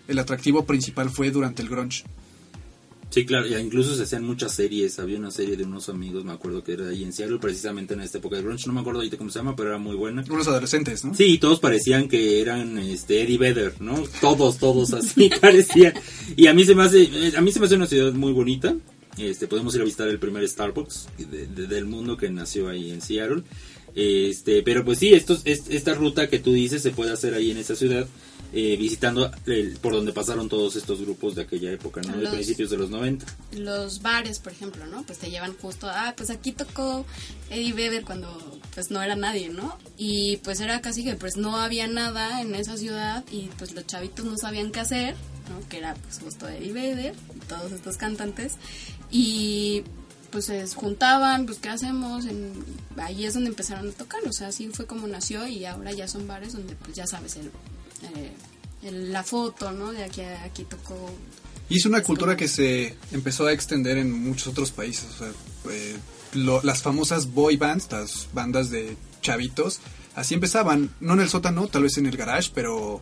el 0.08 0.18
atractivo 0.18 0.64
principal 0.64 1.10
fue 1.10 1.30
durante 1.30 1.62
el 1.62 1.68
grunge. 1.68 2.04
Sí, 3.08 3.24
claro, 3.24 3.46
ya 3.46 3.60
incluso 3.60 3.94
se 3.94 4.02
hacían 4.02 4.24
muchas 4.24 4.52
series. 4.52 4.98
Había 4.98 5.16
una 5.18 5.30
serie 5.30 5.56
de 5.56 5.62
unos 5.64 5.88
amigos, 5.88 6.24
me 6.24 6.32
acuerdo 6.32 6.62
que 6.64 6.72
era 6.72 6.88
ahí 6.88 7.02
en 7.04 7.12
Seattle, 7.12 7.38
precisamente 7.38 7.94
en 7.94 8.00
esta 8.00 8.18
época 8.18 8.36
de 8.36 8.42
grunge. 8.42 8.66
No 8.66 8.72
me 8.74 8.80
acuerdo 8.80 8.98
ahorita 9.00 9.16
cómo 9.16 9.30
se 9.30 9.38
llama, 9.38 9.54
pero 9.56 9.70
era 9.70 9.78
muy 9.78 9.94
buena. 9.94 10.24
Unos 10.28 10.48
adolescentes, 10.48 11.04
¿no? 11.04 11.14
Sí, 11.14 11.38
todos 11.38 11.60
parecían 11.60 12.08
que 12.08 12.40
eran 12.42 12.76
este 12.78 13.22
Eddie 13.22 13.38
Vedder, 13.38 13.80
¿no? 13.80 14.02
Todos, 14.20 14.58
todos 14.58 14.92
así 14.92 15.30
parecían. 15.40 15.94
Y 16.36 16.48
a 16.48 16.52
mí 16.52 16.64
se 16.64 16.74
me 16.74 16.82
hace, 16.82 17.08
a 17.36 17.40
mí 17.40 17.52
se 17.52 17.60
me 17.60 17.66
hace 17.66 17.76
una 17.76 17.86
ciudad 17.86 18.12
muy 18.12 18.32
bonita. 18.32 18.74
Este, 19.16 19.46
podemos 19.46 19.74
ir 19.76 19.80
a 19.80 19.84
visitar 19.84 20.08
el 20.08 20.18
primer 20.18 20.46
Starbucks 20.46 21.08
de- 21.30 21.46
de- 21.46 21.66
del 21.68 21.86
mundo 21.86 22.16
que 22.18 22.28
nació 22.28 22.68
ahí 22.68 22.90
en 22.90 23.00
Seattle. 23.00 23.44
Este, 23.94 24.62
pero 24.62 24.84
pues 24.84 24.98
sí, 24.98 25.14
estos, 25.14 25.40
es- 25.44 25.70
esta 25.70 25.94
ruta 25.94 26.28
que 26.28 26.38
tú 26.38 26.52
dices 26.52 26.82
se 26.82 26.90
puede 26.90 27.12
hacer 27.12 27.32
ahí 27.34 27.50
en 27.50 27.56
esa 27.56 27.76
ciudad, 27.76 28.06
eh, 28.52 28.76
visitando 28.76 29.30
el- 29.46 29.76
por 29.78 29.92
donde 29.92 30.12
pasaron 30.12 30.48
todos 30.48 30.76
estos 30.76 31.00
grupos 31.00 31.34
de 31.34 31.42
aquella 31.42 31.70
época, 31.72 32.00
¿no? 32.02 32.16
De 32.16 32.28
principios 32.28 32.70
de 32.70 32.76
los 32.78 32.90
90. 32.90 33.26
los 33.56 34.02
bares, 34.02 34.38
por 34.38 34.52
ejemplo, 34.52 34.86
¿no? 34.86 35.02
Pues 35.04 35.18
te 35.18 35.30
llevan 35.30 35.54
justo, 35.56 35.88
ah, 35.90 36.14
pues 36.16 36.30
aquí 36.30 36.52
tocó 36.52 37.04
Eddie 37.50 37.72
Vedder 37.72 38.04
cuando 38.04 38.58
pues 38.74 38.90
no 38.90 39.02
era 39.02 39.16
nadie, 39.16 39.48
¿no? 39.48 39.76
Y 39.98 40.38
pues 40.38 40.60
era 40.60 40.80
casi 40.80 41.04
que 41.04 41.14
pues 41.16 41.36
no 41.36 41.56
había 41.56 41.86
nada 41.86 42.40
en 42.42 42.54
esa 42.54 42.76
ciudad 42.76 43.24
y 43.30 43.48
pues 43.58 43.72
los 43.74 43.86
chavitos 43.86 44.24
no 44.24 44.36
sabían 44.36 44.70
qué 44.72 44.80
hacer, 44.80 45.14
¿no? 45.50 45.68
Que 45.68 45.78
era 45.78 45.94
pues 45.94 46.18
justo 46.20 46.48
Eddie 46.48 46.72
Vedder 46.72 47.14
y 47.34 47.38
todos 47.46 47.72
estos 47.72 47.96
cantantes 47.96 48.54
y 49.10 49.82
pues 50.30 50.46
se 50.46 50.66
juntaban, 50.68 51.46
pues 51.46 51.58
qué 51.58 51.68
hacemos, 51.70 52.26
en, 52.26 52.52
ahí 52.96 53.24
es 53.24 53.34
donde 53.34 53.48
empezaron 53.50 53.88
a 53.88 53.92
tocar, 53.92 54.20
o 54.28 54.32
sea, 54.32 54.48
así 54.48 54.68
fue 54.68 54.84
como 54.86 55.06
nació 55.06 55.46
y 55.46 55.64
ahora 55.64 55.92
ya 55.92 56.08
son 56.08 56.26
bares 56.26 56.52
donde 56.52 56.74
pues 56.74 56.94
ya 56.96 57.06
sabes 57.06 57.36
el, 57.36 57.50
eh, 58.14 58.90
la 58.90 59.22
foto, 59.22 59.72
¿no? 59.72 59.92
De 59.92 60.04
aquí 60.04 60.20
aquí 60.20 60.64
tocó 60.64 61.10
Y 61.68 61.78
es 61.78 61.86
una 61.86 62.02
cultura 62.02 62.36
que 62.36 62.48
se 62.48 62.96
empezó 63.12 63.46
a 63.46 63.52
extender 63.52 63.98
en 63.98 64.12
muchos 64.12 64.48
otros 64.48 64.70
países. 64.70 65.06
Eh, 65.70 65.96
las 66.34 66.82
famosas 66.82 67.32
boy 67.32 67.56
bands, 67.56 67.90
las 67.90 68.28
bandas 68.32 68.70
de 68.70 68.96
chavitos, 69.22 69.80
así 70.14 70.34
empezaban. 70.34 70.90
No 71.00 71.14
en 71.14 71.20
el 71.20 71.28
sótano, 71.28 71.68
tal 71.68 71.84
vez 71.84 71.96
en 71.98 72.06
el 72.06 72.16
garage, 72.16 72.50
pero 72.54 73.00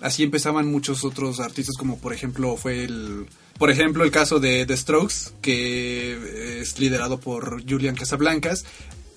así 0.00 0.22
empezaban 0.22 0.70
muchos 0.70 1.04
otros 1.04 1.40
artistas, 1.40 1.76
como 1.76 1.98
por 1.98 2.12
ejemplo 2.12 2.56
fue 2.56 2.84
el. 2.84 3.26
Por 3.58 3.70
ejemplo, 3.70 4.02
el 4.02 4.10
caso 4.10 4.40
de 4.40 4.66
The 4.66 4.76
Strokes, 4.76 5.30
que 5.40 6.60
es 6.60 6.80
liderado 6.80 7.20
por 7.20 7.62
Julian 7.68 7.94
Casablancas, 7.94 8.64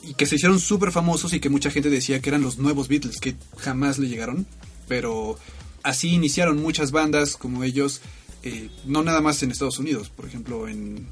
y 0.04 0.14
que 0.14 0.28
se 0.28 0.36
hicieron 0.36 0.60
súper 0.60 0.92
famosos 0.92 1.34
y 1.34 1.40
que 1.40 1.50
mucha 1.50 1.72
gente 1.72 1.90
decía 1.90 2.22
que 2.22 2.30
eran 2.30 2.42
los 2.42 2.60
nuevos 2.60 2.88
Beatles, 2.88 3.20
que 3.20 3.36
jamás 3.58 3.98
le 3.98 4.08
llegaron. 4.08 4.46
Pero 4.88 5.38
así 5.84 6.10
iniciaron 6.10 6.62
muchas 6.62 6.92
bandas 6.92 7.38
como 7.38 7.64
ellos, 7.64 8.02
eh, 8.44 8.70
no 8.86 9.04
nada 9.04 9.22
más 9.22 9.42
en 9.44 9.52
Estados 9.52 9.80
Unidos, 9.80 10.10
por 10.10 10.26
ejemplo 10.26 10.68
en, 10.68 11.08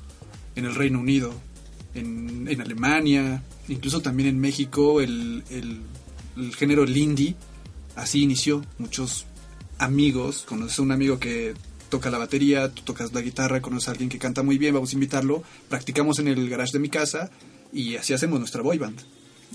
en 0.56 0.66
el 0.66 0.76
Reino 0.76 1.00
Unido, 1.00 1.34
en, 1.94 2.48
en 2.50 2.62
Alemania, 2.62 3.44
incluso 3.68 4.02
también 4.02 4.30
en 4.30 4.40
México, 4.40 5.02
el, 5.02 5.44
el, 5.50 5.82
el 6.38 6.56
género 6.56 6.84
el 6.84 6.96
indie, 6.96 7.36
así 7.96 8.22
inició. 8.22 8.64
Muchos 8.78 9.26
amigos, 9.78 10.46
conoces 10.48 10.80
a 10.80 10.82
un 10.82 10.92
amigo 10.92 11.20
que 11.20 11.54
toca 11.90 12.10
la 12.10 12.18
batería, 12.18 12.70
tú 12.74 12.82
tocas 12.84 13.14
la 13.14 13.22
guitarra, 13.22 13.62
conoces 13.62 13.90
a 13.90 13.92
alguien 13.92 14.10
que 14.10 14.20
canta 14.20 14.44
muy 14.44 14.58
bien, 14.58 14.74
vamos 14.74 14.92
a 14.92 14.94
invitarlo, 14.94 15.44
practicamos 15.70 16.20
en 16.20 16.28
el 16.28 16.50
garage 16.50 16.74
de 16.74 16.80
mi 16.80 16.90
casa 16.90 17.30
y 17.72 17.96
así 17.96 18.14
hacemos 18.14 18.40
nuestra 18.40 18.62
boy 18.62 18.78
band. 18.78 19.00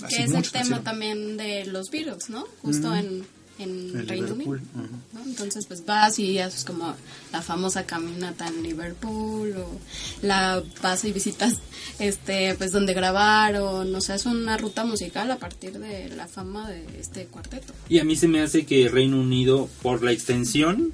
Así 0.03 0.17
que 0.17 0.25
es 0.25 0.33
el 0.33 0.51
tema 0.51 0.83
también 0.83 1.37
de 1.37 1.67
los 1.67 1.91
Beatles, 1.91 2.31
¿no? 2.31 2.47
Justo 2.63 2.95
en, 2.95 3.27
en 3.61 3.91
En 3.97 4.09
Reino 4.09 4.29
Liverpool, 4.29 4.61
Unido. 4.75 4.89
Entonces, 5.25 5.67
pues 5.67 5.85
vas 5.85 6.19
y 6.19 6.39
haces 6.39 6.65
como 6.65 6.95
la 7.33 7.43
famosa 7.43 7.85
caminata 7.85 8.49
en 8.49 8.63
Liverpool 8.63 9.55
o 9.57 9.81
la 10.23 10.63
vas 10.83 11.05
y 11.05 11.13
visitas 11.13 11.55
este 11.99 12.55
pues 12.55 12.73
donde 12.73 12.95
grabaron, 12.95 13.95
o 13.95 14.01
sea, 14.01 14.15
es 14.15 14.27
una 14.27 14.57
ruta 14.57 14.85
musical 14.85 15.31
a 15.31 15.37
partir 15.37 15.79
de 15.79 16.09
la 16.09 16.27
fama 16.27 16.69
de 16.69 16.85
este 16.99 17.27
cuarteto. 17.27 17.73
Y 17.89 17.99
a 17.99 18.05
mí 18.05 18.17
se 18.17 18.29
me 18.29 18.41
hace 18.41 18.65
que 18.65 18.89
Reino 18.89 19.21
Unido, 19.21 19.69
por 19.83 20.03
la 20.03 20.13
extensión, 20.13 20.93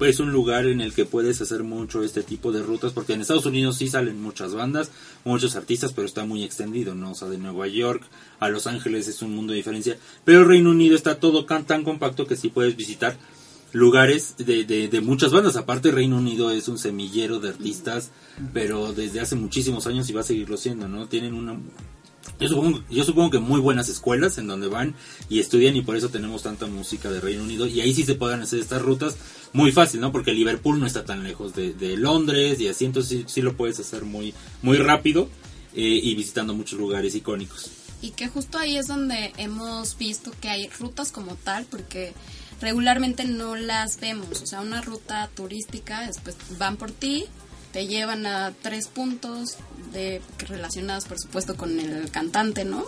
es 0.00 0.20
un 0.20 0.32
lugar 0.32 0.66
en 0.66 0.80
el 0.80 0.92
que 0.92 1.04
puedes 1.04 1.40
hacer 1.40 1.62
mucho 1.62 2.02
este 2.02 2.22
tipo 2.22 2.52
de 2.52 2.62
rutas, 2.62 2.92
porque 2.92 3.14
en 3.14 3.20
Estados 3.20 3.46
Unidos 3.46 3.76
sí 3.76 3.88
salen 3.88 4.20
muchas 4.20 4.54
bandas, 4.54 4.90
muchos 5.24 5.56
artistas, 5.56 5.92
pero 5.92 6.06
está 6.06 6.24
muy 6.24 6.44
extendido, 6.44 6.94
¿no? 6.94 7.12
O 7.12 7.14
sea, 7.14 7.28
de 7.28 7.38
Nueva 7.38 7.66
York 7.66 8.02
a 8.40 8.48
Los 8.48 8.66
Ángeles 8.66 9.08
es 9.08 9.22
un 9.22 9.34
mundo 9.34 9.52
de 9.52 9.58
diferencia, 9.58 9.98
pero 10.24 10.44
Reino 10.44 10.70
Unido 10.70 10.96
está 10.96 11.18
todo 11.18 11.44
tan 11.44 11.84
compacto 11.84 12.26
que 12.26 12.36
sí 12.36 12.48
puedes 12.48 12.76
visitar 12.76 13.16
lugares 13.72 14.36
de, 14.38 14.64
de, 14.64 14.88
de 14.88 15.00
muchas 15.00 15.32
bandas. 15.32 15.56
Aparte, 15.56 15.90
Reino 15.90 16.16
Unido 16.16 16.50
es 16.50 16.68
un 16.68 16.78
semillero 16.78 17.40
de 17.40 17.50
artistas, 17.50 18.10
pero 18.52 18.92
desde 18.92 19.20
hace 19.20 19.36
muchísimos 19.36 19.86
años 19.86 20.08
y 20.08 20.12
va 20.12 20.20
a 20.20 20.24
seguirlo 20.24 20.56
siendo, 20.56 20.88
¿no? 20.88 21.08
Tienen 21.08 21.34
una 21.34 21.58
yo 22.38 22.48
supongo, 22.48 22.82
yo 22.90 23.04
supongo 23.04 23.30
que 23.30 23.38
muy 23.38 23.60
buenas 23.60 23.88
escuelas 23.88 24.38
en 24.38 24.46
donde 24.46 24.68
van 24.68 24.94
y 25.28 25.40
estudian 25.40 25.76
y 25.76 25.82
por 25.82 25.96
eso 25.96 26.08
tenemos 26.08 26.42
tanta 26.42 26.66
música 26.66 27.10
de 27.10 27.20
Reino 27.20 27.42
Unido 27.42 27.66
y 27.66 27.80
ahí 27.80 27.94
sí 27.94 28.04
se 28.04 28.14
pueden 28.14 28.40
hacer 28.40 28.60
estas 28.60 28.82
rutas 28.82 29.16
muy 29.52 29.72
fácil, 29.72 30.00
¿no? 30.00 30.12
Porque 30.12 30.32
Liverpool 30.32 30.78
no 30.78 30.86
está 30.86 31.04
tan 31.04 31.24
lejos 31.24 31.54
de, 31.54 31.96
Londres 31.96 32.60
y 32.60 32.68
así, 32.68 32.84
entonces 32.84 33.20
sí, 33.20 33.24
sí 33.26 33.42
lo 33.42 33.56
puedes 33.56 33.80
hacer 33.80 34.04
muy, 34.04 34.34
muy 34.62 34.76
rápido 34.76 35.28
eh, 35.74 36.00
y 36.02 36.14
visitando 36.14 36.54
muchos 36.54 36.78
lugares 36.78 37.14
icónicos. 37.14 37.70
Y 38.02 38.10
que 38.10 38.28
justo 38.28 38.58
ahí 38.58 38.76
es 38.76 38.86
donde 38.86 39.32
hemos 39.38 39.96
visto 39.96 40.30
que 40.40 40.48
hay 40.48 40.68
rutas 40.68 41.10
como 41.10 41.34
tal, 41.36 41.64
porque 41.64 42.12
regularmente 42.60 43.24
no 43.24 43.56
las 43.56 43.98
vemos. 43.98 44.42
O 44.42 44.46
sea, 44.46 44.60
una 44.60 44.82
ruta 44.82 45.30
turística, 45.34 46.06
después 46.06 46.36
van 46.58 46.76
por 46.76 46.90
ti, 46.90 47.24
te 47.76 47.86
llevan 47.86 48.24
a 48.24 48.54
tres 48.62 48.88
puntos 48.88 49.58
de 49.92 50.22
relacionados, 50.38 51.04
por 51.04 51.18
supuesto, 51.20 51.58
con 51.58 51.78
el 51.78 52.10
cantante, 52.10 52.64
¿no? 52.64 52.86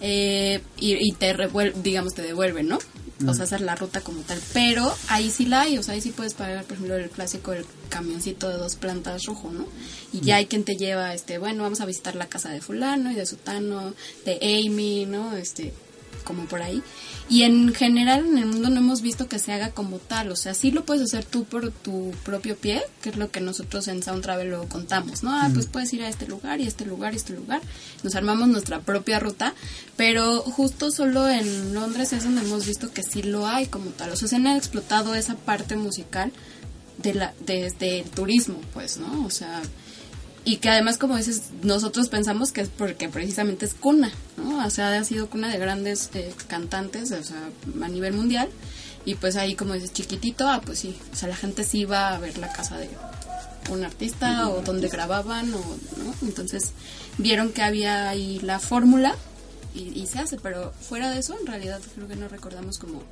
Eh, 0.00 0.60
y, 0.78 0.94
y 1.04 1.10
te 1.18 1.34
revuel- 1.34 1.72
digamos, 1.82 2.14
te 2.14 2.22
devuelven, 2.22 2.68
¿no? 2.68 2.78
O 3.26 3.34
sea, 3.34 3.42
hacer 3.42 3.60
la 3.60 3.74
ruta 3.74 4.02
como 4.02 4.20
tal. 4.22 4.40
Pero 4.52 4.94
ahí 5.08 5.32
sí 5.32 5.46
la 5.46 5.62
hay, 5.62 5.78
o 5.78 5.82
sea, 5.82 5.94
ahí 5.94 6.00
sí 6.00 6.10
puedes 6.10 6.34
pagar, 6.34 6.62
por 6.62 6.74
ejemplo, 6.74 6.94
el 6.94 7.10
clásico, 7.10 7.52
el 7.52 7.66
camioncito 7.88 8.48
de 8.48 8.56
dos 8.56 8.76
plantas 8.76 9.24
rojo, 9.24 9.50
¿no? 9.50 9.66
Y 10.12 10.20
ya 10.20 10.36
hay 10.36 10.46
quien 10.46 10.62
te 10.62 10.76
lleva, 10.76 11.12
este, 11.12 11.38
bueno, 11.38 11.64
vamos 11.64 11.80
a 11.80 11.84
visitar 11.86 12.14
la 12.14 12.28
casa 12.28 12.50
de 12.50 12.60
fulano 12.60 13.10
y 13.10 13.16
de 13.16 13.26
sutano, 13.26 13.94
de 14.24 14.38
Amy, 14.64 15.06
¿no? 15.06 15.36
Este, 15.36 15.74
como 16.20 16.46
por 16.46 16.62
ahí. 16.62 16.82
Y 17.28 17.44
en 17.44 17.72
general 17.74 18.26
en 18.26 18.38
el 18.38 18.46
mundo 18.46 18.70
no 18.70 18.78
hemos 18.78 19.02
visto 19.02 19.28
que 19.28 19.38
se 19.38 19.52
haga 19.52 19.70
como 19.70 19.98
tal, 19.98 20.30
o 20.30 20.36
sea, 20.36 20.54
sí 20.54 20.70
lo 20.70 20.84
puedes 20.84 21.02
hacer 21.02 21.24
tú 21.24 21.44
por 21.44 21.70
tu 21.70 22.12
propio 22.24 22.56
pie, 22.56 22.82
que 23.02 23.10
es 23.10 23.16
lo 23.16 23.30
que 23.30 23.40
nosotros 23.40 23.86
en 23.88 24.02
Sound 24.02 24.22
Travel 24.22 24.50
lo 24.50 24.68
contamos, 24.68 25.22
¿no? 25.22 25.32
Ah, 25.32 25.50
pues 25.52 25.66
puedes 25.66 25.92
ir 25.92 26.02
a 26.02 26.08
este 26.08 26.26
lugar 26.26 26.60
y 26.60 26.66
este 26.66 26.84
lugar 26.84 27.12
y 27.12 27.16
este 27.16 27.34
lugar. 27.34 27.60
Nos 28.02 28.14
armamos 28.14 28.48
nuestra 28.48 28.80
propia 28.80 29.20
ruta, 29.20 29.54
pero 29.96 30.40
justo 30.40 30.90
solo 30.90 31.28
en 31.28 31.74
Londres 31.74 32.12
es 32.12 32.24
donde 32.24 32.42
hemos 32.42 32.66
visto 32.66 32.92
que 32.92 33.02
sí 33.02 33.22
lo 33.22 33.46
hay 33.46 33.66
como 33.66 33.90
tal, 33.90 34.10
o 34.10 34.16
sea, 34.16 34.28
se 34.28 34.36
han 34.36 34.46
explotado 34.48 35.14
esa 35.14 35.36
parte 35.36 35.76
musical 35.76 36.32
de 36.98 37.14
la 37.14 37.34
desde 37.40 38.00
el 38.00 38.10
turismo, 38.10 38.60
pues, 38.74 38.98
¿no? 38.98 39.24
O 39.24 39.30
sea, 39.30 39.62
y 40.44 40.56
que 40.56 40.70
además 40.70 40.96
como 40.96 41.16
dices 41.16 41.50
nosotros 41.62 42.08
pensamos 42.08 42.52
que 42.52 42.62
es 42.62 42.68
porque 42.68 43.08
precisamente 43.08 43.66
es 43.66 43.74
cuna 43.74 44.10
no 44.36 44.64
o 44.64 44.70
sea 44.70 44.96
ha 44.96 45.04
sido 45.04 45.28
cuna 45.28 45.48
de 45.48 45.58
grandes 45.58 46.10
eh, 46.14 46.32
cantantes 46.48 47.12
o 47.12 47.22
sea 47.22 47.48
a 47.82 47.88
nivel 47.88 48.14
mundial. 48.14 48.48
Y 49.06 49.14
pues 49.14 49.36
ahí 49.36 49.54
como 49.54 49.72
dices 49.72 49.94
chiquitito 49.94 50.46
ah 50.46 50.60
pues 50.64 50.80
sí 50.80 50.94
o 51.12 51.16
sea 51.16 51.28
la 51.28 51.36
gente 51.36 51.64
sí 51.64 51.80
iba 51.80 52.14
a 52.14 52.18
ver 52.18 52.36
la 52.36 52.52
casa 52.52 52.76
de 52.76 52.88
un 53.70 53.82
artista 53.82 54.48
o 54.50 54.60
donde 54.60 54.88
grababan 54.88 55.52
o 55.54 55.58
no 55.58 56.14
entonces 56.22 56.72
vieron 57.16 57.50
que 57.52 57.62
había 57.62 58.10
ahí 58.10 58.40
la 58.40 58.58
fórmula 58.58 59.14
y, 59.74 59.98
y 59.98 60.06
se 60.06 60.18
hace 60.18 60.36
pero 60.36 60.72
fuera 60.72 61.10
de 61.10 61.20
eso 61.20 61.34
en 61.38 61.46
realidad 61.46 61.80
creo 61.94 62.08
que 62.08 62.16
no 62.16 62.28
recordamos 62.28 62.78
como 62.78 63.02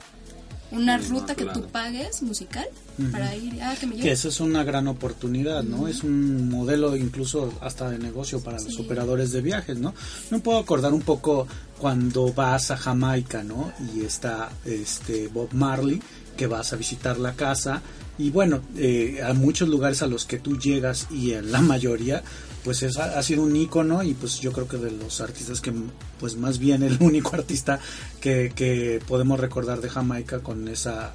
una 0.70 1.00
Sí, 1.00 1.08
ruta 1.10 1.34
que 1.34 1.44
claro. 1.44 1.60
tú 1.60 1.66
pagues 1.68 2.22
musical 2.22 2.66
para 3.12 3.34
ir 3.36 3.60
ah 3.62 3.74
que 3.78 3.86
me 3.86 3.94
Que 3.94 4.02
lleve 4.02 4.12
eso 4.12 4.28
es 4.28 4.40
una 4.40 4.64
gran 4.64 4.86
oportunidad, 4.88 5.62
¿no? 5.62 5.88
Es 5.88 6.02
un 6.04 6.48
modelo 6.48 6.96
incluso 6.96 7.52
hasta 7.60 7.88
de 7.90 7.98
negocio 7.98 8.40
para 8.40 8.60
los 8.60 8.78
operadores 8.78 9.32
de 9.32 9.40
viajes, 9.40 9.78
¿no? 9.78 9.94
Me 10.30 10.40
puedo 10.40 10.58
acordar 10.58 10.92
un 10.92 11.02
poco 11.02 11.46
cuando 11.78 12.32
vas 12.32 12.70
a 12.70 12.76
Jamaica, 12.76 13.42
¿no? 13.44 13.72
Y 13.94 14.02
está 14.04 14.50
este 14.64 15.28
Bob 15.28 15.48
Marley, 15.54 16.02
que 16.36 16.46
vas 16.46 16.72
a 16.72 16.76
visitar 16.76 17.18
la 17.18 17.34
casa 17.34 17.82
Y 18.20 18.30
bueno, 18.30 18.60
eh, 18.76 19.20
a 19.24 19.32
muchos 19.32 19.68
lugares 19.68 20.02
a 20.02 20.08
los 20.08 20.24
que 20.24 20.40
tú 20.40 20.58
llegas 20.58 21.06
y 21.10 21.32
en 21.34 21.52
la 21.52 21.60
mayoría, 21.60 22.24
pues 22.64 22.82
es, 22.82 22.96
ha 22.98 23.22
sido 23.22 23.42
un 23.42 23.54
ícono 23.56 24.02
y 24.02 24.14
pues 24.14 24.40
yo 24.40 24.52
creo 24.52 24.68
que 24.68 24.76
de 24.76 24.90
los 24.90 25.20
artistas 25.20 25.60
que, 25.60 25.72
pues 26.20 26.36
más 26.36 26.58
bien 26.58 26.82
el 26.82 26.96
único 27.00 27.34
artista 27.34 27.78
que, 28.20 28.52
que 28.54 29.00
podemos 29.06 29.38
recordar 29.40 29.80
de 29.80 29.88
Jamaica 29.88 30.40
con 30.40 30.68
esa, 30.68 31.12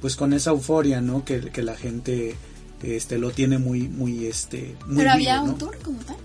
pues 0.00 0.16
con 0.16 0.32
esa 0.32 0.50
euforia, 0.50 1.00
¿no? 1.00 1.24
Que, 1.24 1.40
que 1.40 1.62
la 1.62 1.76
gente 1.76 2.34
este 2.82 3.18
lo 3.18 3.32
tiene 3.32 3.58
muy 3.58 3.88
muy 3.88 4.26
este 4.26 4.76
muy 4.86 4.98
Pero 4.98 5.10
había 5.10 5.42
un 5.42 5.58
tour 5.58 5.76
como 5.82 5.98
tal. 5.98 6.16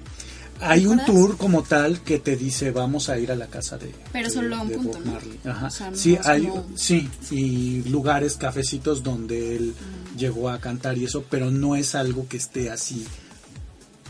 hay 0.61 0.86
un 0.86 1.03
tour 1.03 1.36
como 1.36 1.64
tal 1.64 2.01
que 2.01 2.20
te 2.20 2.36
dice 2.36 2.70
vamos 2.70 3.09
a 3.09 3.18
ir 3.18 3.32
a 3.32 3.36
la 3.36 3.47
casa 3.47 3.80
de 3.80 3.91
Pero 4.11 4.28
de- 4.28 4.34
solo 4.36 4.61
un 4.61 4.68
de 4.70 4.76
punto. 4.76 4.99
Marley. 5.03 5.39
Ajá. 5.45 5.66
O 5.66 5.70
sea, 5.72 5.89
no 5.89 5.97
sí 5.97 6.16
hay 6.24 6.45
como- 6.45 6.68
sí 6.76 7.09
y 7.32 7.82
lugares 7.89 8.38
cafecitos 8.38 9.01
donde 9.01 9.55
él 9.55 9.74
Mm. 10.14 10.18
llegó 10.18 10.49
a 10.49 10.59
cantar 10.59 10.95
y 10.97 11.05
eso 11.05 11.26
pero 11.28 11.49
no 11.49 11.76
es 11.76 11.95
algo 11.95 12.28
que 12.28 12.38
esté 12.38 12.70
así 12.70 13.03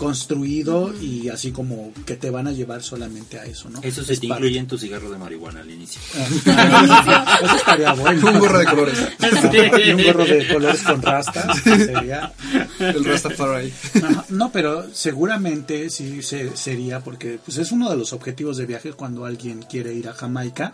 construido 0.03 0.93
y 1.01 1.29
así 1.29 1.51
como 1.51 1.91
que 2.05 2.15
te 2.15 2.29
van 2.29 2.47
a 2.47 2.51
llevar 2.51 2.83
solamente 2.83 3.39
a 3.39 3.45
eso 3.45 3.69
no 3.69 3.79
Eso 3.81 4.03
se 4.03 4.13
Es 4.13 4.19
te 4.19 4.27
parte. 4.27 4.41
incluye 4.45 4.59
en 4.59 4.67
tu 4.67 4.77
cigarro 4.77 5.09
de 5.09 5.17
marihuana 5.17 5.61
al 5.61 5.69
inicio. 5.71 5.99
Ah, 6.55 7.39
eso 7.43 7.55
estaría 7.55 7.93
bueno 7.93 8.29
Un 8.31 8.39
gorro 8.39 8.59
de 8.59 8.65
colores. 8.65 8.97
y 9.85 9.91
un 9.91 10.03
gorro 10.03 10.25
de 10.25 10.47
colores 10.47 10.81
con 10.81 11.01
rastas 11.01 11.57
sería 11.63 12.31
El 12.79 13.03
Rastafari. 13.05 13.73
Ajá, 14.03 14.25
No, 14.29 14.51
pero 14.51 14.85
seguramente 14.93 15.89
sí 15.89 16.21
se- 16.21 16.55
sería 16.55 16.99
porque 17.01 17.39
pues 17.43 17.57
es 17.57 17.71
uno 17.71 17.89
de 17.89 17.97
los 17.97 18.13
objetivos 18.13 18.57
de 18.57 18.65
viaje 18.65 18.93
cuando 18.93 19.25
alguien 19.25 19.63
quiere 19.69 19.93
ir 19.93 20.07
a 20.09 20.13
Jamaica 20.13 20.73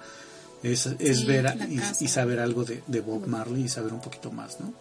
es, 0.64 0.88
es 1.00 1.20
Sí, 1.20 1.26
ver 1.26 1.48
a- 1.48 1.56
y, 1.56 1.80
y 2.02 2.08
saber 2.08 2.40
algo 2.40 2.66
de, 2.66 2.84
de 2.88 3.02
Bob 3.02 3.28
Marley 3.28 3.64
y 3.64 3.70
saber 3.70 3.94
un 3.94 4.02
poquito 4.02 4.32
más, 4.32 4.60
¿no? 4.60 4.74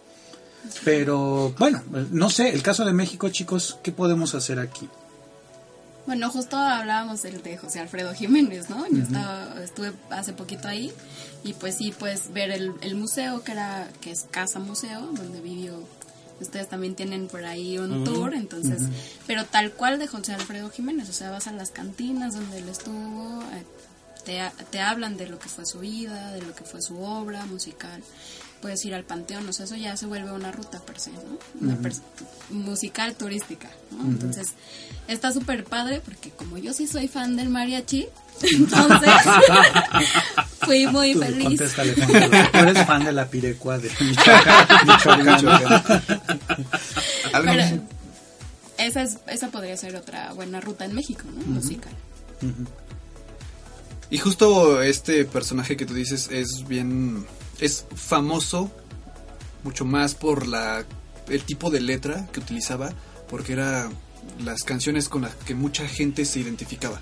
Pero 0.85 1.55
bueno, 1.59 1.83
no 2.11 2.31
sé, 2.31 2.51
el 2.51 2.63
caso 2.63 2.85
de 2.85 2.93
México, 2.93 3.29
chicos, 3.29 3.79
¿qué 3.83 3.93
podemos 3.93 4.35
hacer 4.35 4.59
aquí? 4.59 4.89
Bueno, 6.07 6.31
justo 6.31 6.57
hablábamos 6.57 7.21
del 7.21 7.43
de 7.43 7.59
José 7.59 7.81
Alfredo 7.81 8.15
Jiménez, 8.15 8.71
¿no? 8.71 8.87
Yo 8.89 9.03
estaba, 9.03 9.55
estuve 9.63 9.93
hace 10.09 10.33
poquito 10.33 10.67
ahí 10.67 10.91
y 11.45 11.53
pues 11.53 11.77
sí, 11.77 11.93
pues 11.99 12.33
ver 12.33 12.51
el, 12.51 12.73
el 12.81 12.95
museo 12.95 13.45
que 13.45 13.53
era 13.53 13.87
que 14.01 14.13
es 14.13 14.27
Casa 14.31 14.59
Museo, 14.59 15.01
donde 15.13 15.41
vivió. 15.43 15.87
Ustedes 16.41 16.69
también 16.69 16.95
tienen 16.95 17.29
por 17.29 17.45
ahí 17.45 17.79
un 17.79 18.05
tour, 18.05 18.33
entonces, 18.33 18.81
pero 19.27 19.45
tal 19.45 19.73
cual 19.73 19.99
de 19.99 20.07
José 20.07 20.33
Alfredo 20.33 20.71
Jiménez, 20.71 21.09
o 21.11 21.13
sea, 21.13 21.31
vas 21.31 21.49
a 21.49 21.53
las 21.53 21.71
cantinas 21.73 22.35
donde 22.35 22.59
él 22.59 22.69
estuvo, 22.69 23.43
eh, 23.53 23.65
te, 24.25 24.41
te 24.71 24.81
hablan 24.81 25.17
de 25.17 25.29
lo 25.29 25.39
que 25.41 25.49
fue 25.49 25.67
su 25.67 25.81
vida, 25.81 26.33
de 26.33 26.41
lo 26.43 26.55
que 26.55 26.63
fue 26.63 26.81
su 26.81 27.03
obra 27.03 27.45
musical. 27.47 28.03
Puedes 28.61 28.85
ir 28.85 28.95
al 28.95 29.05
panteón, 29.05 29.49
o 29.49 29.53
sea, 29.53 29.67
eso 29.67 29.77
ya 29.77 29.97
se 29.97 30.07
vuelve 30.07 30.33
una 30.33 30.51
ruta 30.51 30.81
per 30.81 30.99
se, 30.99 31.13
¿no? 31.13 31.21
Una 31.61 31.77
pers- 31.77 32.01
musical 32.51 33.15
turística, 33.15 33.71
¿no? 33.93 34.03
Entonces, 34.05 34.49
está 35.07 35.33
súper 35.33 35.63
padre 35.65 36.01
porque 36.05 36.31
como 36.31 36.59
yo 36.59 36.73
sí 36.73 36.87
soy 36.89 37.07
fan 37.07 37.37
del 37.37 37.51
mariachi, 37.51 38.09
entonces 38.43 39.11
fui 40.63 40.87
muy 40.89 41.13
Tú 41.15 41.21
feliz. 41.21 41.61
Tú 41.75 42.59
eres 42.59 42.85
fan 42.87 43.05
de 43.05 43.13
la 43.13 43.29
pirecua 43.29 43.79
de 43.79 43.91
Michoacán. 44.01 45.27
Michoacán. 45.27 46.03
Algo 47.33 47.51
Pero 47.53 47.83
esa, 48.79 49.03
es, 49.03 49.19
esa 49.29 49.49
podría 49.49 49.77
ser 49.77 49.95
otra 49.97 50.33
buena 50.33 50.61
ruta 50.61 50.85
en 50.85 50.95
México, 50.95 51.23
¿no? 51.33 51.45
Musical. 51.47 51.93
Y 54.11 54.19
justo 54.19 54.83
este 54.83 55.25
personaje 55.27 55.77
que 55.77 55.87
tú 55.87 55.95
dices 55.95 56.29
es 56.33 56.65
bien. 56.67 57.25
Es 57.61 57.85
famoso 57.95 58.71
mucho 59.65 59.85
más 59.85 60.15
por 60.15 60.47
la 60.47 60.85
el 61.29 61.43
tipo 61.43 61.71
de 61.71 61.81
letra 61.81 62.27
que 62.33 62.41
utilizaba, 62.41 62.93
porque 63.29 63.53
era 63.53 63.91
las 64.43 64.63
canciones 64.63 65.09
con 65.09 65.23
las 65.23 65.35
que 65.35 65.55
mucha 65.55 65.87
gente 65.87 66.25
se 66.25 66.41
identificaba. 66.41 67.01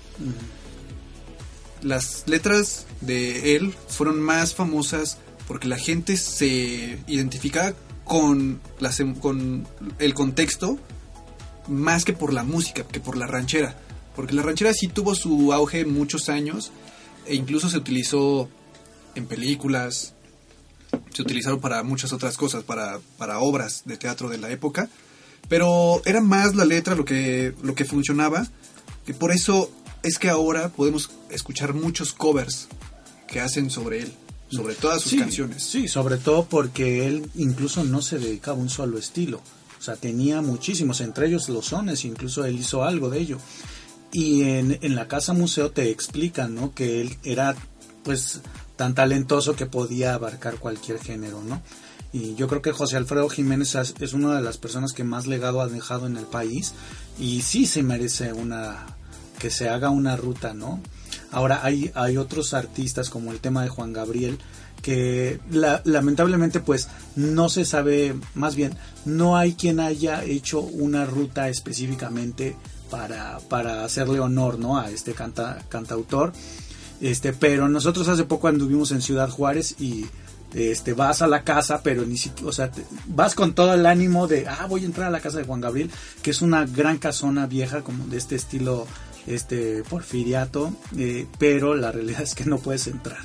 Las 1.81 2.23
letras 2.25 2.85
de 3.01 3.55
él 3.55 3.73
fueron 3.87 4.19
más 4.21 4.53
famosas 4.55 5.17
porque 5.47 5.67
la 5.67 5.77
gente 5.77 6.17
se 6.17 6.99
identificaba 7.07 7.73
con, 8.03 8.59
las, 8.79 8.99
em- 8.99 9.15
con 9.15 9.67
el 9.99 10.13
contexto 10.13 10.77
más 11.67 12.03
que 12.03 12.13
por 12.13 12.33
la 12.33 12.43
música, 12.43 12.83
que 12.83 12.99
por 12.99 13.15
la 13.17 13.27
ranchera. 13.27 13.77
Porque 14.15 14.33
la 14.33 14.41
ranchera 14.41 14.73
sí 14.73 14.87
tuvo 14.87 15.13
su 15.15 15.53
auge 15.53 15.85
muchos 15.85 16.27
años 16.29 16.71
e 17.25 17.35
incluso 17.35 17.69
se 17.69 17.77
utilizó 17.77 18.49
en 19.15 19.25
películas, 19.27 20.15
se 21.13 21.21
utilizaron 21.21 21.59
para 21.59 21.83
muchas 21.83 22.13
otras 22.13 22.37
cosas, 22.37 22.63
para, 22.63 22.99
para 23.17 23.39
obras 23.39 23.83
de 23.85 23.97
teatro 23.97 24.29
de 24.29 24.37
la 24.37 24.49
época. 24.49 24.89
Pero 25.49 26.01
era 26.05 26.21
más 26.21 26.55
la 26.55 26.65
letra 26.65 26.95
lo 26.95 27.05
que, 27.05 27.53
lo 27.63 27.73
que 27.73 27.85
funcionaba, 27.85 28.47
que 29.05 29.13
por 29.13 29.31
eso 29.31 29.71
es 30.03 30.19
que 30.19 30.29
ahora 30.29 30.69
podemos 30.69 31.09
escuchar 31.29 31.73
muchos 31.73 32.13
covers 32.13 32.67
que 33.27 33.39
hacen 33.39 33.69
sobre 33.69 34.01
él, 34.03 34.13
sobre 34.49 34.75
todas 34.75 35.01
sus 35.01 35.11
Sí, 35.11 35.17
canciones. 35.19 35.63
Sí, 35.63 35.87
sobre 35.87 36.17
todo 36.17 36.45
porque 36.45 37.07
él 37.07 37.29
incluso 37.35 37.83
no 37.83 38.01
se 38.01 38.19
dedicaba 38.19 38.57
a 38.57 38.61
un 38.61 38.69
solo 38.69 38.97
estilo. 38.97 39.41
O 39.79 39.81
sea, 39.81 39.95
tenía 39.95 40.41
muchísimos, 40.41 41.01
entre 41.01 41.27
ellos 41.27 41.47
los 41.49 41.67
sones, 41.67 42.03
incluso 42.03 42.43
él 42.45 42.59
hizo 42.59 42.83
algo 42.83 43.09
de 43.09 43.19
ello. 43.19 43.37
Y 44.11 44.43
en, 44.43 44.79
en 44.81 44.95
la 44.95 45.07
casa 45.07 45.33
museo 45.33 45.71
te 45.71 45.89
explican, 45.91 46.55
¿no? 46.55 46.73
Que 46.73 47.01
él 47.01 47.17
era, 47.23 47.55
pues, 48.03 48.41
tan 48.77 48.95
talentoso 48.95 49.55
que 49.55 49.65
podía 49.65 50.13
abarcar 50.13 50.55
cualquier 50.55 50.99
género, 50.99 51.41
¿no? 51.43 51.61
Y 52.13 52.35
yo 52.35 52.47
creo 52.47 52.61
que 52.61 52.71
José 52.71 52.95
Alfredo 52.95 53.27
Jiménez 53.27 53.75
es 53.75 54.13
una 54.13 54.35
de 54.35 54.41
las 54.41 54.57
personas 54.57 54.93
que 54.93 55.03
más 55.03 55.27
legado 55.27 55.59
ha 55.61 55.67
dejado 55.67 56.07
en 56.07 56.15
el 56.15 56.25
país 56.25 56.73
y 57.19 57.41
sí 57.41 57.65
se 57.65 57.83
merece 57.83 58.31
una 58.31 58.85
que 59.39 59.49
se 59.49 59.67
haga 59.69 59.89
una 59.89 60.15
ruta, 60.15 60.53
¿no? 60.53 60.79
Ahora 61.31 61.59
hay 61.63 61.91
hay 61.95 62.15
otros 62.17 62.53
artistas 62.53 63.09
como 63.09 63.31
el 63.31 63.39
tema 63.39 63.61
de 63.63 63.69
Juan 63.69 63.91
Gabriel 63.91 64.39
que 64.81 65.39
la- 65.51 65.81
lamentablemente 65.83 66.59
pues 66.61 66.87
no 67.15 67.49
se 67.49 67.65
sabe, 67.65 68.15
más 68.35 68.55
bien 68.55 68.77
no 69.05 69.35
hay 69.35 69.53
quien 69.55 69.79
haya 69.79 70.23
hecho 70.23 70.61
una 70.61 71.05
ruta 71.05 71.49
específicamente 71.49 72.55
para, 72.89 73.39
para 73.49 73.83
hacerle 73.83 74.19
honor, 74.21 74.57
¿no? 74.59 74.77
A 74.79 74.89
este 74.89 75.13
canta, 75.13 75.59
cantautor. 75.67 76.31
Este, 77.01 77.33
pero 77.33 77.69
nosotros 77.69 78.07
hace 78.07 78.23
poco 78.23 78.47
anduvimos 78.47 78.91
en 78.91 79.01
Ciudad 79.01 79.29
Juárez 79.29 79.75
y 79.79 80.05
este 80.53 80.93
vas 80.93 81.21
a 81.21 81.27
la 81.27 81.43
casa, 81.43 81.81
pero 81.83 82.05
ni 82.05 82.17
siquiera, 82.17 82.49
o 82.49 82.53
sea, 82.53 82.71
te- 82.71 82.85
vas 83.07 83.35
con 83.35 83.53
todo 83.53 83.73
el 83.73 83.85
ánimo 83.85 84.27
de, 84.27 84.47
ah, 84.47 84.65
voy 84.67 84.81
a 84.83 84.85
entrar 84.85 85.07
a 85.07 85.11
la 85.11 85.19
casa 85.19 85.37
de 85.37 85.43
Juan 85.43 85.61
Gabriel, 85.61 85.91
que 86.23 86.31
es 86.31 86.41
una 86.41 86.65
gran 86.65 86.97
casona 86.97 87.45
vieja 87.45 87.81
como 87.83 88.07
de 88.07 88.17
este 88.17 88.35
estilo 88.35 88.87
este 89.27 89.83
porfiriato, 89.83 90.73
eh, 90.97 91.27
pero 91.37 91.75
la 91.75 91.91
realidad 91.91 92.21
es 92.21 92.33
que 92.33 92.45
no 92.45 92.59
puedes 92.59 92.87
entrar 92.87 93.19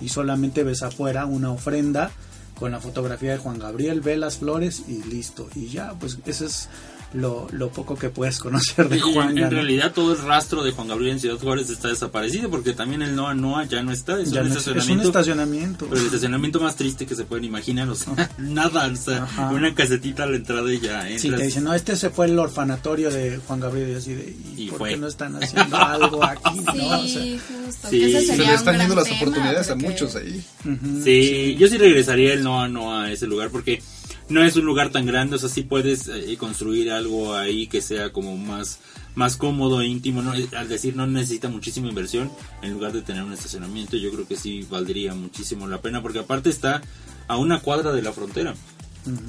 y 0.00 0.08
solamente 0.08 0.62
ves 0.62 0.84
afuera 0.84 1.26
una 1.26 1.50
ofrenda 1.50 2.12
con 2.58 2.70
la 2.70 2.78
fotografía 2.80 3.32
de 3.32 3.38
Juan 3.38 3.58
Gabriel, 3.58 4.00
ve 4.00 4.16
las 4.16 4.38
flores 4.38 4.84
y 4.88 5.02
listo. 5.02 5.48
Y 5.56 5.66
ya, 5.68 5.94
pues 5.98 6.18
eso 6.26 6.46
es 6.46 6.68
lo, 7.14 7.46
lo 7.52 7.70
poco 7.70 7.96
que 7.96 8.10
puedes 8.10 8.38
conocer 8.38 8.88
de 8.88 9.00
Juan 9.00 9.30
en, 9.30 9.38
en 9.38 9.42
Gabriel. 9.44 9.50
realidad 9.64 9.92
todo 9.94 10.12
el 10.12 10.18
rastro 10.18 10.62
de 10.62 10.72
Juan 10.72 10.88
Gabriel 10.88 11.12
en 11.12 11.20
Ciudad 11.20 11.38
Juárez 11.38 11.70
está 11.70 11.88
desaparecido 11.88 12.50
porque 12.50 12.74
también 12.74 13.00
el 13.02 13.16
Noa 13.16 13.32
Noa 13.34 13.64
ya 13.64 13.82
no 13.82 13.92
está, 13.92 14.20
es 14.20 14.30
Ya 14.30 14.42
un 14.42 14.48
no 14.50 14.54
es, 14.54 14.60
es 14.60 14.66
un 14.66 14.74
estacionamiento. 14.76 15.08
estacionamiento. 15.08 15.86
pero 15.88 16.00
el 16.00 16.06
estacionamiento 16.06 16.60
más 16.60 16.76
triste 16.76 17.06
que 17.06 17.14
se 17.14 17.24
pueden 17.24 17.44
imaginar, 17.44 17.88
o 17.88 17.94
sea, 17.94 18.30
nada, 18.38 18.86
o 18.86 18.96
sea, 18.96 19.22
Ajá. 19.22 19.50
una 19.50 19.74
casetita 19.74 20.24
a 20.24 20.26
la 20.26 20.36
entrada 20.36 20.70
y 20.72 20.80
ya 20.80 21.02
Sí, 21.06 21.12
entras. 21.28 21.40
te 21.40 21.46
dicen, 21.46 21.64
no, 21.64 21.72
este 21.74 21.96
se 21.96 22.10
fue 22.10 22.26
el 22.26 22.38
orfanatorio 22.38 23.10
de 23.10 23.38
Juan 23.46 23.60
Gabriel 23.60 23.90
y 23.90 23.94
así 23.94 24.12
de, 24.14 24.36
¿y, 24.56 24.64
Y 24.64 24.68
por 24.68 24.78
fue. 24.80 24.90
qué 24.90 24.96
no 24.98 25.06
están 25.08 25.34
haciendo 25.42 25.76
algo 25.78 26.22
aquí? 26.24 26.58
Sí, 26.58 26.64
¿no? 26.78 27.00
O 27.00 27.06
sea, 27.06 27.22
justo. 27.64 27.88
Sí. 27.88 28.12
Se 28.26 28.36
le 28.36 28.54
están 28.54 28.78
yendo 28.78 28.94
las 28.94 29.04
tema, 29.04 29.16
oportunidades 29.22 29.70
a 29.70 29.74
muchos 29.76 30.14
ahí. 30.14 30.44
ujú, 30.64 31.02
Sí, 31.04 31.56
yo 31.58 31.68
sí 31.68 31.78
regresaría 31.78 32.34
el 32.34 32.42
Noa 32.44 32.68
Noa 32.68 33.04
a 33.04 33.12
ese 33.12 33.26
lugar 33.26 33.48
porque 33.50 33.80
no 34.28 34.42
es 34.42 34.56
un 34.56 34.64
lugar 34.64 34.90
tan 34.90 35.06
grande, 35.06 35.36
o 35.36 35.38
sea, 35.38 35.48
sí 35.48 35.62
puedes 35.62 36.08
eh, 36.08 36.36
construir 36.38 36.90
algo 36.90 37.34
ahí 37.34 37.66
que 37.66 37.80
sea 37.80 38.12
como 38.12 38.36
más 38.36 38.80
más 39.14 39.36
cómodo 39.36 39.80
e 39.80 39.86
íntimo, 39.86 40.22
¿no? 40.22 40.34
Eh, 40.34 40.48
al 40.56 40.68
decir 40.68 40.94
no 40.94 41.06
necesita 41.06 41.48
muchísima 41.48 41.88
inversión 41.88 42.30
en 42.62 42.72
lugar 42.72 42.92
de 42.92 43.02
tener 43.02 43.24
un 43.24 43.32
estacionamiento, 43.32 43.96
yo 43.96 44.12
creo 44.12 44.28
que 44.28 44.36
sí 44.36 44.66
valdría 44.70 45.14
muchísimo 45.14 45.66
la 45.66 45.80
pena 45.80 46.02
porque 46.02 46.20
aparte 46.20 46.50
está 46.50 46.82
a 47.26 47.36
una 47.36 47.60
cuadra 47.60 47.92
de 47.92 48.02
la 48.02 48.12
frontera. 48.12 48.54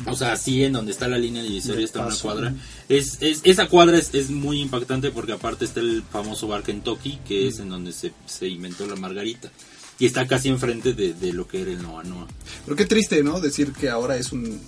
O 0.07 0.15
sea, 0.15 0.33
así 0.33 0.63
en 0.63 0.73
donde 0.73 0.91
está 0.91 1.07
la 1.07 1.17
línea 1.17 1.41
divisoria 1.41 1.85
está 1.85 2.05
una 2.05 2.15
cuadra. 2.15 2.53
Es, 2.89 3.21
es, 3.21 3.41
esa 3.43 3.67
cuadra 3.67 3.97
es, 3.97 4.13
es 4.13 4.29
muy 4.29 4.61
impactante 4.61 5.09
porque 5.11 5.31
aparte 5.31 5.63
está 5.63 5.79
el 5.79 6.03
famoso 6.03 6.47
bar 6.47 6.63
Kentucky, 6.63 7.19
que 7.25 7.47
es 7.47 7.59
en 7.59 7.69
donde 7.69 7.93
se, 7.93 8.11
se 8.25 8.47
inventó 8.47 8.85
la 8.87 8.95
margarita. 8.97 9.51
Y 9.97 10.05
está 10.05 10.27
casi 10.27 10.49
enfrente 10.49 10.93
de, 10.93 11.13
de 11.13 11.33
lo 11.33 11.47
que 11.47 11.61
era 11.61 11.71
el 11.71 11.81
Noa 11.81 12.03
Noa. 12.03 12.27
Pero 12.65 12.75
qué 12.75 12.85
triste, 12.85 13.23
¿no? 13.23 13.39
Decir 13.39 13.71
que 13.71 13.89
ahora 13.89 14.17
es 14.17 14.31
un 14.33 14.59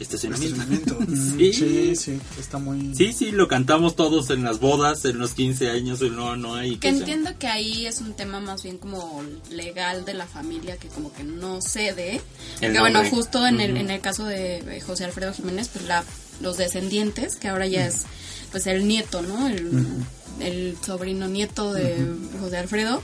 estacionamiento. 0.00 0.60
Estacionamiento. 0.60 0.98
Sí. 1.38 1.52
Sí, 1.52 1.96
sí, 1.96 2.20
está 2.38 2.58
muy... 2.58 2.94
Sí, 2.94 3.12
sí, 3.12 3.30
lo 3.30 3.46
cantamos 3.48 3.96
todos 3.96 4.30
en 4.30 4.42
las 4.42 4.58
bodas, 4.60 5.04
en 5.04 5.18
los 5.18 5.34
15 5.34 5.70
años, 5.70 6.00
no, 6.00 6.36
no 6.36 6.54
hay. 6.54 6.76
Que 6.76 6.88
entiendo 6.88 7.30
que 7.38 7.46
ahí 7.46 7.86
es 7.86 8.00
un 8.00 8.14
tema 8.14 8.40
más 8.40 8.62
bien 8.62 8.78
como 8.78 9.22
legal 9.50 10.04
de 10.04 10.14
la 10.14 10.26
familia 10.26 10.76
que 10.76 10.88
como 10.88 11.12
que 11.12 11.24
no 11.24 11.60
cede. 11.60 12.14
El 12.14 12.20
Porque 12.60 12.80
bueno, 12.80 13.02
nombre. 13.02 13.10
justo 13.10 13.46
en 13.46 13.60
el, 13.60 13.76
en 13.76 13.90
el 13.90 14.00
caso 14.00 14.24
de 14.24 14.82
José 14.86 15.04
Alfredo 15.04 15.32
Jiménez, 15.32 15.68
pues 15.68 15.86
la, 15.86 16.04
los 16.40 16.56
descendientes, 16.56 17.36
que 17.36 17.48
ahora 17.48 17.66
ya 17.66 17.86
es 17.86 18.04
pues 18.50 18.66
el 18.66 18.86
nieto, 18.88 19.22
¿no? 19.22 19.46
El, 19.48 19.84
el 20.40 20.76
sobrino 20.84 21.28
nieto 21.28 21.72
de 21.72 21.96
José 22.40 22.56
Alfredo, 22.56 23.02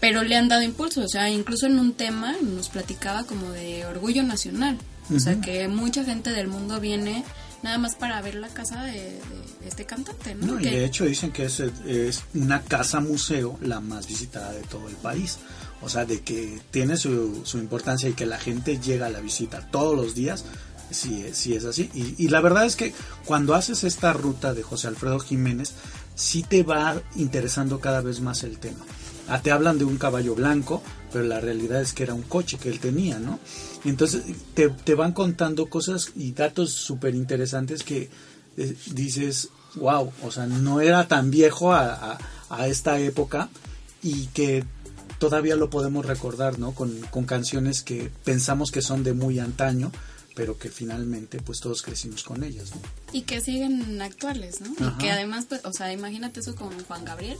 pero 0.00 0.22
le 0.22 0.36
han 0.36 0.48
dado 0.48 0.62
impulso, 0.62 1.02
o 1.02 1.08
sea, 1.08 1.30
incluso 1.30 1.66
en 1.66 1.78
un 1.78 1.92
tema 1.94 2.34
nos 2.42 2.68
platicaba 2.68 3.24
como 3.24 3.50
de 3.52 3.86
orgullo 3.86 4.22
nacional, 4.22 4.76
o 5.14 5.18
sea, 5.18 5.40
que 5.40 5.68
mucha 5.68 6.04
gente 6.04 6.30
del 6.30 6.48
mundo 6.48 6.80
viene 6.80 7.24
nada 7.62 7.78
más 7.78 7.94
para 7.94 8.20
ver 8.20 8.34
la 8.34 8.48
casa 8.48 8.82
de, 8.84 9.20
de 9.60 9.68
este 9.68 9.84
cantante, 9.84 10.34
¿no? 10.34 10.54
No, 10.54 10.60
y 10.60 10.64
de 10.64 10.84
hecho 10.84 11.04
dicen 11.04 11.32
que 11.32 11.44
es, 11.44 11.60
es 11.60 12.24
una 12.34 12.62
casa 12.62 13.00
museo 13.00 13.58
la 13.62 13.80
más 13.80 14.06
visitada 14.08 14.52
de 14.52 14.62
todo 14.62 14.88
el 14.88 14.96
país. 14.96 15.38
O 15.80 15.88
sea, 15.88 16.04
de 16.04 16.20
que 16.20 16.60
tiene 16.70 16.96
su, 16.96 17.42
su 17.44 17.58
importancia 17.58 18.08
y 18.08 18.12
que 18.12 18.24
la 18.24 18.38
gente 18.38 18.78
llega 18.78 19.06
a 19.06 19.10
la 19.10 19.20
visita 19.20 19.68
todos 19.70 19.96
los 19.96 20.14
días, 20.14 20.44
sí, 20.90 21.26
sí 21.32 21.54
es 21.54 21.64
así. 21.64 21.90
Y, 21.92 22.14
y 22.24 22.28
la 22.28 22.40
verdad 22.40 22.66
es 22.66 22.76
que 22.76 22.94
cuando 23.24 23.54
haces 23.54 23.82
esta 23.82 24.12
ruta 24.12 24.54
de 24.54 24.62
José 24.62 24.86
Alfredo 24.86 25.18
Jiménez, 25.18 25.74
sí 26.14 26.44
te 26.44 26.62
va 26.62 27.00
interesando 27.16 27.80
cada 27.80 28.00
vez 28.00 28.20
más 28.20 28.44
el 28.44 28.58
tema. 28.58 28.84
Ah, 29.28 29.40
te 29.40 29.50
hablan 29.50 29.78
de 29.78 29.84
un 29.84 29.98
caballo 29.98 30.34
blanco, 30.34 30.82
pero 31.12 31.24
la 31.24 31.40
realidad 31.40 31.80
es 31.80 31.92
que 31.92 32.02
era 32.04 32.14
un 32.14 32.22
coche 32.22 32.58
que 32.58 32.68
él 32.68 32.80
tenía, 32.80 33.18
¿no? 33.18 33.38
Entonces 33.84 34.22
te, 34.54 34.68
te 34.70 34.94
van 34.94 35.12
contando 35.12 35.66
cosas 35.68 36.12
y 36.16 36.32
datos 36.32 36.72
súper 36.72 37.14
interesantes 37.14 37.82
que 37.82 38.08
eh, 38.56 38.76
dices, 38.92 39.48
wow, 39.76 40.12
o 40.22 40.30
sea, 40.30 40.46
no 40.46 40.80
era 40.80 41.06
tan 41.08 41.30
viejo 41.30 41.72
a, 41.72 42.12
a- 42.12 42.18
a 42.50 42.66
esta 42.68 42.98
época 42.98 43.48
y 44.02 44.26
que 44.26 44.64
todavía 45.18 45.56
lo 45.56 45.70
podemos 45.70 46.04
recordar, 46.04 46.58
¿no? 46.58 46.72
Con, 46.72 46.90
con 47.10 47.24
canciones 47.24 47.82
que 47.82 48.10
pensamos 48.24 48.70
que 48.70 48.82
son 48.82 49.04
de 49.04 49.12
muy 49.14 49.38
antaño, 49.38 49.90
pero 50.34 50.58
que 50.58 50.68
finalmente 50.70 51.40
pues 51.40 51.60
todos 51.60 51.82
crecimos 51.82 52.22
con 52.22 52.42
ellas, 52.42 52.70
¿no? 52.74 52.80
Y 53.12 53.22
que 53.22 53.40
siguen 53.40 54.00
actuales, 54.02 54.60
¿no? 54.60 54.72
Ajá. 54.86 54.96
Y 54.96 54.98
que 55.02 55.10
además, 55.10 55.46
pues, 55.48 55.60
o 55.64 55.72
sea, 55.72 55.92
imagínate 55.92 56.40
eso 56.40 56.54
con 56.54 56.70
Juan 56.84 57.04
Gabriel. 57.04 57.36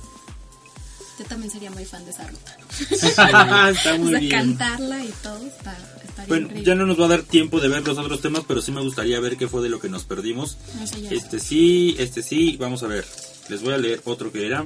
Yo 1.19 1.25
también 1.27 1.51
sería 1.51 1.71
muy 1.71 1.85
fan 1.85 2.05
de 2.05 2.11
esa 2.11 2.27
ruta. 2.27 2.57
Está 2.91 3.95
o 3.95 3.99
muy 3.99 4.11
sea, 4.11 4.19
bien. 4.21 4.31
cantarla 4.31 5.05
y 5.05 5.13
todo 5.23 5.37
está, 5.47 5.77
estaría 6.03 6.27
Bueno, 6.27 6.47
increíble. 6.47 6.65
ya 6.67 6.75
no 6.75 6.87
nos 6.87 6.99
va 7.01 7.05
a 7.05 7.09
dar 7.09 7.23
tiempo 7.23 7.61
de 7.61 7.69
ver 7.69 7.87
los 7.87 7.99
otros 7.99 8.21
temas, 8.23 8.43
pero 8.49 8.63
sí 8.63 8.73
me 8.73 8.81
gustaría 8.81 9.21
ver 9.21 9.37
qué 9.37 9.47
fue 9.47 9.63
de 9.63 9.69
lo 9.69 9.79
que 9.79 9.89
nos 9.91 10.05
perdimos. 10.05 10.57
No 10.81 10.87
sé, 10.87 11.03
ya. 11.03 11.11
Este 11.11 11.39
sí, 11.39 11.95
este 11.99 12.23
sí, 12.23 12.57
vamos 12.59 12.83
a 12.83 12.87
ver. 12.87 13.05
Les 13.49 13.63
voy 13.63 13.75
a 13.75 13.79
leer 13.79 14.01
otro 14.05 14.33
que 14.33 14.47
era. 14.47 14.65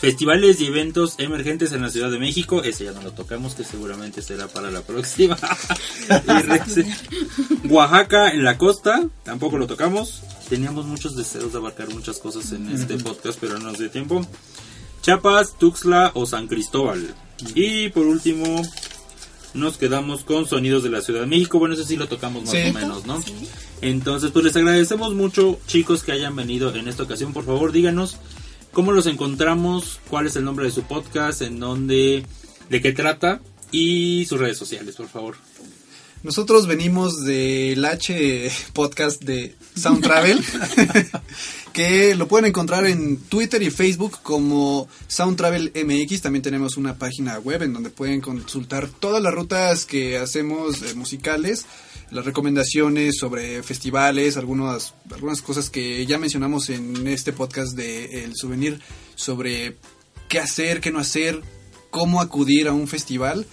Festivales 0.00 0.60
y 0.60 0.66
eventos 0.66 1.16
emergentes 1.18 1.72
en 1.72 1.82
la 1.82 1.90
Ciudad 1.90 2.08
de 2.12 2.20
México. 2.20 2.62
Ese 2.62 2.84
ya 2.84 2.92
no 2.92 3.02
lo 3.02 3.10
tocamos, 3.12 3.56
que 3.56 3.64
seguramente 3.64 4.22
será 4.22 4.46
para 4.46 4.70
la 4.70 4.82
próxima. 4.82 5.36
Oaxaca 7.68 8.30
en 8.30 8.44
la 8.44 8.56
costa, 8.58 9.08
tampoco 9.24 9.58
lo 9.58 9.66
tocamos. 9.66 10.22
Teníamos 10.48 10.86
muchos 10.86 11.16
deseos 11.16 11.52
de 11.52 11.58
abarcar 11.58 11.92
muchas 11.92 12.18
cosas 12.18 12.52
en 12.52 12.68
este 12.70 12.96
podcast, 12.98 13.38
pero 13.40 13.58
no 13.58 13.70
nos 13.70 13.78
dio 13.78 13.90
tiempo. 13.90 14.24
Chiapas, 15.02 15.56
Tuxtla 15.58 16.12
o 16.14 16.26
San 16.26 16.46
Cristóbal. 16.48 17.14
Y 17.54 17.88
por 17.90 18.06
último, 18.06 18.62
nos 19.54 19.76
quedamos 19.78 20.24
con 20.24 20.46
Sonidos 20.46 20.82
de 20.82 20.90
la 20.90 21.00
Ciudad 21.00 21.20
de 21.20 21.26
México. 21.26 21.58
Bueno, 21.58 21.74
eso 21.74 21.84
sí 21.84 21.96
lo 21.96 22.08
tocamos 22.08 22.42
más 22.42 22.50
Sí. 22.52 22.58
o 22.70 22.72
menos, 22.74 23.06
¿no? 23.06 23.20
Sí. 23.22 23.32
Entonces, 23.80 24.30
pues 24.32 24.44
les 24.44 24.56
agradecemos 24.56 25.14
mucho, 25.14 25.58
chicos, 25.66 26.02
que 26.02 26.12
hayan 26.12 26.34
venido 26.36 26.74
en 26.74 26.88
esta 26.88 27.04
ocasión. 27.04 27.32
Por 27.32 27.44
favor, 27.44 27.72
díganos 27.72 28.16
cómo 28.72 28.92
los 28.92 29.06
encontramos, 29.06 30.00
cuál 30.10 30.26
es 30.26 30.36
el 30.36 30.44
nombre 30.44 30.66
de 30.66 30.72
su 30.72 30.82
podcast, 30.82 31.42
en 31.42 31.60
dónde, 31.60 32.26
de 32.68 32.82
qué 32.82 32.92
trata 32.92 33.40
y 33.70 34.26
sus 34.26 34.38
redes 34.40 34.58
sociales, 34.58 34.96
por 34.96 35.08
favor. 35.08 35.36
Nosotros 36.24 36.66
venimos 36.66 37.24
del 37.24 37.84
H 37.84 38.50
podcast 38.72 39.22
de 39.22 39.54
Sound 39.76 40.02
Travel, 40.02 40.44
que 41.72 42.16
lo 42.16 42.26
pueden 42.26 42.46
encontrar 42.46 42.86
en 42.86 43.18
Twitter 43.18 43.62
y 43.62 43.70
Facebook 43.70 44.18
como 44.24 44.88
Sound 45.06 45.36
Travel 45.36 45.72
MX. 45.76 46.22
También 46.22 46.42
tenemos 46.42 46.76
una 46.76 46.98
página 46.98 47.38
web 47.38 47.62
en 47.62 47.72
donde 47.72 47.90
pueden 47.90 48.20
consultar 48.20 48.88
todas 48.88 49.22
las 49.22 49.32
rutas 49.32 49.84
que 49.84 50.18
hacemos 50.18 50.82
eh, 50.82 50.94
musicales, 50.94 51.66
las 52.10 52.24
recomendaciones 52.24 53.16
sobre 53.16 53.62
festivales, 53.62 54.36
algunas, 54.36 54.94
algunas 55.12 55.40
cosas 55.40 55.70
que 55.70 56.04
ya 56.04 56.18
mencionamos 56.18 56.68
en 56.70 57.06
este 57.06 57.32
podcast 57.32 57.76
de 57.76 58.24
El 58.24 58.34
Souvenir 58.34 58.80
sobre 59.14 59.76
qué 60.28 60.40
hacer, 60.40 60.80
qué 60.80 60.90
no 60.90 60.98
hacer, 60.98 61.40
cómo 61.90 62.20
acudir 62.20 62.66
a 62.66 62.72
un 62.72 62.88
festival. 62.88 63.46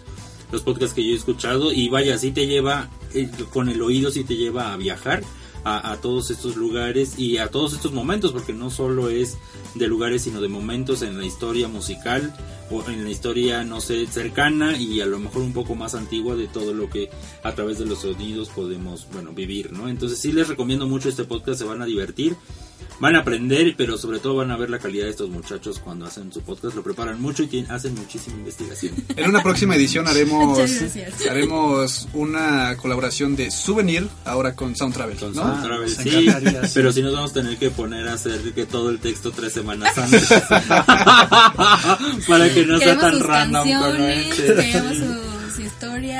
los 0.52 0.62
podcasts 0.62 0.94
que 0.94 1.04
yo 1.04 1.12
he 1.12 1.16
escuchado. 1.16 1.72
Y 1.72 1.88
vaya, 1.88 2.16
sí 2.18 2.30
te 2.32 2.46
lleva, 2.46 2.88
eh, 3.14 3.28
con 3.50 3.68
el 3.68 3.82
oído, 3.82 4.10
sí 4.10 4.24
te 4.24 4.36
lleva 4.36 4.72
a 4.72 4.76
viajar. 4.76 5.22
A, 5.64 5.98
todos 6.00 6.30
estos 6.30 6.56
lugares 6.56 7.18
y 7.18 7.36
a 7.36 7.48
todos 7.48 7.74
estos 7.74 7.92
momentos, 7.92 8.32
porque 8.32 8.52
no 8.52 8.70
solo 8.70 9.10
es 9.10 9.36
de 9.74 9.88
lugares, 9.88 10.22
sino 10.22 10.40
de 10.40 10.48
momentos 10.48 11.02
en 11.02 11.18
la 11.18 11.26
historia 11.26 11.68
musical 11.68 12.34
o 12.70 12.88
en 12.88 13.04
la 13.04 13.10
historia, 13.10 13.62
no 13.64 13.80
sé, 13.80 14.06
cercana 14.06 14.78
y 14.78 15.00
a 15.00 15.06
lo 15.06 15.18
mejor 15.18 15.42
un 15.42 15.52
poco 15.52 15.74
más 15.74 15.94
antigua 15.94 16.34
de 16.34 16.48
todo 16.48 16.72
lo 16.72 16.88
que 16.88 17.10
a 17.42 17.54
través 17.54 17.78
de 17.78 17.84
los 17.84 18.00
sonidos 18.00 18.48
podemos, 18.48 19.06
bueno, 19.12 19.32
vivir, 19.32 19.72
¿no? 19.72 19.88
Entonces 19.88 20.18
sí 20.18 20.32
les 20.32 20.48
recomiendo 20.48 20.86
mucho 20.86 21.08
este 21.08 21.24
podcast, 21.24 21.58
se 21.58 21.66
van 21.66 21.82
a 21.82 21.86
divertir, 21.86 22.36
van 23.00 23.16
a 23.16 23.20
aprender, 23.20 23.74
pero 23.76 23.96
sobre 23.98 24.18
todo 24.18 24.36
van 24.36 24.50
a 24.50 24.56
ver 24.56 24.70
la 24.70 24.78
calidad 24.78 25.04
de 25.04 25.10
estos 25.10 25.28
muchachos 25.30 25.78
cuando 25.78 26.06
hacen 26.06 26.32
su 26.32 26.40
podcast, 26.42 26.74
lo 26.76 26.82
preparan 26.82 27.20
mucho 27.20 27.42
y 27.42 27.46
tienen- 27.46 27.70
hacen 27.70 27.94
muchísima 27.94 28.36
investigación. 28.38 28.94
En 29.16 29.28
una 29.28 29.42
próxima 29.42 29.74
edición 29.76 30.06
haremos, 30.08 30.58
haremos 31.28 32.08
una 32.14 32.76
colaboración 32.76 33.36
de 33.36 33.50
souvenir 33.50 34.08
ahora 34.24 34.54
con 34.54 34.74
Sound 34.76 34.94
Travel. 34.94 35.16
Con 35.18 35.34
¿no? 35.34 35.42
Sound 35.42 35.62
Travel, 35.64 35.88
nos 35.88 35.96
sí, 35.96 36.10
sí. 36.30 36.70
pero 36.74 36.92
si 36.92 37.02
nos 37.02 37.12
vamos 37.12 37.30
a 37.32 37.34
tener 37.34 37.58
que 37.58 37.70
poner 37.70 38.08
a 38.08 38.14
hacer 38.14 38.40
que 38.54 38.64
todo 38.66 38.90
el 38.90 38.98
texto 38.98 39.30
tres 39.30 39.52
semanas 39.52 39.96
antes 39.98 40.28
para 42.28 42.52
que 42.52 42.64
no 42.66 42.78
sea 42.78 42.96
Queremos 42.96 43.00
tan 43.02 43.12
sus 43.12 43.22
random 43.26 43.68
como 43.68 44.04
este. 44.06 44.46
queremos 44.46 44.96
sus 44.96 45.29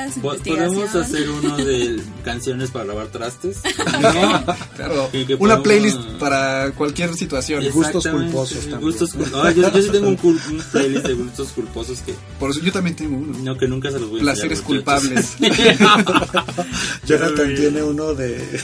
historias. 0.09 0.69
Podemos 0.69 0.95
hacer 0.95 1.29
uno 1.31 1.57
de 1.57 2.01
canciones 2.25 2.71
para 2.71 2.85
lavar 2.87 3.09
trastes. 3.09 3.61
una 5.39 5.63
playlist 5.63 5.99
para 6.19 6.71
cualquier 6.73 7.15
situación. 7.15 7.65
Gustos 7.73 8.07
culposos 8.07 8.59
también. 8.61 8.81
Gustos 8.81 9.15
cul- 9.17 9.31
Ah, 9.35 9.51
yo, 9.53 9.71
yo 9.73 9.83
sí 9.83 9.89
tengo 9.91 10.09
un, 10.09 10.17
cul- 10.19 10.41
un 10.51 10.63
playlist 10.73 11.07
de 11.07 11.15
gustos 11.15 11.49
culposos 11.49 11.99
que, 12.01 12.15
Por 12.39 12.51
eso 12.51 12.61
yo 12.61 12.73
también 12.73 12.97
tengo 12.97 13.17
uno. 13.17 13.37
no, 13.43 13.57
que 13.59 13.67
nunca 13.69 13.91
se 13.91 13.99
los 14.01 14.11
voy 14.11 14.21
a 14.21 14.23
Placeres 14.23 14.59
enseñar, 14.61 14.67
culpables. 14.85 15.37
Jonathan 17.07 17.55
tiene 17.55 17.83
uno 17.83 18.15
de. 18.15 18.61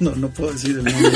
No, 0.00 0.14
no 0.16 0.28
puedo 0.28 0.52
decir 0.52 0.70
el 0.78 0.84
nombre. 0.84 1.10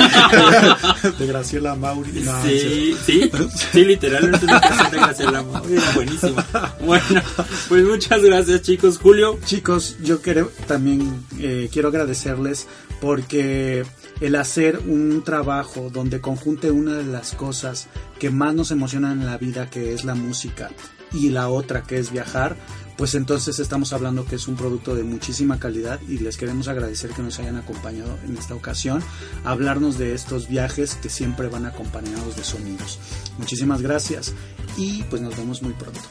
De 1.18 1.26
Graciela 1.26 1.74
Mauri. 1.74 2.12
No, 2.22 2.42
Sí, 2.42 2.96
sí, 3.04 3.30
sí, 3.72 3.84
literal, 3.84 4.34
es 4.34 4.42
una 4.42 4.60
canción 4.60 4.90
de 4.90 4.96
Graciela 4.98 5.42
Mauri, 5.42 5.74
buenísima. 5.94 6.46
Bueno, 6.84 7.22
pues 7.68 7.84
muchas 7.84 8.22
gracias 8.22 8.62
chicos. 8.62 8.98
Julio, 8.98 9.38
Chicos, 9.56 9.96
yo 10.02 10.20
quiero 10.20 10.50
también 10.66 11.24
eh, 11.38 11.70
quiero 11.72 11.88
agradecerles 11.88 12.66
porque 13.00 13.86
el 14.20 14.34
hacer 14.34 14.80
un 14.86 15.24
trabajo 15.24 15.88
donde 15.88 16.20
conjunte 16.20 16.70
una 16.70 16.92
de 16.92 17.06
las 17.06 17.32
cosas 17.32 17.88
que 18.18 18.28
más 18.28 18.54
nos 18.54 18.70
emocionan 18.70 19.18
en 19.18 19.24
la 19.24 19.38
vida, 19.38 19.70
que 19.70 19.94
es 19.94 20.04
la 20.04 20.14
música, 20.14 20.68
y 21.10 21.30
la 21.30 21.48
otra 21.48 21.84
que 21.84 21.96
es 21.96 22.12
viajar, 22.12 22.54
pues 22.98 23.14
entonces 23.14 23.58
estamos 23.58 23.94
hablando 23.94 24.26
que 24.26 24.36
es 24.36 24.46
un 24.46 24.56
producto 24.56 24.94
de 24.94 25.04
muchísima 25.04 25.58
calidad 25.58 26.00
y 26.06 26.18
les 26.18 26.36
queremos 26.36 26.68
agradecer 26.68 27.12
que 27.12 27.22
nos 27.22 27.38
hayan 27.38 27.56
acompañado 27.56 28.18
en 28.28 28.36
esta 28.36 28.54
ocasión, 28.54 29.02
a 29.42 29.52
hablarnos 29.52 29.96
de 29.96 30.12
estos 30.12 30.48
viajes 30.48 30.96
que 30.96 31.08
siempre 31.08 31.48
van 31.48 31.64
acompañados 31.64 32.36
de 32.36 32.44
sonidos. 32.44 32.98
Muchísimas 33.38 33.80
gracias 33.80 34.34
y 34.76 35.02
pues 35.04 35.22
nos 35.22 35.34
vemos 35.34 35.62
muy 35.62 35.72
pronto. 35.72 36.02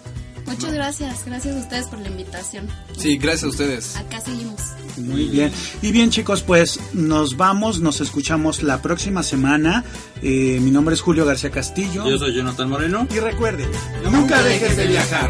Muchas 0.46 0.74
gracias, 0.74 1.26
gracias 1.26 1.56
a 1.56 1.60
ustedes 1.60 1.88
por 1.88 2.00
la 2.00 2.10
invitación. 2.10 2.68
Sí, 2.98 3.18
gracias 3.18 3.44
a 3.44 3.48
ustedes. 3.48 3.96
Acá 3.96 4.22
seguimos. 4.22 4.62
Muy 4.98 5.26
bien. 5.26 5.52
Y 5.82 5.92
bien 5.92 6.10
chicos, 6.10 6.42
pues 6.42 6.80
nos 6.94 7.38
vamos, 7.38 7.80
nos 7.82 8.02
escuchamos 8.02 8.64
la 8.64 8.82
próxima 8.82 9.24
semana. 9.24 9.84
Eh, 10.22 10.60
mi 10.62 10.72
nombre 10.72 10.96
es 10.96 11.02
Julio 11.02 11.26
García 11.26 11.50
Castillo. 11.50 12.08
Yo 12.08 12.18
soy 12.18 12.34
Jonathan 12.34 12.70
Moreno. 12.70 13.08
Y 13.14 13.20
recuerden, 13.20 13.70
nunca 14.12 14.42
dejes 14.44 14.78
de 14.78 14.88
viajar. 14.88 15.30